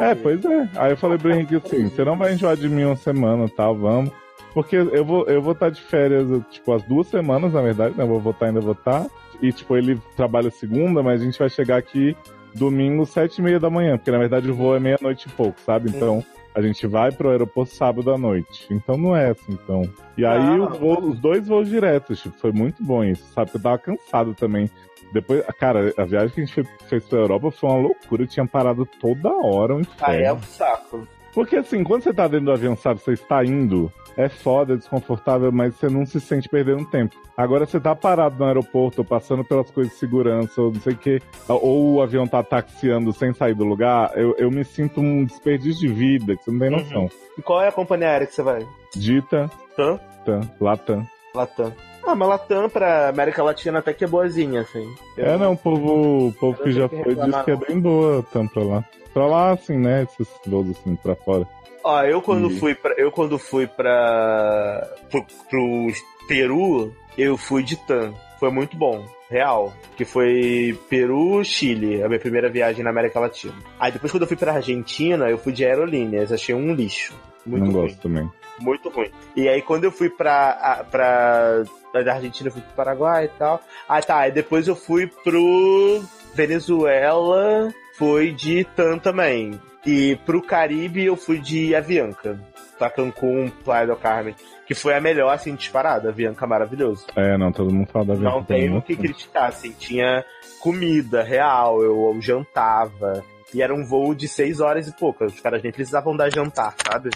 É, 0.01 0.15
pois 0.15 0.43
é. 0.45 0.69
Aí 0.77 0.93
eu 0.93 0.97
falei 0.97 1.19
pro 1.19 1.31
Henrique 1.31 1.57
assim, 1.63 1.89
você 1.91 2.03
não 2.05 2.17
vai 2.17 2.33
enjoar 2.33 2.57
de 2.57 2.67
mim 2.69 2.85
uma 2.85 2.97
semana, 2.97 3.47
tal, 3.55 3.77
vamos. 3.77 4.11
Porque 4.55 4.75
eu 4.77 5.05
vou 5.05 5.27
eu 5.27 5.41
vou 5.43 5.53
estar 5.53 5.71
de 5.71 5.81
férias, 5.81 6.27
tipo, 6.51 6.73
as 6.73 6.83
duas 6.85 7.07
semanas, 7.07 7.53
na 7.53 7.61
verdade, 7.61 7.95
né? 7.97 8.03
Eu 8.03 8.09
vou 8.09 8.19
voltar, 8.19 8.47
ainda 8.47 8.61
vou 8.61 8.73
estar. 8.73 9.07
E, 9.43 9.53
tipo, 9.53 9.77
ele 9.77 9.99
trabalha 10.17 10.51
segunda, 10.51 11.03
mas 11.03 11.21
a 11.21 11.25
gente 11.25 11.39
vai 11.39 11.49
chegar 11.49 11.77
aqui 11.79 12.17
domingo, 12.55 13.07
sete 13.07 13.39
e 13.39 13.43
meia 13.43 13.61
da 13.61 13.71
manhã, 13.71 13.97
porque 13.97 14.11
na 14.11 14.19
verdade 14.19 14.51
o 14.51 14.55
voo 14.55 14.75
é 14.75 14.81
meia-noite 14.81 15.29
e 15.29 15.33
pouco, 15.33 15.59
sabe? 15.61 15.89
Então 15.89 16.23
a 16.55 16.61
gente 16.61 16.85
vai 16.87 17.13
pro 17.13 17.31
aeroporto 17.31 17.73
sábado 17.75 18.13
à 18.13 18.19
noite. 18.19 18.67
Então 18.71 18.97
não 18.97 19.15
é 19.17 19.31
assim, 19.31 19.53
então. 19.53 19.83
E 20.19 20.25
aí 20.25 20.37
Ah. 20.59 20.65
os, 20.69 20.79
voos- 20.79 21.05
os 21.15 21.19
dois 21.21 21.47
voos 21.47 21.69
diretos, 21.69 22.21
tipo, 22.21 22.37
foi 22.39 22.51
muito 22.53 22.83
bom 22.83 23.05
isso, 23.05 23.23
sabe? 23.33 23.51
Porque 23.53 23.59
eu 23.59 23.63
tava 23.63 23.79
cansado 23.79 24.35
também. 24.35 24.69
Depois, 25.13 25.45
cara, 25.59 25.93
a 25.97 26.05
viagem 26.05 26.31
que 26.35 26.41
a 26.41 26.45
gente 26.45 26.55
fe- 26.63 26.69
fez 26.89 27.05
pra 27.05 27.19
Europa 27.21 27.51
foi 27.53 27.71
uma 27.71 27.79
loucura, 27.79 28.27
tinha 28.27 28.47
parado 28.47 28.85
toda 29.01 29.29
hora 29.33 29.75
um 29.77 29.83
Ah, 30.01 30.13
é 30.15 30.19
inferno. 30.21 30.39
um 30.41 30.43
saco. 30.43 31.09
Porque 31.33 31.55
assim, 31.57 31.85
quando 31.85 32.03
você 32.03 32.13
tá 32.13 32.27
dentro 32.27 32.47
do 32.47 32.53
avião, 32.53 32.77
sabe, 32.77 33.01
você 33.01 33.13
está 33.13 33.45
indo, 33.45 33.91
é 34.25 34.29
foda, 34.29 34.75
é 34.75 34.77
desconfortável, 34.77 35.51
mas 35.53 35.75
você 35.75 35.89
não 35.89 36.05
se 36.07 36.21
sente 36.21 36.49
perdendo 36.49 36.85
tempo. 36.87 37.15
Agora 37.37 37.67
você 37.67 37.81
tá 37.81 37.95
parado 37.95 38.37
no 38.39 38.45
aeroporto, 38.45 39.05
passando 39.05 39.45
pelas 39.45 39.71
coisas 39.71 39.93
de 39.93 39.99
segurança, 39.99 40.61
ou 40.61 40.73
não 40.73 40.81
sei 40.81 40.93
o 40.93 40.97
que, 40.97 41.23
ou 41.49 41.95
o 41.95 42.03
avião 42.03 42.27
tá 42.27 42.43
taxiando 42.43 43.13
sem 43.13 43.33
sair 43.33 43.55
do 43.55 43.65
lugar, 43.65 44.13
eu, 44.17 44.35
eu 44.39 44.51
me 44.51 44.65
sinto 44.65 45.01
um 45.01 45.25
desperdício 45.25 45.81
de 45.81 45.89
vida, 45.93 46.37
que 46.37 46.45
você 46.45 46.51
não 46.51 46.59
tem 46.59 46.71
noção. 46.71 47.09
E 47.39 47.43
qual 47.43 47.63
é 47.63 47.69
a 47.69 47.73
companhia 47.73 48.09
aérea 48.11 48.27
que 48.27 48.35
você 48.35 48.43
vai? 48.43 48.67
Dita, 48.95 49.51
Tam? 49.77 49.99
tan, 50.25 50.41
latam. 50.61 51.07
Latam. 51.35 51.73
Ah, 52.05 52.15
mas 52.15 52.29
Latam 52.29 52.69
pra 52.69 53.09
América 53.11 53.43
Latina 53.43 53.79
até 53.79 53.93
que 53.93 54.05
é 54.05 54.07
boazinha, 54.07 54.63
assim. 54.63 54.85
É, 55.17 55.37
não, 55.37 55.53
o 55.53 55.57
povo, 55.57 56.29
o 56.29 56.33
povo 56.33 56.59
Eu 56.61 56.65
que 56.65 56.73
já 56.73 56.89
que 56.89 57.03
foi 57.03 57.15
diz 57.15 57.37
que 57.45 57.51
é 57.51 57.55
não. 57.55 57.61
bem 57.61 57.81
boa, 57.81 58.23
tam 58.33 58.49
pra 58.49 58.63
lá. 58.65 58.85
Pra 59.13 59.27
lá, 59.27 59.51
assim, 59.53 59.77
né, 59.77 60.03
esses 60.05 60.29
voos 60.47 60.71
assim, 60.71 60.97
pra 60.97 61.15
fora. 61.15 61.47
Ó, 61.83 62.03
eu 62.03 62.21
quando 62.23 62.51
E- 62.51 62.59
fui 62.59 62.75
pra. 62.75 62.95
Eu 62.97 63.11
quando 63.11 63.39
fui 63.39 63.67
pra. 63.67 64.87
pro, 65.11 65.25
pro 65.49 65.87
Peru, 66.29 66.95
eu 67.17 67.37
fui 67.37 67.63
de 67.63 67.77
TAM. 67.87 68.15
Foi 68.39 68.51
muito 68.51 68.77
bom. 68.77 69.05
real. 69.31 69.73
Que 69.97 70.05
foi 70.05 70.77
Peru, 70.89 71.45
Chile, 71.45 72.03
a 72.03 72.09
minha 72.09 72.19
primeira 72.19 72.49
viagem 72.51 72.83
na 72.83 72.91
América 72.91 73.21
Latina. 73.21 73.55
Aí 73.79 73.93
depois 73.93 74.11
quando 74.11 74.23
eu 74.23 74.29
fui 74.29 74.37
pra 74.37 74.55
Argentina, 74.55 75.29
eu 75.31 75.39
fui 75.39 75.53
de 75.53 75.65
aerolíneas, 75.65 76.33
achei 76.33 76.53
um 76.55 76.75
lixo. 76.75 77.15
Muito 77.47 77.65
não 77.67 77.73
ruim. 77.73 77.83
gosto 77.83 78.01
também. 78.03 78.29
Muito 78.59 78.89
ruim. 78.89 79.09
E 79.37 79.49
aí 79.49 79.63
quando 79.63 79.85
eu 79.85 79.93
fui 79.93 80.11
pra, 80.11 80.85
pra 80.91 81.63
da 82.03 82.15
Argentina, 82.15 82.49
eu 82.49 82.53
fui 82.53 82.61
pro 82.63 82.73
Paraguai 82.75 83.27
e 83.27 83.29
tal. 83.39 83.63
Ah, 83.89 84.03
tá. 84.03 84.19
Aí 84.19 84.33
depois 84.33 84.67
eu 84.67 84.75
fui 84.75 85.07
pro 85.07 86.03
Venezuela, 86.35 87.73
foi 87.97 88.33
de 88.33 88.65
TAM 88.65 88.99
também. 88.99 89.61
E 89.85 90.17
pro 90.27 90.43
Caribe 90.43 91.05
eu 91.05 91.17
fui 91.17 91.39
de 91.39 91.75
Avianca. 91.75 92.39
Pra 92.79 92.91
Cancún, 92.91 93.51
Playa 93.65 93.87
del 93.87 93.97
Carmen. 93.97 94.35
Que 94.67 94.75
foi 94.75 94.95
a 94.95 95.01
melhor, 95.01 95.33
assim, 95.33 95.55
disparada. 95.55 96.09
Avianca 96.11 96.47
maravilhoso. 96.47 97.07
É, 97.17 97.37
não, 97.37 97.53
todo 97.53 97.73
mundo 97.73 97.89
fala 97.91 98.07
da 98.07 98.15
Não 98.15 98.29
Avianca 98.29 98.47
tem 98.47 98.65
também, 98.67 98.79
o 98.79 98.83
que 98.83 98.93
né? 98.95 98.99
criticar, 99.01 99.49
assim. 99.49 99.73
Tinha 99.73 100.25
comida 100.61 101.23
real, 101.23 101.83
eu, 101.83 102.13
eu 102.15 102.21
jantava. 102.21 103.25
E 103.53 103.63
era 103.63 103.75
um 103.75 103.85
voo 103.85 104.15
de 104.15 104.29
seis 104.29 104.61
horas 104.61 104.87
e 104.89 104.97
pouca. 104.97 105.25
Os 105.25 105.41
caras 105.41 105.63
nem 105.63 105.73
precisavam 105.73 106.17
dar 106.17 106.31
jantar, 106.31 106.75
sabe? 106.87 107.11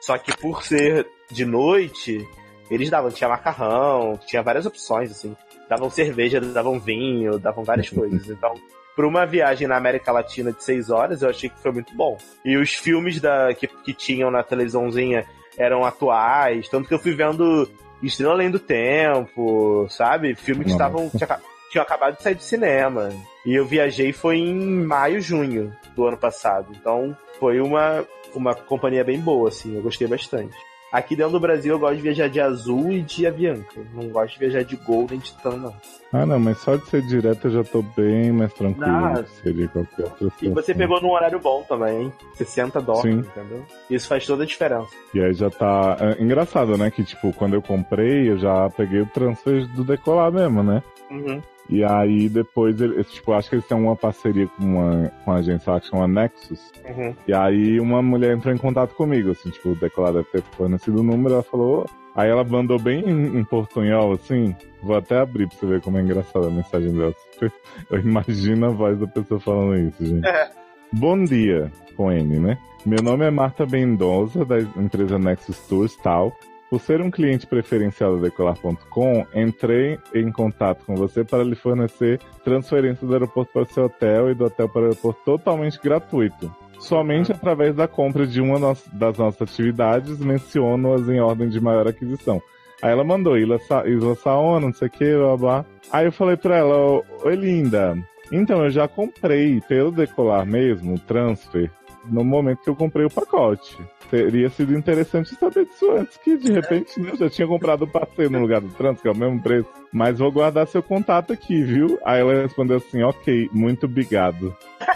Só 0.00 0.18
que 0.18 0.36
por 0.36 0.62
ser 0.62 1.06
de 1.30 1.44
noite, 1.44 2.26
eles 2.70 2.90
davam, 2.90 3.10
tinha 3.10 3.28
macarrão, 3.28 4.18
tinha 4.26 4.42
várias 4.42 4.66
opções, 4.66 5.10
assim. 5.10 5.36
Davam 5.68 5.90
cerveja, 5.90 6.40
davam 6.40 6.78
vinho, 6.78 7.38
davam 7.38 7.64
várias 7.64 7.88
coisas. 7.90 8.28
Então, 8.28 8.54
por 8.96 9.04
uma 9.04 9.26
viagem 9.26 9.68
na 9.68 9.76
América 9.76 10.10
Latina 10.10 10.50
de 10.50 10.64
seis 10.64 10.90
horas, 10.90 11.20
eu 11.20 11.28
achei 11.28 11.50
que 11.50 11.60
foi 11.60 11.70
muito 11.70 11.94
bom. 11.94 12.16
E 12.42 12.56
os 12.56 12.72
filmes 12.72 13.20
da, 13.20 13.54
que, 13.54 13.68
que 13.68 13.92
tinham 13.92 14.30
na 14.30 14.42
televisãozinha 14.42 15.26
eram 15.58 15.84
atuais, 15.84 16.68
tanto 16.68 16.88
que 16.88 16.94
eu 16.94 16.98
fui 16.98 17.14
vendo 17.14 17.70
Estrela 18.02 18.32
Além 18.32 18.50
do 18.50 18.58
Tempo, 18.58 19.86
sabe? 19.90 20.34
Filmes 20.34 20.66
que 20.66 20.72
Nossa. 20.72 20.84
estavam. 20.84 21.10
tinha 21.10 21.40
tinham 21.70 21.82
acabado 21.82 22.16
de 22.16 22.22
sair 22.22 22.34
do 22.34 22.42
cinema. 22.42 23.10
E 23.44 23.54
eu 23.54 23.66
viajei 23.66 24.12
foi 24.12 24.38
em 24.38 24.84
maio, 24.84 25.20
junho 25.20 25.76
do 25.94 26.06
ano 26.06 26.16
passado. 26.16 26.72
Então 26.78 27.16
foi 27.38 27.60
uma, 27.60 28.04
uma 28.34 28.54
companhia 28.54 29.04
bem 29.04 29.20
boa, 29.20 29.48
assim. 29.48 29.76
Eu 29.76 29.82
gostei 29.82 30.06
bastante. 30.06 30.56
Aqui 30.92 31.16
dentro 31.16 31.32
do 31.32 31.40
Brasil 31.40 31.74
eu 31.74 31.78
gosto 31.78 31.96
de 31.96 32.02
viajar 32.02 32.28
de 32.28 32.40
azul 32.40 32.90
e 32.92 33.02
de 33.02 33.26
Avianca. 33.26 33.80
Não 33.92 34.08
gosto 34.08 34.34
de 34.34 34.38
viajar 34.38 34.62
de 34.64 34.76
Gol 34.76 35.06
nem 35.10 35.18
de 35.18 35.32
TAM, 35.34 35.56
não. 35.56 35.74
Ah, 36.12 36.24
não, 36.24 36.38
mas 36.38 36.58
só 36.58 36.76
de 36.76 36.86
ser 36.88 37.02
direto 37.02 37.48
eu 37.48 37.50
já 37.50 37.64
tô 37.64 37.82
bem 37.96 38.30
mais 38.32 38.52
tranquilo 38.54 38.86
Ah. 38.88 39.24
seria 39.42 39.66
qualquer 39.68 40.04
outra 40.04 40.28
E 40.40 40.48
você 40.48 40.72
pegou 40.74 41.00
num 41.02 41.10
horário 41.10 41.38
bom 41.40 41.62
também, 41.68 42.04
hein? 42.04 42.12
60 42.34 42.80
dólares, 42.80 43.12
Sim. 43.14 43.18
entendeu? 43.20 43.64
Isso 43.90 44.06
faz 44.08 44.24
toda 44.24 44.44
a 44.44 44.46
diferença. 44.46 44.88
E 45.12 45.20
aí 45.20 45.34
já 45.34 45.50
tá. 45.50 45.96
é, 46.00 46.22
engraçado, 46.22 46.78
né? 46.78 46.90
Que 46.90 47.04
tipo, 47.04 47.32
quando 47.32 47.54
eu 47.54 47.60
comprei, 47.62 48.30
eu 48.30 48.38
já 48.38 48.70
peguei 48.70 49.00
o 49.00 49.06
transfer 49.06 49.66
do 49.74 49.84
decolar 49.84 50.30
mesmo, 50.32 50.62
né? 50.62 50.82
Uhum. 51.10 51.42
E 51.68 51.82
aí 51.84 52.28
depois, 52.28 52.80
eles, 52.80 53.10
tipo, 53.10 53.32
acho 53.32 53.48
que 53.48 53.56
eles 53.56 53.66
têm 53.66 53.76
uma 53.76 53.96
parceria 53.96 54.46
com 54.46 54.64
uma, 54.64 55.12
com 55.24 55.30
uma 55.30 55.38
agência 55.38 55.72
lá 55.72 55.80
que 55.80 55.88
chama 55.88 56.06
Nexus. 56.06 56.72
Uhum. 56.88 57.14
E 57.26 57.34
aí 57.34 57.80
uma 57.80 58.00
mulher 58.00 58.36
entrou 58.36 58.54
em 58.54 58.58
contato 58.58 58.94
comigo, 58.94 59.30
assim, 59.30 59.50
tipo, 59.50 59.70
o 59.70 59.74
deve 59.74 60.24
ter 60.24 60.42
fornecido 60.42 61.00
o 61.00 61.02
número, 61.02 61.34
ela 61.34 61.42
falou. 61.42 61.86
Aí 62.14 62.30
ela 62.30 62.44
mandou 62.44 62.78
bem 62.78 63.00
em, 63.00 63.38
em 63.38 63.44
portunhol, 63.44 64.12
assim. 64.12 64.54
Vou 64.82 64.96
até 64.96 65.18
abrir 65.18 65.48
pra 65.48 65.58
você 65.58 65.66
ver 65.66 65.80
como 65.82 65.98
é 65.98 66.02
engraçada 66.02 66.46
a 66.46 66.50
mensagem 66.50 66.92
dela. 66.92 67.14
Eu 67.90 68.00
imagino 68.00 68.66
a 68.66 68.70
voz 68.70 68.98
da 68.98 69.06
pessoa 69.06 69.38
falando 69.38 69.76
isso, 69.76 70.06
gente. 70.06 70.26
É. 70.26 70.50
Bom 70.92 71.22
dia, 71.24 71.70
com 71.96 72.10
N, 72.10 72.38
né? 72.38 72.58
Meu 72.86 73.02
nome 73.02 73.26
é 73.26 73.30
Marta 73.30 73.66
Mendoza, 73.66 74.44
da 74.44 74.60
empresa 74.60 75.18
Nexus 75.18 75.58
Tours 75.66 75.96
tal. 75.96 76.32
Por 76.68 76.80
ser 76.80 77.00
um 77.00 77.10
cliente 77.10 77.46
preferencial 77.46 78.16
da 78.16 78.22
Decolar.com, 78.22 79.24
entrei 79.34 79.98
em 80.12 80.32
contato 80.32 80.84
com 80.84 80.96
você 80.96 81.22
para 81.24 81.44
lhe 81.44 81.54
fornecer 81.54 82.18
transferência 82.44 83.06
do 83.06 83.12
aeroporto 83.12 83.52
para 83.52 83.62
o 83.62 83.72
seu 83.72 83.84
hotel 83.84 84.30
e 84.30 84.34
do 84.34 84.46
hotel 84.46 84.68
para 84.68 84.82
o 84.82 84.84
aeroporto 84.86 85.20
totalmente 85.24 85.78
gratuito. 85.80 86.52
Somente 86.78 87.32
através 87.32 87.74
da 87.74 87.86
compra 87.86 88.26
de 88.26 88.40
uma 88.40 88.58
das 88.92 89.16
nossas 89.16 89.42
atividades, 89.42 90.18
menciono-as 90.18 91.08
em 91.08 91.20
ordem 91.20 91.48
de 91.48 91.60
maior 91.60 91.86
aquisição. 91.86 92.42
Aí 92.82 92.90
ela 92.90 93.04
mandou 93.04 93.38
Isla, 93.38 93.58
Sa 93.60 93.86
Isla 93.86 94.14
Saona, 94.16 94.66
não 94.66 94.74
sei 94.74 94.88
o 94.88 94.90
que, 94.90 95.16
blá 95.16 95.36
blá. 95.36 95.64
Aí 95.90 96.06
eu 96.06 96.12
falei 96.12 96.36
pra 96.36 96.56
ela, 96.56 96.76
"Ô, 96.76 97.04
oi 97.24 97.34
linda, 97.36 97.96
então 98.30 98.64
eu 98.64 98.70
já 98.70 98.86
comprei 98.86 99.60
pelo 99.62 99.90
Decolar 99.92 100.44
mesmo, 100.44 100.98
transfer, 100.98 101.70
no 102.08 102.24
momento 102.24 102.62
que 102.62 102.70
eu 102.70 102.76
comprei 102.76 103.04
o 103.04 103.10
pacote. 103.10 103.76
Teria 104.10 104.48
sido 104.50 104.76
interessante 104.76 105.34
saber 105.34 105.64
disso 105.66 105.90
antes, 105.90 106.16
que 106.18 106.36
de 106.36 106.52
repente 106.52 107.00
né, 107.00 107.10
eu 107.12 107.16
já 107.16 107.28
tinha 107.28 107.46
comprado 107.48 107.82
o 107.82 107.88
passeio 107.88 108.30
no 108.30 108.38
lugar 108.38 108.60
do 108.60 108.68
transfer, 108.68 109.02
que 109.02 109.08
é 109.08 109.10
o 109.10 109.16
mesmo 109.16 109.42
preço. 109.42 109.68
Mas 109.92 110.18
vou 110.18 110.30
guardar 110.30 110.66
seu 110.68 110.82
contato 110.82 111.32
aqui, 111.32 111.62
viu? 111.62 111.98
Aí 112.04 112.20
ela 112.20 112.42
respondeu 112.42 112.76
assim, 112.76 113.02
ok, 113.02 113.48
muito 113.52 113.86
obrigado. 113.86 114.56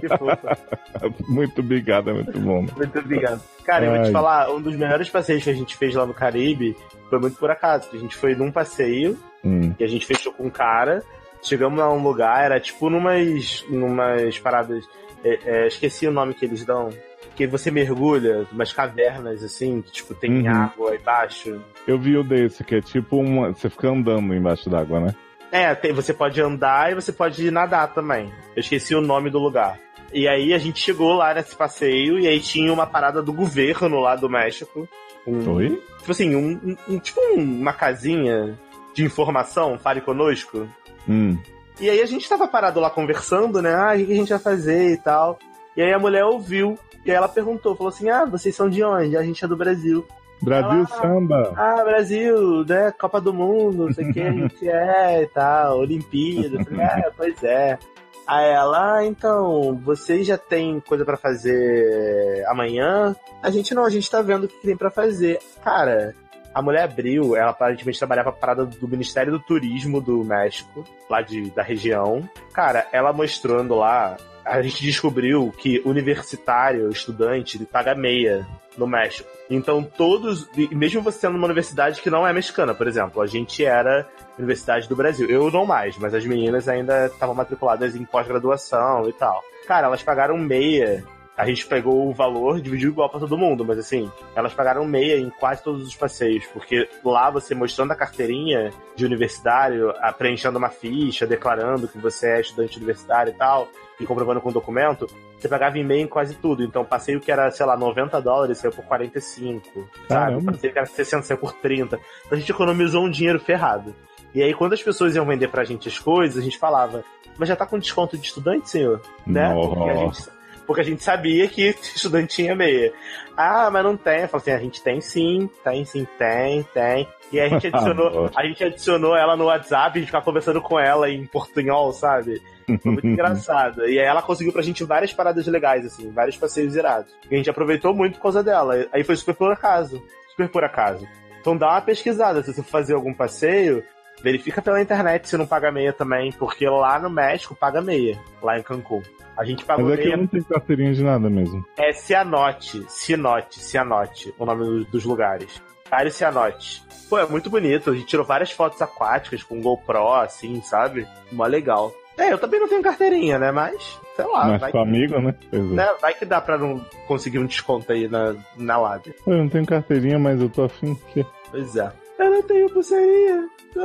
Que 0.00 0.08
fofa. 0.08 0.58
muito 1.28 1.60
obrigado, 1.60 2.10
é 2.10 2.14
muito 2.14 2.38
bom. 2.40 2.66
Muito 2.76 2.98
obrigado. 2.98 3.40
Cara, 3.64 3.84
eu 3.84 3.94
vou 3.94 4.02
te 4.02 4.10
falar, 4.10 4.50
um 4.50 4.60
dos 4.60 4.74
melhores 4.74 5.08
passeios 5.08 5.44
que 5.44 5.50
a 5.50 5.54
gente 5.54 5.76
fez 5.76 5.94
lá 5.94 6.04
no 6.04 6.14
Caribe 6.14 6.76
foi 7.08 7.20
muito 7.20 7.38
por 7.38 7.50
acaso. 7.50 7.88
que 7.88 7.96
A 7.96 8.00
gente 8.00 8.16
foi 8.16 8.34
num 8.34 8.50
passeio 8.50 9.16
Hum, 9.44 9.72
que 9.72 9.84
a 9.84 9.88
gente 9.88 10.06
fechou 10.06 10.32
com 10.32 10.44
um 10.44 10.50
cara. 10.50 11.02
Chegamos 11.42 11.78
a 11.80 11.88
um 11.90 12.02
lugar, 12.02 12.44
era 12.44 12.58
tipo 12.60 12.90
numas, 12.90 13.64
numas 13.68 14.38
paradas. 14.38 14.84
É, 15.24 15.38
é, 15.44 15.66
esqueci 15.66 16.06
o 16.06 16.12
nome 16.12 16.34
que 16.34 16.44
eles 16.44 16.64
dão. 16.64 16.90
Que 17.34 17.46
você 17.46 17.70
mergulha, 17.70 18.46
umas 18.52 18.72
cavernas 18.72 19.42
assim, 19.44 19.80
que 19.82 19.92
tipo 19.92 20.14
tem 20.14 20.46
Uhum. 20.48 20.52
água 20.54 20.90
aí 20.92 20.98
embaixo. 20.98 21.60
Eu 21.86 21.98
vi 21.98 22.16
o 22.16 22.24
desse, 22.24 22.64
que 22.64 22.76
é 22.76 22.80
tipo 22.80 23.16
uma. 23.18 23.52
Você 23.52 23.70
fica 23.70 23.88
andando 23.90 24.34
embaixo 24.34 24.68
d'água, 24.68 25.00
né? 25.00 25.14
É, 25.52 25.74
tem- 25.74 25.92
você 25.92 26.12
pode 26.12 26.40
andar 26.40 26.90
e 26.90 26.94
você 26.94 27.12
pode 27.12 27.48
nadar 27.50 27.94
também. 27.94 28.26
Eu 28.56 28.60
esqueci 28.60 28.94
o 28.94 29.00
nome 29.00 29.30
do 29.30 29.38
lugar. 29.38 29.78
E 30.12 30.26
aí 30.26 30.52
a 30.52 30.58
gente 30.58 30.80
chegou 30.80 31.14
lá 31.14 31.32
nesse 31.34 31.54
passeio 31.54 32.18
e 32.18 32.26
aí 32.26 32.40
tinha 32.40 32.72
uma 32.72 32.86
parada 32.86 33.22
do 33.22 33.32
governo 33.32 34.00
lá 34.00 34.16
do 34.16 34.28
México. 34.28 34.88
Um, 35.26 35.48
Oi? 35.52 35.80
Tipo 35.98 36.10
assim, 36.10 36.34
um, 36.34 36.76
um- 36.88 36.98
tipo 36.98 37.20
um- 37.20 37.60
uma 37.60 37.72
casinha 37.72 38.58
de 38.94 39.04
informação, 39.04 39.78
fale 39.78 40.00
conosco. 40.00 40.66
Hum. 41.08 41.38
E 41.80 41.88
aí 41.88 42.00
a 42.00 42.06
gente 42.06 42.28
tava 42.28 42.48
parado 42.48 42.80
lá 42.80 42.90
conversando, 42.90 43.62
né? 43.62 43.74
Ah, 43.74 43.92
o 43.94 44.04
que 44.04 44.12
a 44.12 44.16
gente 44.16 44.30
vai 44.30 44.38
fazer 44.38 44.92
e 44.92 44.96
tal. 44.96 45.38
E 45.76 45.82
aí 45.82 45.92
a 45.92 45.98
mulher 45.98 46.24
ouviu. 46.24 46.78
E 47.04 47.10
aí 47.10 47.16
ela 47.16 47.28
perguntou, 47.28 47.76
falou 47.76 47.90
assim: 47.92 48.08
Ah, 48.10 48.24
vocês 48.24 48.54
são 48.54 48.68
de 48.68 48.82
onde? 48.82 49.16
A 49.16 49.22
gente 49.22 49.44
é 49.44 49.48
do 49.48 49.56
Brasil. 49.56 50.04
Brasil 50.42 50.84
Ah. 50.84 50.86
samba. 50.86 51.52
Ah, 51.56 51.82
Brasil, 51.84 52.64
né? 52.64 52.92
Copa 52.92 53.20
do 53.20 53.32
Mundo, 53.34 53.86
não 53.86 53.92
sei 53.92 54.08
o 54.08 54.12
que, 54.12 54.20
a 54.20 54.30
gente 54.32 54.68
é 54.68 55.22
e 55.22 55.26
tal, 55.28 55.78
Olimpíada. 55.80 56.56
Eu 56.58 56.64
falei, 56.64 56.80
é, 56.84 57.10
pois 57.16 57.42
é. 57.44 57.78
Aí 58.26 58.50
ela, 58.50 58.96
ah, 58.96 59.04
então, 59.06 59.80
vocês 59.82 60.26
já 60.26 60.36
tem 60.36 60.80
coisa 60.80 61.04
pra 61.04 61.16
fazer 61.16 62.44
amanhã? 62.46 63.16
A 63.42 63.50
gente 63.50 63.74
não, 63.74 63.84
a 63.84 63.90
gente 63.90 64.10
tá 64.10 64.20
vendo 64.20 64.44
o 64.44 64.48
que 64.48 64.60
tem 64.60 64.76
pra 64.76 64.90
fazer. 64.90 65.38
Cara, 65.64 66.14
a 66.58 66.62
mulher 66.62 66.82
abriu, 66.82 67.36
ela 67.36 67.50
aparentemente 67.50 68.00
trabalhava 68.00 68.32
parada 68.32 68.66
do 68.66 68.88
Ministério 68.88 69.30
do 69.30 69.38
Turismo 69.38 70.00
do 70.00 70.24
México, 70.24 70.84
lá 71.08 71.22
de, 71.22 71.52
da 71.52 71.62
região. 71.62 72.28
Cara, 72.52 72.84
ela 72.90 73.12
mostrando 73.12 73.76
lá, 73.76 74.16
a 74.44 74.60
gente 74.60 74.82
descobriu 74.82 75.52
que 75.56 75.80
universitário, 75.84 76.90
estudante, 76.90 77.56
ele 77.56 77.64
paga 77.64 77.94
meia 77.94 78.44
no 78.76 78.88
México. 78.88 79.28
Então 79.48 79.84
todos, 79.84 80.50
mesmo 80.72 81.00
você 81.00 81.20
sendo 81.20 81.36
uma 81.36 81.46
universidade 81.46 82.02
que 82.02 82.10
não 82.10 82.26
é 82.26 82.32
mexicana, 82.32 82.74
por 82.74 82.88
exemplo, 82.88 83.22
a 83.22 83.26
gente 83.28 83.64
era 83.64 84.08
Universidade 84.36 84.88
do 84.88 84.96
Brasil. 84.96 85.30
Eu 85.30 85.52
não 85.52 85.64
mais, 85.64 85.96
mas 85.96 86.12
as 86.12 86.26
meninas 86.26 86.68
ainda 86.68 87.06
estavam 87.06 87.36
matriculadas 87.36 87.94
em 87.94 88.04
pós-graduação 88.04 89.08
e 89.08 89.12
tal. 89.12 89.44
Cara, 89.68 89.86
elas 89.86 90.02
pagaram 90.02 90.36
meia. 90.36 91.04
A 91.38 91.46
gente 91.46 91.64
pegou 91.66 92.08
o 92.08 92.12
valor, 92.12 92.60
dividiu 92.60 92.90
igual 92.90 93.08
pra 93.08 93.20
todo 93.20 93.38
mundo, 93.38 93.64
mas 93.64 93.78
assim, 93.78 94.10
elas 94.34 94.52
pagaram 94.52 94.84
meia 94.84 95.16
em 95.16 95.30
quase 95.30 95.62
todos 95.62 95.86
os 95.86 95.94
passeios, 95.94 96.44
porque 96.46 96.88
lá 97.04 97.30
você 97.30 97.54
mostrando 97.54 97.92
a 97.92 97.94
carteirinha 97.94 98.72
de 98.96 99.06
universitário, 99.06 99.94
preenchendo 100.18 100.58
uma 100.58 100.68
ficha, 100.68 101.28
declarando 101.28 101.86
que 101.86 101.96
você 101.96 102.28
é 102.30 102.40
estudante 102.40 102.76
universitário 102.76 103.32
e 103.32 103.36
tal, 103.36 103.68
e 104.00 104.04
comprovando 104.04 104.40
com 104.40 104.50
documento, 104.50 105.06
você 105.38 105.48
pagava 105.48 105.78
em 105.78 105.84
meia 105.84 106.02
em 106.02 106.08
quase 106.08 106.34
tudo. 106.34 106.64
Então, 106.64 106.84
passeio 106.84 107.20
que 107.20 107.30
era, 107.30 107.48
sei 107.52 107.64
lá, 107.64 107.76
90 107.76 108.20
dólares, 108.20 108.58
saiu 108.58 108.72
por 108.72 108.84
45, 108.84 109.64
sabe? 109.72 109.88
Caramba. 110.08 110.52
Passeio 110.52 110.72
que 110.72 110.78
era 110.78 110.86
60, 110.86 111.22
saiu 111.22 111.38
por 111.38 111.52
30. 111.52 111.96
Então, 112.26 112.36
a 112.36 112.36
gente 112.36 112.50
economizou 112.50 113.04
um 113.04 113.10
dinheiro 113.10 113.38
ferrado. 113.38 113.94
E 114.34 114.42
aí, 114.42 114.52
quando 114.52 114.72
as 114.72 114.82
pessoas 114.82 115.14
iam 115.14 115.24
vender 115.24 115.48
pra 115.48 115.62
gente 115.62 115.88
as 115.88 115.98
coisas, 115.98 116.36
a 116.36 116.44
gente 116.44 116.58
falava, 116.58 117.04
mas 117.38 117.48
já 117.48 117.54
tá 117.54 117.64
com 117.64 117.78
desconto 117.78 118.18
de 118.18 118.26
estudante, 118.26 118.68
senhor? 118.68 119.00
Né? 119.26 119.54
Porque 119.54 119.90
a 119.90 119.94
gente, 119.94 120.28
porque 120.68 120.82
a 120.82 120.84
gente 120.84 121.02
sabia 121.02 121.48
que 121.48 121.70
estudante 121.96 122.36
tinha 122.36 122.54
meia. 122.54 122.92
Ah, 123.34 123.70
mas 123.70 123.82
não 123.82 123.96
tem. 123.96 124.20
Eu 124.20 124.28
falei 124.28 124.42
assim, 124.42 124.50
a 124.50 124.58
gente 124.58 124.82
tem 124.82 125.00
sim, 125.00 125.50
tem 125.64 125.82
sim, 125.86 126.06
tem, 126.18 126.62
tem. 126.74 127.08
E 127.32 127.40
aí 127.40 127.46
a 127.46 127.48
gente 127.48 127.66
adicionou, 127.74 128.30
a 128.36 128.44
gente 128.44 128.64
adicionou 128.64 129.16
ela 129.16 129.34
no 129.34 129.46
WhatsApp, 129.46 129.96
a 129.96 129.98
gente 129.98 130.06
ficava 130.06 130.24
conversando 130.26 130.60
com 130.60 130.78
ela 130.78 131.08
em 131.08 131.26
portunhol, 131.26 131.90
sabe? 131.94 132.42
Foi 132.82 132.92
muito 132.92 133.06
engraçado. 133.08 133.88
E 133.88 133.98
aí 133.98 134.04
ela 134.04 134.20
conseguiu 134.20 134.52
pra 134.52 134.60
gente 134.60 134.84
várias 134.84 135.10
paradas 135.10 135.46
legais, 135.46 135.86
assim, 135.86 136.10
vários 136.10 136.36
passeios 136.36 136.76
irados. 136.76 137.10
E 137.30 137.34
a 137.34 137.38
gente 137.38 137.48
aproveitou 137.48 137.94
muito 137.94 138.16
por 138.16 138.24
causa 138.24 138.42
dela. 138.42 138.86
Aí 138.92 139.02
foi 139.02 139.16
super 139.16 139.34
por 139.34 139.50
acaso. 139.50 140.02
Super 140.32 140.50
por 140.50 140.64
acaso. 140.64 141.08
Então 141.40 141.56
dá 141.56 141.70
uma 141.70 141.80
pesquisada. 141.80 142.42
Se 142.42 142.52
você 142.52 142.62
for 142.62 142.68
fazer 142.68 142.92
algum 142.92 143.14
passeio, 143.14 143.82
verifica 144.22 144.60
pela 144.60 144.82
internet 144.82 145.30
se 145.30 145.36
não 145.38 145.46
paga 145.46 145.72
meia 145.72 145.94
também, 145.94 146.30
porque 146.32 146.68
lá 146.68 146.98
no 146.98 147.08
México 147.08 147.54
paga 147.54 147.80
meia, 147.80 148.18
lá 148.42 148.58
em 148.58 148.62
Cancún. 148.62 149.02
A 149.38 149.44
gente 149.44 149.64
pagou 149.64 149.84
Mas 149.86 149.98
é 149.98 150.02
que 150.02 150.08
eu 150.08 150.16
não 150.16 150.26
tenho 150.26 150.44
carteirinha 150.44 150.92
de 150.92 151.02
nada 151.04 151.30
mesmo. 151.30 151.64
É 151.76 151.92
Cianote, 151.92 152.84
Cianote, 152.88 153.60
Cianote, 153.60 154.34
o 154.38 154.44
nome 154.44 154.64
do- 154.64 154.84
dos 154.86 155.04
lugares. 155.04 155.62
Cário 155.88 156.10
Cianote. 156.10 156.82
Pô, 157.08 157.18
é 157.18 157.26
muito 157.26 157.48
bonito. 157.48 157.90
A 157.90 157.94
gente 157.94 158.06
tirou 158.06 158.26
várias 158.26 158.50
fotos 158.50 158.82
aquáticas 158.82 159.42
com 159.42 159.60
GoPro, 159.62 160.12
assim, 160.14 160.60
sabe? 160.60 161.06
Mó 161.32 161.46
legal. 161.46 161.92
É, 162.18 162.32
eu 162.32 162.38
também 162.38 162.58
não 162.58 162.68
tenho 162.68 162.82
carteirinha, 162.82 163.38
né? 163.38 163.52
Mas, 163.52 163.98
sei 164.16 164.26
lá, 164.26 164.48
Mas 164.48 164.60
vai, 164.60 164.72
com 164.72 164.78
amigo, 164.80 165.18
né? 165.20 165.34
É. 165.52 165.56
né? 165.56 165.88
vai 166.02 166.12
que 166.14 166.24
dá 166.24 166.40
pra 166.40 166.58
não 166.58 166.84
conseguir 167.06 167.38
um 167.38 167.46
desconto 167.46 167.92
aí 167.92 168.08
na, 168.08 168.34
na 168.56 168.76
lábia. 168.76 169.14
Pô, 169.24 169.30
Eu 169.30 169.38
não 169.38 169.48
tenho 169.48 169.64
carteirinha, 169.64 170.18
mas 170.18 170.40
eu 170.42 170.50
tô 170.50 170.64
afim 170.64 170.96
que. 171.14 171.24
Pois 171.50 171.76
é. 171.76 171.90
Eu 172.18 172.30
não 172.30 172.42
tenho 172.42 172.68
pulseirinha. 172.70 173.48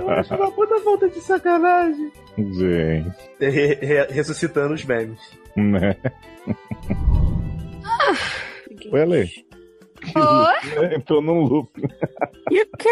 Eu 0.00 0.10
acho 0.10 0.34
uma 0.34 0.50
puta 0.52 0.80
falta 0.80 1.08
de 1.08 1.20
sacanagem. 1.20 2.10
Gente, 2.38 3.14
Re- 3.40 3.74
re- 3.82 4.06
ressuscitando 4.10 4.72
os 4.74 4.84
memes. 4.84 5.18
né? 5.56 5.96
Oi, 8.92 9.00
Ale. 9.02 9.30
Oi? 10.16 10.94
Entrou 10.94 11.20
num 11.22 11.40
loop. 11.42 11.70
E 12.50 12.62
o 12.62 12.66
quê? 12.78 12.88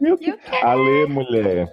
Meu 0.00 0.16
E 0.20 0.30
o 0.30 0.38
quê? 0.38 0.56
Ale, 0.62 1.06
mulher. 1.06 1.68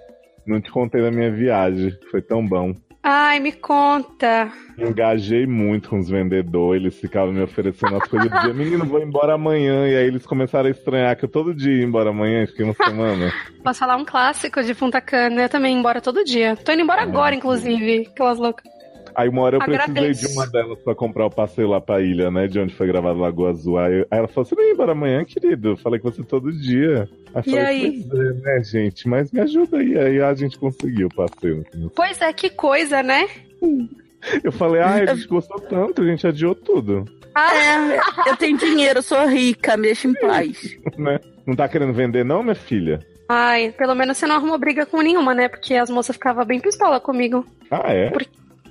Não 0.46 0.60
te 0.60 0.70
contei 0.70 1.02
da 1.02 1.10
minha 1.10 1.30
viagem. 1.30 1.92
Foi 2.10 2.20
tão 2.22 2.46
bom. 2.46 2.74
Ai, 3.02 3.40
me 3.40 3.50
conta. 3.50 4.52
Engajei 4.78 5.44
muito 5.44 5.88
com 5.88 5.98
os 5.98 6.08
vendedores, 6.08 6.80
eles 6.80 6.98
ficavam 6.98 7.32
me 7.32 7.42
oferecendo 7.42 7.96
as 7.96 8.08
coisas. 8.08 8.30
Eu 8.30 8.38
dizia, 8.38 8.54
menino, 8.54 8.86
vou 8.86 9.02
embora 9.02 9.34
amanhã. 9.34 9.88
E 9.88 9.96
aí 9.96 10.06
eles 10.06 10.24
começaram 10.24 10.68
a 10.68 10.70
estranhar 10.70 11.16
que 11.16 11.24
eu 11.24 11.28
todo 11.28 11.52
dia 11.52 11.78
ia 11.78 11.84
embora 11.84 12.10
amanhã, 12.10 12.46
fiquei 12.46 12.64
uma 12.64 12.74
semana. 12.74 13.32
Posso 13.64 13.80
falar 13.80 13.96
um 13.96 14.04
clássico 14.04 14.62
de 14.62 14.72
Punta 14.72 15.00
Cana? 15.00 15.42
Eu 15.42 15.48
também 15.48 15.72
ia 15.72 15.78
embora 15.78 16.00
todo 16.00 16.24
dia. 16.24 16.54
Tô 16.56 16.70
indo 16.72 16.82
embora 16.82 17.02
agora, 17.02 17.34
inclusive. 17.34 18.08
Aquelas 18.12 18.38
loucas. 18.38 18.81
Aí 19.14 19.28
uma 19.28 19.42
hora 19.42 19.56
eu 19.56 19.60
precisei 19.60 19.90
Agradeço. 19.90 20.26
de 20.26 20.32
uma 20.32 20.46
delas 20.46 20.78
pra 20.80 20.94
comprar 20.94 21.26
o 21.26 21.30
passeio 21.30 21.68
lá 21.68 21.80
pra 21.80 22.00
ilha, 22.00 22.30
né? 22.30 22.46
De 22.46 22.58
onde 22.58 22.74
foi 22.74 22.86
gravado 22.86 23.18
Lagoa 23.18 23.50
Azul. 23.50 23.78
Aí, 23.78 24.06
ela 24.10 24.28
falou: 24.28 24.44
Você 24.44 24.54
não 24.54 24.64
ia 24.64 24.72
embora 24.72 24.92
amanhã, 24.92 25.24
querido? 25.24 25.70
Eu 25.70 25.76
falei 25.76 25.98
que 25.98 26.04
você 26.04 26.22
todo 26.22 26.52
dia. 26.52 27.08
Aí 27.34 27.42
E 27.46 27.50
falei, 27.50 27.66
aí? 27.66 28.06
É, 28.12 28.32
né, 28.34 28.64
gente? 28.64 29.08
Mas 29.08 29.30
me 29.32 29.40
ajuda 29.40 29.78
aí. 29.78 29.98
Aí 29.98 30.20
a 30.22 30.34
gente 30.34 30.58
conseguiu 30.58 31.08
o 31.08 31.14
passeio. 31.14 31.64
Pois 31.94 32.20
é, 32.20 32.32
que 32.32 32.50
coisa, 32.50 33.02
né? 33.02 33.28
Eu 34.44 34.52
falei, 34.52 34.80
ah, 34.80 34.94
a 34.94 35.14
gente 35.16 35.26
gostou 35.26 35.58
tanto, 35.58 36.00
a 36.00 36.06
gente 36.06 36.24
adiou 36.24 36.54
tudo. 36.54 37.04
Ah, 37.34 37.54
É, 37.56 38.30
eu 38.30 38.36
tenho 38.36 38.56
dinheiro, 38.56 39.02
sou 39.02 39.26
rica, 39.26 39.76
me 39.76 39.88
deixa 39.88 40.06
em 40.06 40.14
paz. 40.14 40.76
Né? 40.96 41.18
Não 41.44 41.56
tá 41.56 41.66
querendo 41.68 41.92
vender, 41.92 42.24
não, 42.24 42.42
minha 42.42 42.54
filha? 42.54 43.00
ai, 43.28 43.72
pelo 43.72 43.94
menos 43.94 44.18
você 44.18 44.26
não 44.26 44.36
arrumou 44.36 44.58
briga 44.58 44.84
com 44.84 45.00
nenhuma, 45.00 45.34
né? 45.34 45.48
Porque 45.48 45.74
as 45.74 45.88
moças 45.88 46.16
ficavam 46.16 46.44
bem 46.44 46.60
pistola 46.60 47.00
comigo. 47.00 47.46
Ah, 47.70 47.92
é? 47.92 48.12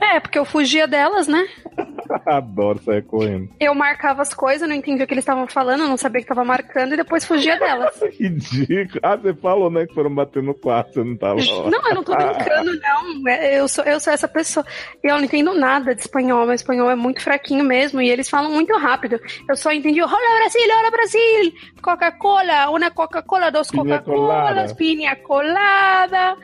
É, 0.02 0.20
porque 0.20 0.40
eu 0.40 0.44
fugia 0.46 0.88
delas, 0.88 1.28
né? 1.28 1.48
Adoro 2.26 2.82
sair 2.84 3.04
correndo. 3.04 3.50
Eu 3.60 3.76
marcava 3.76 4.24
as 4.24 4.34
coisas, 4.34 4.68
não 4.68 4.76
entendia 4.76 5.06
o 5.06 5.08
que 5.08 5.14
eles 5.14 5.22
estavam 5.22 5.48
falando, 5.48 5.88
não 5.88 5.96
sabia 5.96 6.20
o 6.20 6.24
que 6.24 6.28
tava 6.28 6.44
marcando 6.44 6.94
e 6.94 6.98
depois 6.98 7.24
fugia 7.24 7.58
delas. 7.60 8.02
Ridículo. 8.20 9.00
Ah, 9.04 9.16
você 9.16 9.34
falou, 9.36 9.70
né, 9.70 9.86
que 9.86 9.94
foram 9.94 10.14
bater 10.14 10.42
no 10.42 10.56
quarto, 10.56 10.94
você 10.94 11.04
não 11.04 11.16
tava 11.16 11.36
lá. 11.36 11.70
Não, 11.70 11.88
eu 11.88 11.96
não 11.96 12.04
tô 12.04 12.16
brincando, 12.16 12.72
não. 12.82 13.30
É, 13.30 13.60
Eu 13.60 13.68
sou, 13.68 13.84
eu 13.86 14.00
sou 14.00 14.12
essa 14.12 14.28
pessoa. 14.28 14.66
Eu 15.04 15.18
não 15.18 15.24
entendo 15.24 15.54
nada 15.54 15.94
de 15.94 16.02
espanhol. 16.02 16.46
Meu 16.46 16.56
espanhol 16.56 16.90
é 16.90 16.96
muito 16.96 17.22
fraquinho 17.22 17.64
mesmo. 17.64 18.02
E 18.02 18.10
eles 18.10 18.28
falam 18.28 18.52
muito 18.52 18.76
rápido. 18.78 19.20
Eu 19.48 19.56
só 19.56 19.72
entendi: 19.72 20.02
Olá, 20.02 20.18
Brasil, 20.40 20.62
olá, 20.80 20.92
Brasil! 20.92 21.54
Coca-Cola, 21.82 22.70
uma 22.72 22.90
Coca-Cola, 22.90 23.52
Piña 23.52 24.00
Coca-Colas, 24.00 24.74
pinha 24.74 25.16
colada 25.16 26.38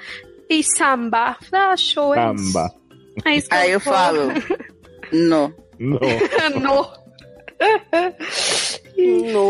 e 0.50 0.64
samba. 0.64 1.38
Ah, 1.52 1.76
show, 1.76 2.14
é. 2.14 2.18
Samba. 2.18 2.87
É 3.26 3.36
isso 3.36 3.50
que 3.50 3.56
Aí 3.56 3.72
eu 3.72 3.80
falo, 3.80 4.30
não. 5.12 5.54
Não. 5.80 6.00
no. 6.62 6.88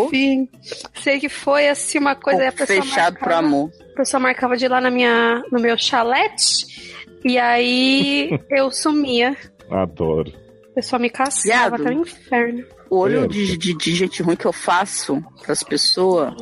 Enfim, 0.05 0.49
sei 0.95 1.19
que 1.19 1.29
foi 1.29 1.67
assim 1.69 1.97
uma 1.99 2.15
coisa. 2.15 2.41
aí 2.41 2.47
a 2.47 2.51
pessoa 2.51 2.81
Fechado 2.81 3.17
pro 3.17 3.25
marcava- 3.29 3.47
amor. 3.47 3.71
a 3.93 3.97
pessoa 3.97 4.19
marcava 4.19 4.57
de 4.57 4.65
ir 4.65 4.69
lá 4.69 4.81
na 4.81 4.91
minha, 4.91 5.43
no 5.51 5.59
meu 5.59 5.77
chalete. 5.77 6.95
E 7.23 7.37
aí 7.37 8.29
eu 8.49 8.71
sumia. 8.71 9.35
Adoro. 9.69 10.31
A 10.71 10.75
pessoa 10.75 10.99
me 10.99 11.09
caçava 11.09 11.77
Viado. 11.77 11.81
até 11.81 11.89
o 11.89 12.01
inferno. 12.01 12.65
O 12.89 12.99
olho 12.99 13.27
de, 13.27 13.57
de, 13.57 13.73
de 13.73 13.95
gente 13.95 14.23
ruim 14.23 14.35
que 14.37 14.45
eu 14.45 14.53
faço 14.53 15.21
pras 15.43 15.61
pessoas, 15.61 16.33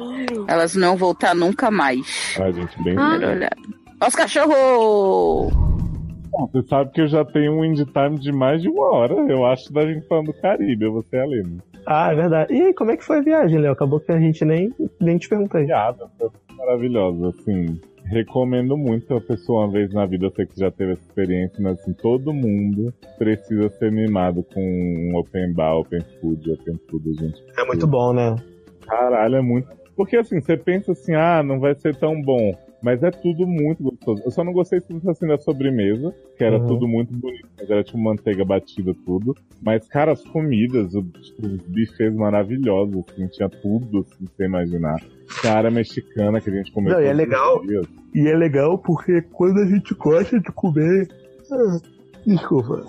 elas 0.47 0.75
não 0.75 0.89
vão 0.89 0.97
voltar 1.07 1.33
nunca 1.33 1.71
mais. 1.71 2.35
A 2.39 2.51
gente 2.51 2.83
bem. 2.83 2.95
Ah. 2.97 3.13
Olha, 3.13 3.29
olha. 3.29 3.49
Ó 4.01 4.07
os 4.07 4.15
cachorros! 4.15 5.74
Bom, 6.37 6.49
você 6.51 6.67
sabe 6.67 6.91
que 6.91 6.99
eu 6.99 7.07
já 7.07 7.23
tenho 7.23 7.53
um 7.53 7.63
indie 7.63 7.85
time 7.85 8.19
de 8.19 8.29
mais 8.33 8.61
de 8.61 8.67
uma 8.67 8.91
hora, 8.91 9.13
eu 9.31 9.45
acho, 9.45 9.71
da 9.71 9.85
gente 9.85 10.05
falando 10.05 10.27
do 10.27 10.33
Caribe, 10.33 10.89
você 10.89 11.15
é 11.15 11.21
a. 11.21 11.27
Ah, 11.85 12.11
é 12.11 12.15
verdade. 12.15 12.53
E 12.53 12.61
aí, 12.61 12.73
como 12.73 12.91
é 12.91 12.97
que 12.97 13.05
foi 13.05 13.19
a 13.19 13.21
viagem, 13.21 13.57
Léo? 13.57 13.71
Acabou 13.71 14.01
que 14.01 14.11
a 14.11 14.19
gente 14.19 14.43
nem, 14.43 14.69
nem 14.99 15.17
te 15.17 15.29
perguntei. 15.29 15.65
Piada, 15.65 16.09
foi 16.17 16.29
maravilhosa, 16.57 17.29
assim. 17.29 17.79
Recomendo 18.03 18.75
muito 18.75 19.13
a 19.15 19.21
pessoa 19.21 19.65
uma 19.65 19.71
vez 19.71 19.93
na 19.93 20.05
vida, 20.05 20.25
eu 20.25 20.31
sei 20.31 20.45
que 20.45 20.59
já 20.59 20.69
teve 20.69 20.91
essa 20.91 21.01
experiência, 21.03 21.57
mas 21.63 21.79
assim, 21.79 21.93
todo 21.93 22.33
mundo 22.33 22.93
precisa 23.17 23.69
ser 23.69 23.91
mimado 23.91 24.43
com 24.53 24.61
um 24.61 25.17
open 25.17 25.53
bar, 25.53 25.77
open 25.77 26.01
food, 26.19 26.51
open 26.51 26.77
food, 26.89 27.13
gente. 27.13 27.41
É 27.57 27.63
muito 27.65 27.87
bom, 27.87 28.11
né? 28.11 28.35
Caralho, 28.85 29.37
é 29.37 29.41
muito. 29.41 29.69
Porque 29.95 30.17
assim, 30.17 30.41
você 30.41 30.57
pensa 30.57 30.91
assim, 30.91 31.15
ah, 31.15 31.41
não 31.41 31.59
vai 31.59 31.73
ser 31.75 31.95
tão 31.95 32.21
bom. 32.21 32.53
Mas 32.85 33.01
é 33.01 33.09
tudo 33.09 33.47
muito 33.47 33.81
gostoso. 33.81 34.21
Eu 34.23 34.29
só 34.29 34.43
não 34.43 34.53
gostei 34.53 34.79
tanto 34.79 35.09
assim 35.09 35.25
da 35.25 35.39
sobremesa, 35.39 36.13
que 36.37 36.43
era 36.43 36.59
Uhum. 36.59 36.67
tudo 36.67 36.87
muito 36.87 37.11
bonito, 37.17 37.47
mas 37.57 37.67
era 37.67 37.83
tipo 37.83 37.97
manteiga 37.97 38.45
batida, 38.45 38.93
tudo. 39.03 39.35
Mas, 39.59 39.87
cara, 39.87 40.11
as 40.11 40.23
comidas, 40.23 40.93
o- 40.93 41.01
tipo, 41.01 41.47
os 41.47 41.61
bifes 41.63 42.13
maravilhosos, 42.13 43.03
assim, 43.09 43.25
tinha 43.27 43.49
tudo, 43.49 44.01
assim, 44.01 44.25
você 44.27 44.45
imaginar. 44.45 45.01
Área 45.43 45.71
mexicana 45.71 46.39
que 46.39 46.51
a 46.51 46.53
gente 46.53 46.71
comeu. 46.71 46.93
Não, 46.93 47.01
e 47.01 47.07
é 47.07 47.11
os 47.11 47.17
legal. 47.17 47.61
dias. 47.65 47.87
E 48.13 48.27
é 48.27 48.35
legal 48.37 48.77
porque 48.77 49.19
quando 49.33 49.61
a 49.61 49.65
gente 49.65 49.91
gosta 49.95 50.39
de 50.39 50.51
comer. 50.51 51.07
Ah, 51.51 51.79
Desculpa. 52.25 52.83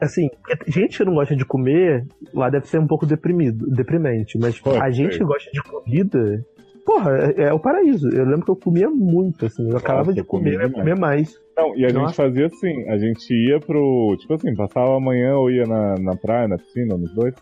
Assim, 0.00 0.28
gente 0.68 0.98
que 0.98 1.04
não 1.04 1.14
gosta 1.14 1.34
de 1.36 1.44
comer, 1.44 2.04
lá 2.32 2.48
deve 2.50 2.66
ser 2.68 2.78
um 2.78 2.86
pouco 2.86 3.04
deprimido, 3.06 3.66
deprimente. 3.70 4.38
Mas 4.38 4.58
Pode 4.60 4.78
a 4.78 4.90
gente 4.90 5.16
ser. 5.18 5.24
gosta 5.24 5.50
de 5.52 5.62
comida. 5.62 6.44
Porra, 6.86 7.34
é, 7.36 7.42
é 7.42 7.52
o 7.52 7.58
paraíso. 7.58 8.08
Eu 8.08 8.24
lembro 8.24 8.44
que 8.44 8.50
eu 8.52 8.56
comia 8.56 8.88
muito, 8.88 9.44
assim. 9.44 9.68
Eu 9.68 9.76
acabava 9.76 10.04
Nossa, 10.04 10.14
de 10.14 10.20
eu 10.20 10.24
comia 10.24 10.52
comer, 10.52 10.54
eu 10.54 10.60
ia 10.62 10.68
demais. 10.68 10.80
comer 10.80 10.98
mais. 10.98 11.40
Não, 11.56 11.76
e 11.76 11.84
a 11.84 11.88
Nossa. 11.88 12.06
gente 12.06 12.14
fazia 12.14 12.46
assim, 12.46 12.88
a 12.88 12.96
gente 12.96 13.34
ia 13.34 13.58
pro. 13.58 14.16
Tipo 14.20 14.34
assim, 14.34 14.54
passava 14.54 14.96
amanhã 14.96 15.36
ou 15.36 15.50
ia 15.50 15.66
na, 15.66 15.96
na 15.98 16.16
praia, 16.16 16.46
na 16.46 16.56
piscina, 16.56 16.96
nos 16.96 17.12
dois. 17.12 17.34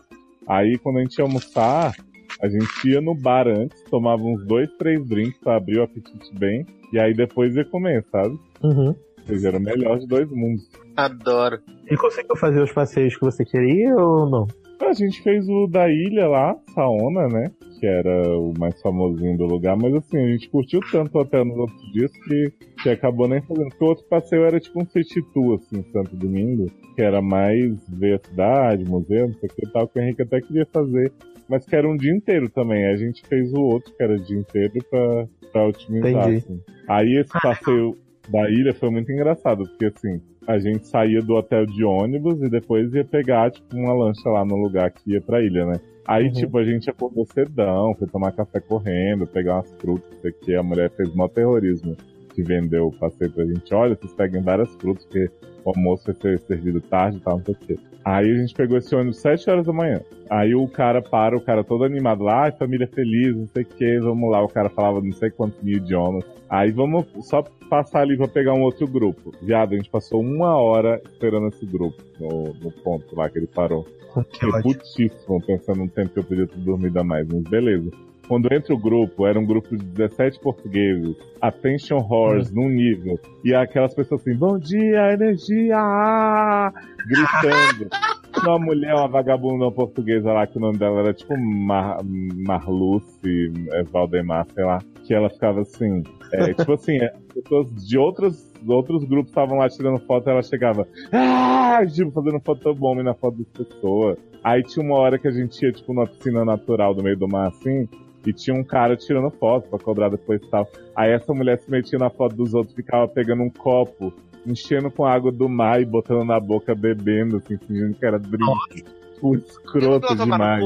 Aí 0.47 0.79
quando 0.79 0.97
a 0.97 1.01
gente 1.01 1.17
ia 1.19 1.23
almoçar, 1.25 1.93
a 2.41 2.47
gente 2.49 2.89
ia 2.89 2.99
no 2.99 3.13
bar 3.13 3.47
antes, 3.47 3.83
tomava 3.83 4.23
uns 4.23 4.43
dois, 4.47 4.67
três 4.77 5.05
drinks 5.07 5.37
pra 5.39 5.57
abrir 5.57 5.79
o 5.79 5.83
apetite 5.83 6.33
bem, 6.37 6.65
e 6.91 6.99
aí 6.99 7.13
depois 7.13 7.55
ia 7.55 7.65
comer, 7.65 8.03
sabe? 8.11 8.37
Uhum. 8.63 8.87
Ou 8.87 9.25
seja, 9.27 9.49
era 9.49 9.57
o 9.57 9.61
melhor 9.61 9.99
de 9.99 10.07
dois 10.07 10.29
mundos. 10.31 10.67
Adoro. 10.97 11.59
E 11.89 11.95
conseguiu 11.95 12.35
fazer 12.35 12.61
os 12.61 12.71
passeios 12.71 13.15
que 13.15 13.23
você 13.23 13.45
queria 13.45 13.95
ou 13.95 14.29
não? 14.29 14.47
A 14.87 14.93
gente 14.93 15.21
fez 15.21 15.47
o 15.49 15.67
da 15.67 15.89
ilha 15.89 16.27
lá, 16.27 16.55
Saona, 16.73 17.27
né? 17.27 17.51
Que 17.79 17.85
era 17.87 18.39
o 18.39 18.53
mais 18.57 18.79
famosinho 18.81 19.37
do 19.37 19.45
lugar, 19.45 19.75
mas 19.75 19.93
assim, 19.95 20.17
a 20.17 20.27
gente 20.31 20.49
curtiu 20.49 20.79
tanto 20.91 21.17
o 21.17 21.21
hotel 21.21 21.43
nos 21.43 21.57
outros 21.57 21.91
dias 21.91 22.11
que, 22.11 22.51
que 22.83 22.89
acabou 22.89 23.27
nem 23.27 23.41
fazendo. 23.41 23.69
Porque 23.69 23.83
o 23.83 23.87
outro 23.87 24.05
passeio 24.05 24.45
era 24.45 24.59
tipo 24.59 24.81
um 24.81 24.85
city 24.85 25.21
tour, 25.33 25.55
assim, 25.55 25.83
Santo 25.91 26.15
Domingo, 26.15 26.67
que 26.95 27.01
era 27.01 27.21
mais 27.21 27.75
ver 27.89 28.19
a 28.19 28.29
cidade, 28.29 28.85
museu, 28.85 29.27
não 29.27 29.33
sei 29.35 29.49
o 29.49 29.53
que 29.53 29.65
e 29.65 29.71
tal, 29.71 29.87
que 29.87 29.99
o 29.99 30.01
Henrique 30.01 30.21
até 30.21 30.39
queria 30.39 30.65
fazer, 30.71 31.11
mas 31.49 31.65
que 31.65 31.75
era 31.75 31.89
um 31.89 31.97
dia 31.97 32.13
inteiro 32.13 32.49
também. 32.49 32.85
A 32.85 32.95
gente 32.95 33.25
fez 33.27 33.51
o 33.53 33.61
outro, 33.61 33.93
que 33.93 34.03
era 34.03 34.17
dia 34.17 34.37
inteiro, 34.37 34.73
pra, 34.89 35.27
pra 35.51 35.67
otimizar, 35.67 36.29
Entendi. 36.29 36.37
assim. 36.37 36.61
Aí 36.87 37.17
esse 37.17 37.33
passeio 37.41 37.97
da 38.29 38.49
ilha 38.49 38.73
foi 38.73 38.89
muito 38.89 39.11
engraçado, 39.11 39.63
porque 39.67 39.85
assim, 39.85 40.21
a 40.47 40.59
gente 40.59 40.87
saía 40.87 41.21
do 41.21 41.33
hotel 41.33 41.65
de 41.65 41.83
ônibus 41.83 42.41
e 42.41 42.49
depois 42.49 42.93
ia 42.93 43.03
pegar, 43.05 43.51
tipo, 43.51 43.75
uma 43.75 43.93
lancha 43.93 44.29
lá 44.29 44.45
no 44.45 44.55
lugar 44.55 44.91
que 44.91 45.11
ia 45.13 45.21
pra 45.21 45.41
ilha, 45.41 45.65
né? 45.65 45.79
Aí, 46.07 46.25
Uhum. 46.27 46.31
tipo, 46.33 46.57
a 46.59 46.63
gente 46.63 46.89
acordou 46.89 47.25
cedão, 47.25 47.95
foi 47.95 48.07
tomar 48.07 48.31
café 48.31 48.59
correndo, 48.59 49.25
pegar 49.25 49.55
umas 49.55 49.73
frutas, 49.75 50.09
que. 50.43 50.53
A 50.55 50.61
mulher 50.61 50.91
fez 50.91 51.13
mó 51.15 51.27
terrorismo 51.27 51.95
que 52.35 52.43
vendeu 52.43 52.87
o 52.87 52.91
passeio 52.91 53.31
pra 53.31 53.45
gente. 53.45 53.73
Olha, 53.73 53.95
vocês 53.95 54.13
peguem 54.13 54.41
várias 54.41 54.73
frutas, 54.75 55.05
porque 55.05 55.29
o 55.63 55.69
almoço 55.69 56.05
vai 56.05 56.15
ser 56.15 56.39
servido 56.41 56.81
tarde 56.81 57.17
e 57.17 57.21
tal, 57.21 57.37
não 57.37 57.45
sei 57.45 57.53
o 57.55 57.57
que. 57.57 57.79
Aí 58.03 58.31
a 58.31 58.35
gente 58.37 58.53
pegou 58.53 58.77
esse 58.77 58.93
ônibus 58.93 59.17
7 59.17 59.49
horas 59.49 59.65
da 59.65 59.73
manhã. 59.73 59.99
Aí 60.29 60.53
o 60.53 60.67
cara 60.67 61.01
para, 61.01 61.35
o 61.35 61.41
cara 61.41 61.63
todo 61.63 61.83
animado 61.83 62.23
lá, 62.23 62.43
ai, 62.43 62.51
família 62.51 62.87
feliz, 62.87 63.35
não 63.35 63.47
sei 63.47 63.63
o 63.63 63.65
que, 63.65 63.99
vamos 63.99 64.29
lá. 64.29 64.43
O 64.43 64.47
cara 64.47 64.69
falava 64.69 65.01
não 65.01 65.11
sei 65.13 65.31
quantos 65.31 65.59
mil 65.63 65.77
idiomas. 65.77 66.23
Aí 66.47 66.71
vamos 66.71 67.07
só 67.21 67.41
passar 67.67 68.01
ali 68.01 68.15
pra 68.15 68.27
pegar 68.27 68.53
um 68.53 68.61
outro 68.61 68.87
grupo. 68.87 69.31
Viado, 69.41 69.73
a 69.73 69.77
gente 69.77 69.89
passou 69.89 70.21
uma 70.21 70.55
hora 70.55 71.01
esperando 71.11 71.47
esse 71.47 71.65
grupo 71.65 71.99
no, 72.19 72.53
no 72.53 72.71
ponto 72.71 73.15
lá 73.15 73.27
que 73.27 73.39
ele 73.39 73.47
parou. 73.47 73.83
Que 73.83 74.45
Fiquei 74.45 74.61
putíssimo, 74.61 75.41
pensando 75.45 75.79
no 75.79 75.89
tempo 75.89 76.09
que 76.09 76.19
eu 76.19 76.23
podia 76.23 76.47
ter 76.47 76.59
dormido 76.59 76.99
a 76.99 77.03
mais, 77.03 77.27
mas 77.27 77.43
beleza. 77.43 77.89
Quando 78.27 78.51
entra 78.53 78.73
o 78.73 78.77
grupo, 78.77 79.25
era 79.25 79.39
um 79.39 79.45
grupo 79.45 79.75
de 79.75 79.83
17 79.83 80.39
portugueses, 80.39 81.15
attention 81.41 81.97
horrors 81.97 82.51
num 82.51 82.69
nível, 82.69 83.19
e 83.43 83.53
aquelas 83.53 83.93
pessoas 83.93 84.21
assim, 84.21 84.35
bom 84.35 84.57
dia, 84.57 85.13
energia! 85.13 86.71
Gritando. 87.07 87.89
Uma 88.43 88.59
mulher, 88.59 88.93
uma 88.93 89.07
vagabunda 89.07 89.71
portuguesa 89.71 90.33
lá, 90.33 90.45
que 90.45 90.57
o 90.57 90.61
nome 90.61 90.77
dela 90.77 90.99
era 90.99 91.13
tipo 91.13 91.35
Mar 91.37 91.99
Marluce, 92.03 93.51
é, 93.71 93.83
Valdemar, 93.83 94.45
sei 94.53 94.65
lá, 94.65 94.79
que 95.05 95.13
ela 95.13 95.29
ficava 95.29 95.61
assim, 95.61 96.03
é, 96.33 96.53
tipo 96.53 96.73
assim, 96.73 96.97
é, 96.97 97.13
pessoas 97.33 97.73
de 97.73 97.97
outros, 97.97 98.53
outros 98.67 99.05
grupos 99.05 99.31
estavam 99.31 99.57
lá 99.57 99.69
tirando 99.69 99.99
foto 99.99 100.29
ela 100.29 100.43
chegava, 100.43 100.85
ah, 101.13 101.79
tipo, 101.89 102.11
fazendo 102.11 102.39
fotobomb 102.41 103.01
na 103.01 103.13
foto 103.13 103.37
das 103.37 103.67
pessoas. 103.67 104.17
Aí 104.43 104.61
tinha 104.61 104.85
uma 104.85 104.97
hora 104.97 105.17
que 105.17 105.27
a 105.27 105.31
gente 105.31 105.59
ia, 105.65 105.71
tipo, 105.71 105.93
numa 105.93 106.05
piscina 106.05 106.43
natural 106.45 106.93
do 106.93 107.01
meio 107.01 107.17
do 107.17 107.27
mar, 107.27 107.47
assim, 107.47 107.87
e 108.25 108.33
tinha 108.33 108.55
um 108.55 108.63
cara 108.63 108.95
tirando 108.95 109.29
foto 109.31 109.69
pra 109.69 109.79
cobrar 109.79 110.09
depois 110.09 110.41
e 110.41 110.49
tal. 110.49 110.67
Aí 110.95 111.11
essa 111.11 111.33
mulher 111.33 111.59
se 111.59 111.69
metia 111.69 111.99
na 111.99 112.09
foto 112.09 112.35
dos 112.35 112.53
outros, 112.53 112.75
ficava 112.75 113.07
pegando 113.07 113.43
um 113.43 113.49
copo, 113.49 114.13
enchendo 114.45 114.89
com 114.91 115.05
água 115.05 115.31
do 115.31 115.47
mar 115.49 115.81
e 115.81 115.85
botando 115.85 116.23
na 116.25 116.39
boca, 116.39 116.73
bebendo, 116.75 117.37
assim, 117.37 117.57
fingindo 117.57 117.93
que 117.95 118.05
era 118.05 118.19
drink. 118.19 118.83
Tipo, 119.15 119.35
escroto 119.35 120.07
demais. 120.25 120.63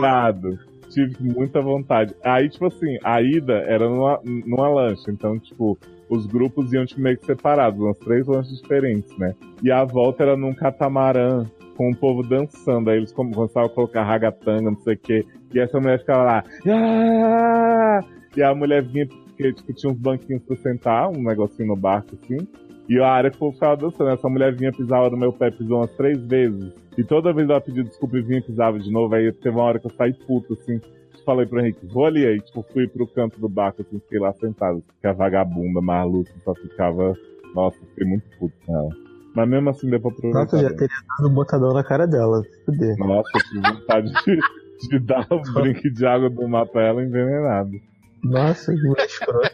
Viado. 0.00 0.58
Tive 0.90 1.16
muita 1.20 1.60
vontade. 1.60 2.14
Aí, 2.22 2.48
tipo 2.48 2.66
assim, 2.66 2.98
a 3.02 3.20
ida 3.20 3.54
era 3.66 3.88
numa, 3.88 4.20
numa 4.24 4.68
lancha. 4.68 5.10
Então, 5.10 5.38
tipo, 5.38 5.78
os 6.08 6.26
grupos 6.26 6.72
iam 6.72 6.84
tipo, 6.84 7.00
meio 7.00 7.18
que 7.18 7.26
separados, 7.26 7.80
umas 7.80 7.98
três 7.98 8.26
lanchas 8.26 8.60
diferentes, 8.60 9.16
né? 9.18 9.34
E 9.62 9.72
a 9.72 9.84
volta 9.84 10.22
era 10.22 10.36
num 10.36 10.54
catamarã, 10.54 11.44
com 11.76 11.90
o 11.90 11.96
povo 11.96 12.22
dançando. 12.22 12.90
Aí 12.90 12.98
eles 12.98 13.12
começavam 13.12 13.66
a 13.66 13.68
colocar 13.68 14.04
ragatanga, 14.04 14.70
não 14.70 14.80
sei 14.80 14.94
o 14.94 14.98
quê. 14.98 15.24
E 15.52 15.58
essa 15.60 15.78
mulher 15.78 15.98
ficava 16.00 16.22
lá. 16.22 16.44
"Ah!" 16.68 18.00
E 18.36 18.42
a 18.42 18.54
mulher 18.54 18.82
vinha, 18.82 19.06
porque 19.06 19.52
tipo, 19.52 19.72
tinha 19.72 19.92
uns 19.92 19.98
banquinhos 19.98 20.42
pra 20.42 20.56
sentar, 20.56 21.08
um 21.08 21.22
negocinho 21.22 21.68
no 21.68 21.76
barco 21.76 22.16
assim. 22.22 22.38
E 22.88 22.98
a 22.98 23.08
área 23.08 23.30
que 23.30 23.42
o 23.42 23.52
ficava 23.52 23.76
dançando. 23.76 24.10
Essa 24.10 24.28
mulher 24.28 24.54
vinha 24.54 24.72
pisava 24.72 25.08
no 25.08 25.16
meu 25.16 25.32
pé, 25.32 25.50
pisou 25.50 25.78
umas 25.78 25.90
três 25.92 26.18
vezes. 26.26 26.72
E 26.96 27.02
toda 27.02 27.32
vez 27.32 27.48
ela 27.48 27.60
pedia 27.60 27.82
desculpa 27.82 28.18
e 28.18 28.22
vinha 28.22 28.42
pisava 28.42 28.78
de 28.78 28.90
novo. 28.90 29.14
Aí 29.14 29.32
teve 29.32 29.56
uma 29.56 29.64
hora 29.64 29.78
que 29.78 29.86
eu 29.86 29.92
saí 29.92 30.12
puto, 30.12 30.52
assim. 30.54 30.80
Falei 31.24 31.46
pro 31.46 31.58
Henrique, 31.58 31.86
vou 31.86 32.04
ali. 32.04 32.26
Aí, 32.26 32.38
tipo, 32.38 32.62
fui 32.70 32.86
pro 32.86 33.06
canto 33.06 33.40
do 33.40 33.48
barco, 33.48 33.80
assim, 33.80 33.98
fiquei 33.98 34.18
lá 34.18 34.32
sentado. 34.34 34.84
Fiquei 34.96 35.10
a 35.10 35.14
vagabunda, 35.14 35.80
maluca, 35.80 36.30
só 36.44 36.54
ficava. 36.54 37.16
Nossa, 37.54 37.78
fiquei 37.86 38.06
muito 38.06 38.24
puto 38.38 38.54
com 38.66 38.76
ela. 38.76 39.03
Mas 39.34 39.48
mesmo 39.48 39.70
assim 39.70 39.90
deu 39.90 40.00
pra 40.00 40.10
aproveitar. 40.10 40.40
Nossa, 40.40 40.58
já 40.62 40.68
bem. 40.68 40.76
teria 40.76 40.96
dado 41.18 41.28
um 41.30 41.34
botadão 41.34 41.74
na 41.74 41.82
cara 41.84 42.06
dela. 42.06 42.42
Fuder. 42.64 42.96
Nossa, 42.98 43.30
tive 43.48 43.60
vontade 43.72 44.12
de, 44.24 44.88
de 44.88 44.98
dar 45.00 45.26
um 45.32 45.42
drink 45.54 45.90
de 45.90 46.06
água 46.06 46.30
do 46.30 46.48
mar 46.48 46.66
pra 46.66 46.82
ela 46.86 47.02
envenenado. 47.02 47.72
Nossa, 48.22 48.72
que 48.72 48.80
mulher 48.86 49.06
escrota. 49.06 49.50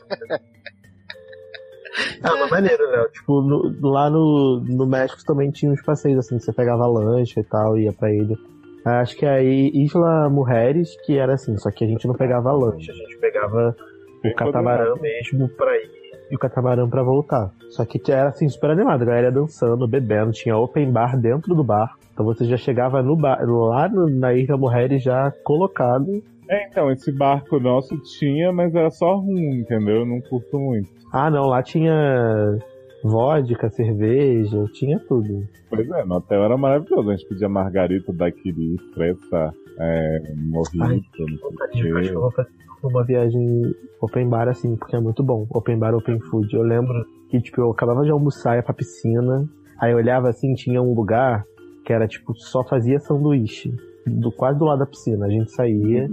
Ah, 2.23 2.37
mas 2.39 2.51
maneiro, 2.51 2.91
né? 2.91 3.05
Tipo, 3.13 3.41
no- 3.43 3.91
lá 3.91 4.09
no, 4.11 4.61
no 4.61 4.87
México 4.87 5.23
também 5.25 5.51
tinha 5.51 5.73
uns 5.73 5.83
passeios 5.83 6.19
assim, 6.19 6.37
que 6.39 6.45
você 6.45 6.53
pegava 6.53 6.87
lancha 6.87 7.41
e 7.41 7.45
tal, 7.45 7.79
ia 7.79 7.93
pra 7.93 8.13
ilha. 8.13 8.37
Acho 8.85 9.17
que 9.17 9.27
aí 9.27 9.71
Isla 9.75 10.29
Mujeres, 10.31 10.95
que 11.05 11.19
era 11.19 11.35
assim, 11.35 11.57
só 11.59 11.71
que 11.71 11.85
a 11.85 11.87
gente 11.87 12.07
não 12.07 12.15
pegava 12.15 12.53
lancha, 12.53 12.93
a 12.93 12.95
gente 12.95 13.19
pegava 13.19 13.77
o 14.25 14.35
catamarã 14.35 14.95
mesmo 15.01 15.49
pra 15.51 15.77
ir 15.77 16.00
e 16.31 16.37
o 16.37 16.39
catamarã 16.39 16.89
pra 16.89 17.03
voltar. 17.03 17.51
Só 17.71 17.85
que 17.85 18.01
era 18.11 18.29
assim, 18.29 18.49
super 18.49 18.71
animado, 18.71 19.03
a 19.03 19.05
galera 19.05 19.27
ia 19.27 19.33
dançando, 19.33 19.89
bebendo, 19.89 20.33
tinha 20.33 20.57
open 20.57 20.91
bar 20.91 21.19
dentro 21.19 21.55
do 21.55 21.65
bar. 21.65 21.97
Então 22.13 22.25
você 22.25 22.45
já 22.45 22.57
chegava 22.57 23.03
no 23.03 23.17
bar, 23.17 23.41
lá 23.45 23.89
na 23.89 24.35
Isla 24.35 24.57
Mujeres 24.57 25.03
já 25.03 25.33
colocado. 25.45 26.23
É, 26.49 26.67
então, 26.67 26.91
esse 26.91 27.13
barco 27.13 27.61
nosso 27.61 27.97
tinha, 28.19 28.53
mas 28.53 28.75
era 28.75 28.91
só 28.91 29.17
ruim, 29.17 29.61
entendeu? 29.61 29.99
Eu 29.99 30.07
não 30.07 30.21
curto 30.21 30.59
muito. 30.59 30.89
Ah, 31.13 31.31
não, 31.31 31.47
lá 31.47 31.63
tinha 31.63 32.59
vodka, 33.05 33.71
cerveja, 33.71 34.65
tinha 34.73 34.99
tudo. 34.99 35.47
Pois 35.69 35.89
é, 35.89 36.05
no 36.05 36.17
hotel 36.17 36.43
era 36.45 36.57
maravilhoso. 36.57 37.11
A 37.11 37.17
gente 37.17 37.29
pedia 37.29 37.49
margarita, 37.49 38.13
daiquiri, 38.13 38.77
fresa, 38.93 39.55
é, 39.79 40.35
morrito, 40.37 40.83
Ai, 40.83 41.03
não 41.31 41.71
sei 41.73 42.17
o 42.17 42.31
que 42.31 42.70
quê. 42.81 42.87
eu 42.87 42.91
vou 42.91 42.91
fazer 42.91 42.95
uma 42.95 43.05
viagem 43.05 43.75
open 44.01 44.29
bar 44.29 44.49
assim, 44.49 44.77
porque 44.77 44.97
é 44.97 45.01
muito 45.01 45.23
bom. 45.23 45.47
Open 45.51 45.79
bar, 45.79 45.95
open 45.95 46.19
food. 46.21 46.55
Eu 46.55 46.63
lembro 46.63 47.05
que, 47.29 47.41
tipo, 47.41 47.61
eu 47.61 47.71
acabava 47.71 48.05
de 48.05 48.11
almoçar, 48.11 48.57
ia 48.57 48.63
pra 48.63 48.75
piscina, 48.75 49.49
aí 49.79 49.93
eu 49.93 49.99
olhava 49.99 50.29
assim, 50.29 50.55
tinha 50.55 50.81
um 50.83 50.95
lugar 50.95 51.45
que 51.85 51.93
era, 51.93 52.07
tipo, 52.07 52.35
só 52.35 52.65
fazia 52.65 52.99
sanduíche. 53.01 53.75
Do, 54.07 54.33
quase 54.33 54.59
do 54.59 54.65
lado 54.65 54.81
da 54.81 54.87
piscina. 54.87 55.27
A 55.27 55.31
gente 55.31 55.51
saía, 55.53 56.09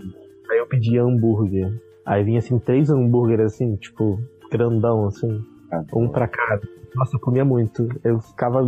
aí 0.51 0.57
eu 0.57 0.67
pedia 0.67 1.01
hambúrguer. 1.03 1.73
Aí 2.05 2.23
vinha, 2.23 2.39
assim, 2.39 2.59
três 2.59 2.89
hambúrgueres, 2.89 3.53
assim, 3.53 3.75
tipo, 3.75 4.19
grandão, 4.51 5.07
assim. 5.07 5.41
Ah, 5.71 5.83
Um 5.93 6.07
pra 6.07 6.27
cada. 6.27 6.61
Nossa, 6.95 7.15
eu 7.15 7.19
comia 7.19 7.43
muito. 7.43 7.87
Eu 8.03 8.19
ficava 8.19 8.65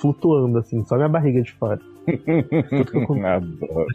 flutuando, 0.00 0.58
assim, 0.58 0.84
só 0.84 0.96
minha 0.96 1.08
barriga 1.08 1.42
de 1.42 1.52
fora. 1.54 1.80
Tudo 2.68 2.90
que 2.90 2.96
eu 2.98 3.06
comia. 3.06 3.36
Adoro. 3.36 3.86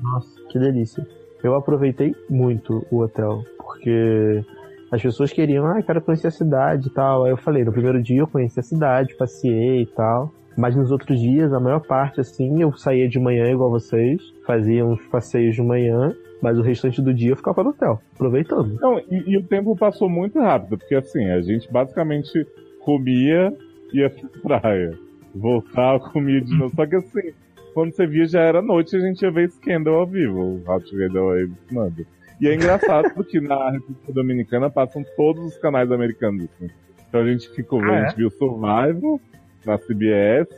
Nossa, 0.00 0.40
que 0.48 0.58
delícia. 0.58 1.06
Eu 1.42 1.54
aproveitei 1.54 2.14
muito 2.28 2.86
o 2.90 3.00
hotel, 3.02 3.42
porque 3.56 4.44
as 4.90 5.02
pessoas 5.02 5.32
queriam, 5.32 5.66
ah, 5.66 5.82
quero 5.82 6.00
conhecer 6.00 6.28
a 6.28 6.30
cidade 6.30 6.88
e 6.88 6.90
tal. 6.90 7.24
Aí 7.24 7.30
eu 7.30 7.36
falei, 7.36 7.64
no 7.64 7.72
primeiro 7.72 8.02
dia 8.02 8.20
eu 8.20 8.26
conheci 8.26 8.58
a 8.60 8.62
cidade, 8.62 9.16
passei 9.16 9.82
e 9.82 9.86
tal. 9.86 10.32
Mas 10.56 10.74
nos 10.74 10.90
outros 10.90 11.20
dias, 11.20 11.52
a 11.52 11.60
maior 11.60 11.80
parte, 11.80 12.20
assim, 12.20 12.62
eu 12.62 12.72
saía 12.72 13.06
de 13.08 13.18
manhã 13.18 13.50
igual 13.50 13.70
vocês, 13.70 14.22
fazia 14.46 14.86
uns 14.86 15.04
passeios 15.08 15.54
de 15.54 15.62
manhã, 15.62 16.14
mas 16.40 16.58
o 16.58 16.62
restante 16.62 17.02
do 17.02 17.12
dia 17.12 17.32
eu 17.32 17.36
ficava 17.36 17.62
no 17.62 17.70
hotel, 17.70 18.00
aproveitando. 18.14 18.78
Não, 18.80 18.98
e, 18.98 19.22
e 19.26 19.36
o 19.36 19.42
tempo 19.42 19.76
passou 19.76 20.08
muito 20.08 20.38
rápido, 20.40 20.78
porque 20.78 20.94
assim, 20.94 21.28
a 21.30 21.42
gente 21.42 21.70
basicamente 21.70 22.46
comia, 22.80 23.52
ia 23.92 24.08
pra 24.42 24.60
praia. 24.60 24.98
Voltava, 25.34 26.00
comia 26.10 26.40
de 26.40 26.56
novo. 26.56 26.74
Só 26.74 26.86
que 26.86 26.96
assim, 26.96 27.32
quando 27.76 27.94
você 27.94 28.06
via 28.06 28.24
já 28.24 28.40
era 28.40 28.62
noite 28.62 28.96
e 28.96 28.96
a 28.96 29.00
gente 29.06 29.20
ia 29.20 29.30
ver 29.30 29.50
Scandal 29.50 29.96
ao 29.96 30.06
vivo, 30.06 30.62
o 30.66 30.80
Get 30.80 31.14
Away 31.14 31.44
with 31.44 31.56
Murder. 31.70 32.06
E 32.40 32.48
é 32.48 32.54
engraçado 32.54 33.12
porque 33.12 33.38
na 33.38 33.70
República 33.70 34.12
Dominicana 34.14 34.70
passam 34.70 35.04
todos 35.14 35.44
os 35.44 35.58
canais 35.58 35.92
americanos, 35.92 36.44
assim. 36.44 36.70
Então 37.06 37.20
a 37.20 37.26
gente 37.26 37.50
ficou 37.50 37.80
vendo, 37.80 37.90
Ah, 37.90 37.96
é? 37.96 37.98
a 37.98 38.08
gente 38.08 38.16
viu 38.16 38.30
Survival 38.30 39.20
na 39.66 39.76
CBS, 39.76 40.48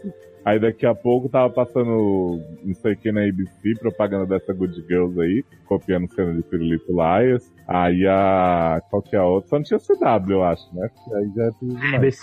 aí 0.45 0.61
daqui 0.61 0.87
a 0.87 0.95
pouco 0.95 1.29
tava 1.29 1.53
passando 1.53 2.41
não 2.62 2.75
sei 2.75 2.93
o 2.93 2.97
que 2.97 3.11
na 3.11 3.25
ABC, 3.25 3.75
propaganda 3.81 4.25
dessa 4.25 4.53
Good 4.53 4.81
Girls 4.87 5.21
aí, 5.21 5.45
copiando 5.66 6.09
cena 6.14 6.33
de 6.33 6.43
Pirulito 6.45 6.93
Lias. 6.93 7.53
Aí 7.66 8.07
a. 8.07 8.81
Qual 8.91 9.03
que 9.03 9.16
é 9.16 9.19
a 9.19 9.25
outra? 9.25 9.51
Só 9.51 9.57
não 9.57 9.64
tinha 9.64 9.81
CW, 9.81 10.31
eu 10.35 10.45
acho, 10.45 10.73
né? 10.73 10.89
Porque 10.95 11.14
aí 11.16 11.33
já 11.35 11.47
é 11.47 11.51
tudo 11.59 11.75
demais. 11.75 11.95
ABC. 11.95 12.23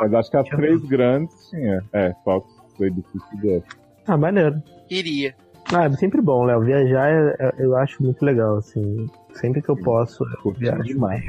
Mas 0.00 0.14
acho 0.14 0.30
que 0.32 0.36
as 0.36 0.48
três 0.48 0.82
grandes 0.82 1.48
tinha. 1.48 1.80
É, 1.92 2.12
Fox, 2.24 2.52
ABC 2.80 3.08
e 3.14 3.36
CBS. 3.36 3.85
Ah, 4.06 4.16
maneiro. 4.16 4.62
Iria. 4.90 5.34
Ah, 5.74 5.84
é 5.86 5.90
sempre 5.92 6.20
bom, 6.22 6.44
Léo. 6.44 6.60
Viajar 6.60 7.08
é- 7.10 7.36
é- 7.40 7.54
eu 7.58 7.76
acho 7.76 8.02
muito 8.02 8.24
legal, 8.24 8.58
assim. 8.58 9.06
Sempre 9.34 9.60
que 9.60 9.68
eu 9.68 9.76
posso, 9.76 10.24
eu 10.44 10.52
viajo. 10.52 10.82
demais. 10.84 11.24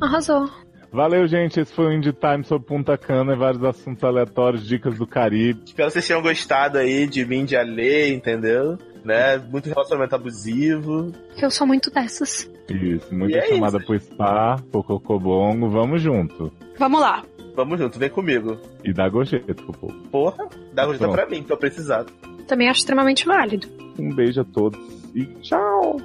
Arrasou. 0.00 0.48
Valeu, 0.92 1.26
gente. 1.28 1.60
Esse 1.60 1.72
foi 1.72 1.86
o 1.86 1.92
Indie 1.92 2.12
Time 2.12 2.42
sobre 2.42 2.66
Punta 2.66 2.96
Cana 2.98 3.32
e 3.34 3.36
vários 3.36 3.62
assuntos 3.62 4.02
aleatórios, 4.02 4.66
dicas 4.66 4.98
do 4.98 5.06
Caribe. 5.06 5.62
Espero 5.64 5.86
que 5.88 5.92
vocês 5.92 6.06
tenham 6.08 6.22
gostado 6.22 6.78
aí 6.78 7.06
de 7.06 7.24
mim 7.24 7.44
de 7.44 7.56
Alê, 7.56 8.12
entendeu? 8.12 8.76
Né? 9.04 9.38
Muito 9.38 9.68
relacionamento 9.68 10.14
abusivo. 10.16 11.12
Eu 11.40 11.50
sou 11.50 11.66
muito 11.66 11.90
dessas. 11.90 12.50
Isso, 12.68 13.14
muita 13.14 13.36
E 13.36 13.40
é 13.40 13.46
chamada 13.48 13.78
isso. 13.78 13.86
pro 13.86 14.00
spa, 14.00 14.56
pro 14.72 14.82
Cocobongo. 14.82 15.68
Vamos 15.70 16.02
junto. 16.02 16.52
Vamos 16.78 17.00
lá. 17.00 17.22
Vamos 17.54 17.78
junto, 17.78 17.98
vem 17.98 18.10
comigo. 18.10 18.58
E 18.84 18.92
dá 18.92 19.08
gorjeta 19.08 19.54
pro 19.54 19.72
povo. 19.72 19.94
Porra, 20.10 20.48
dá 20.72 20.86
gosteta 20.86 21.10
Pronto. 21.10 21.14
pra 21.16 21.26
mim, 21.28 21.42
tô 21.42 21.56
precisado. 21.56 22.12
Também 22.46 22.68
acho 22.68 22.80
extremamente 22.80 23.26
válido. 23.26 23.66
Um 23.98 24.14
beijo 24.14 24.40
a 24.40 24.44
todos 24.44 24.80
e 25.14 25.24
tchau! 25.42 25.96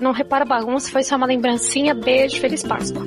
Não 0.00 0.12
repara 0.12 0.44
bagunça, 0.44 0.90
foi 0.90 1.02
só 1.04 1.16
uma 1.16 1.26
lembrancinha. 1.26 1.94
Beijo, 1.94 2.40
feliz 2.40 2.62
Páscoa. 2.64 3.06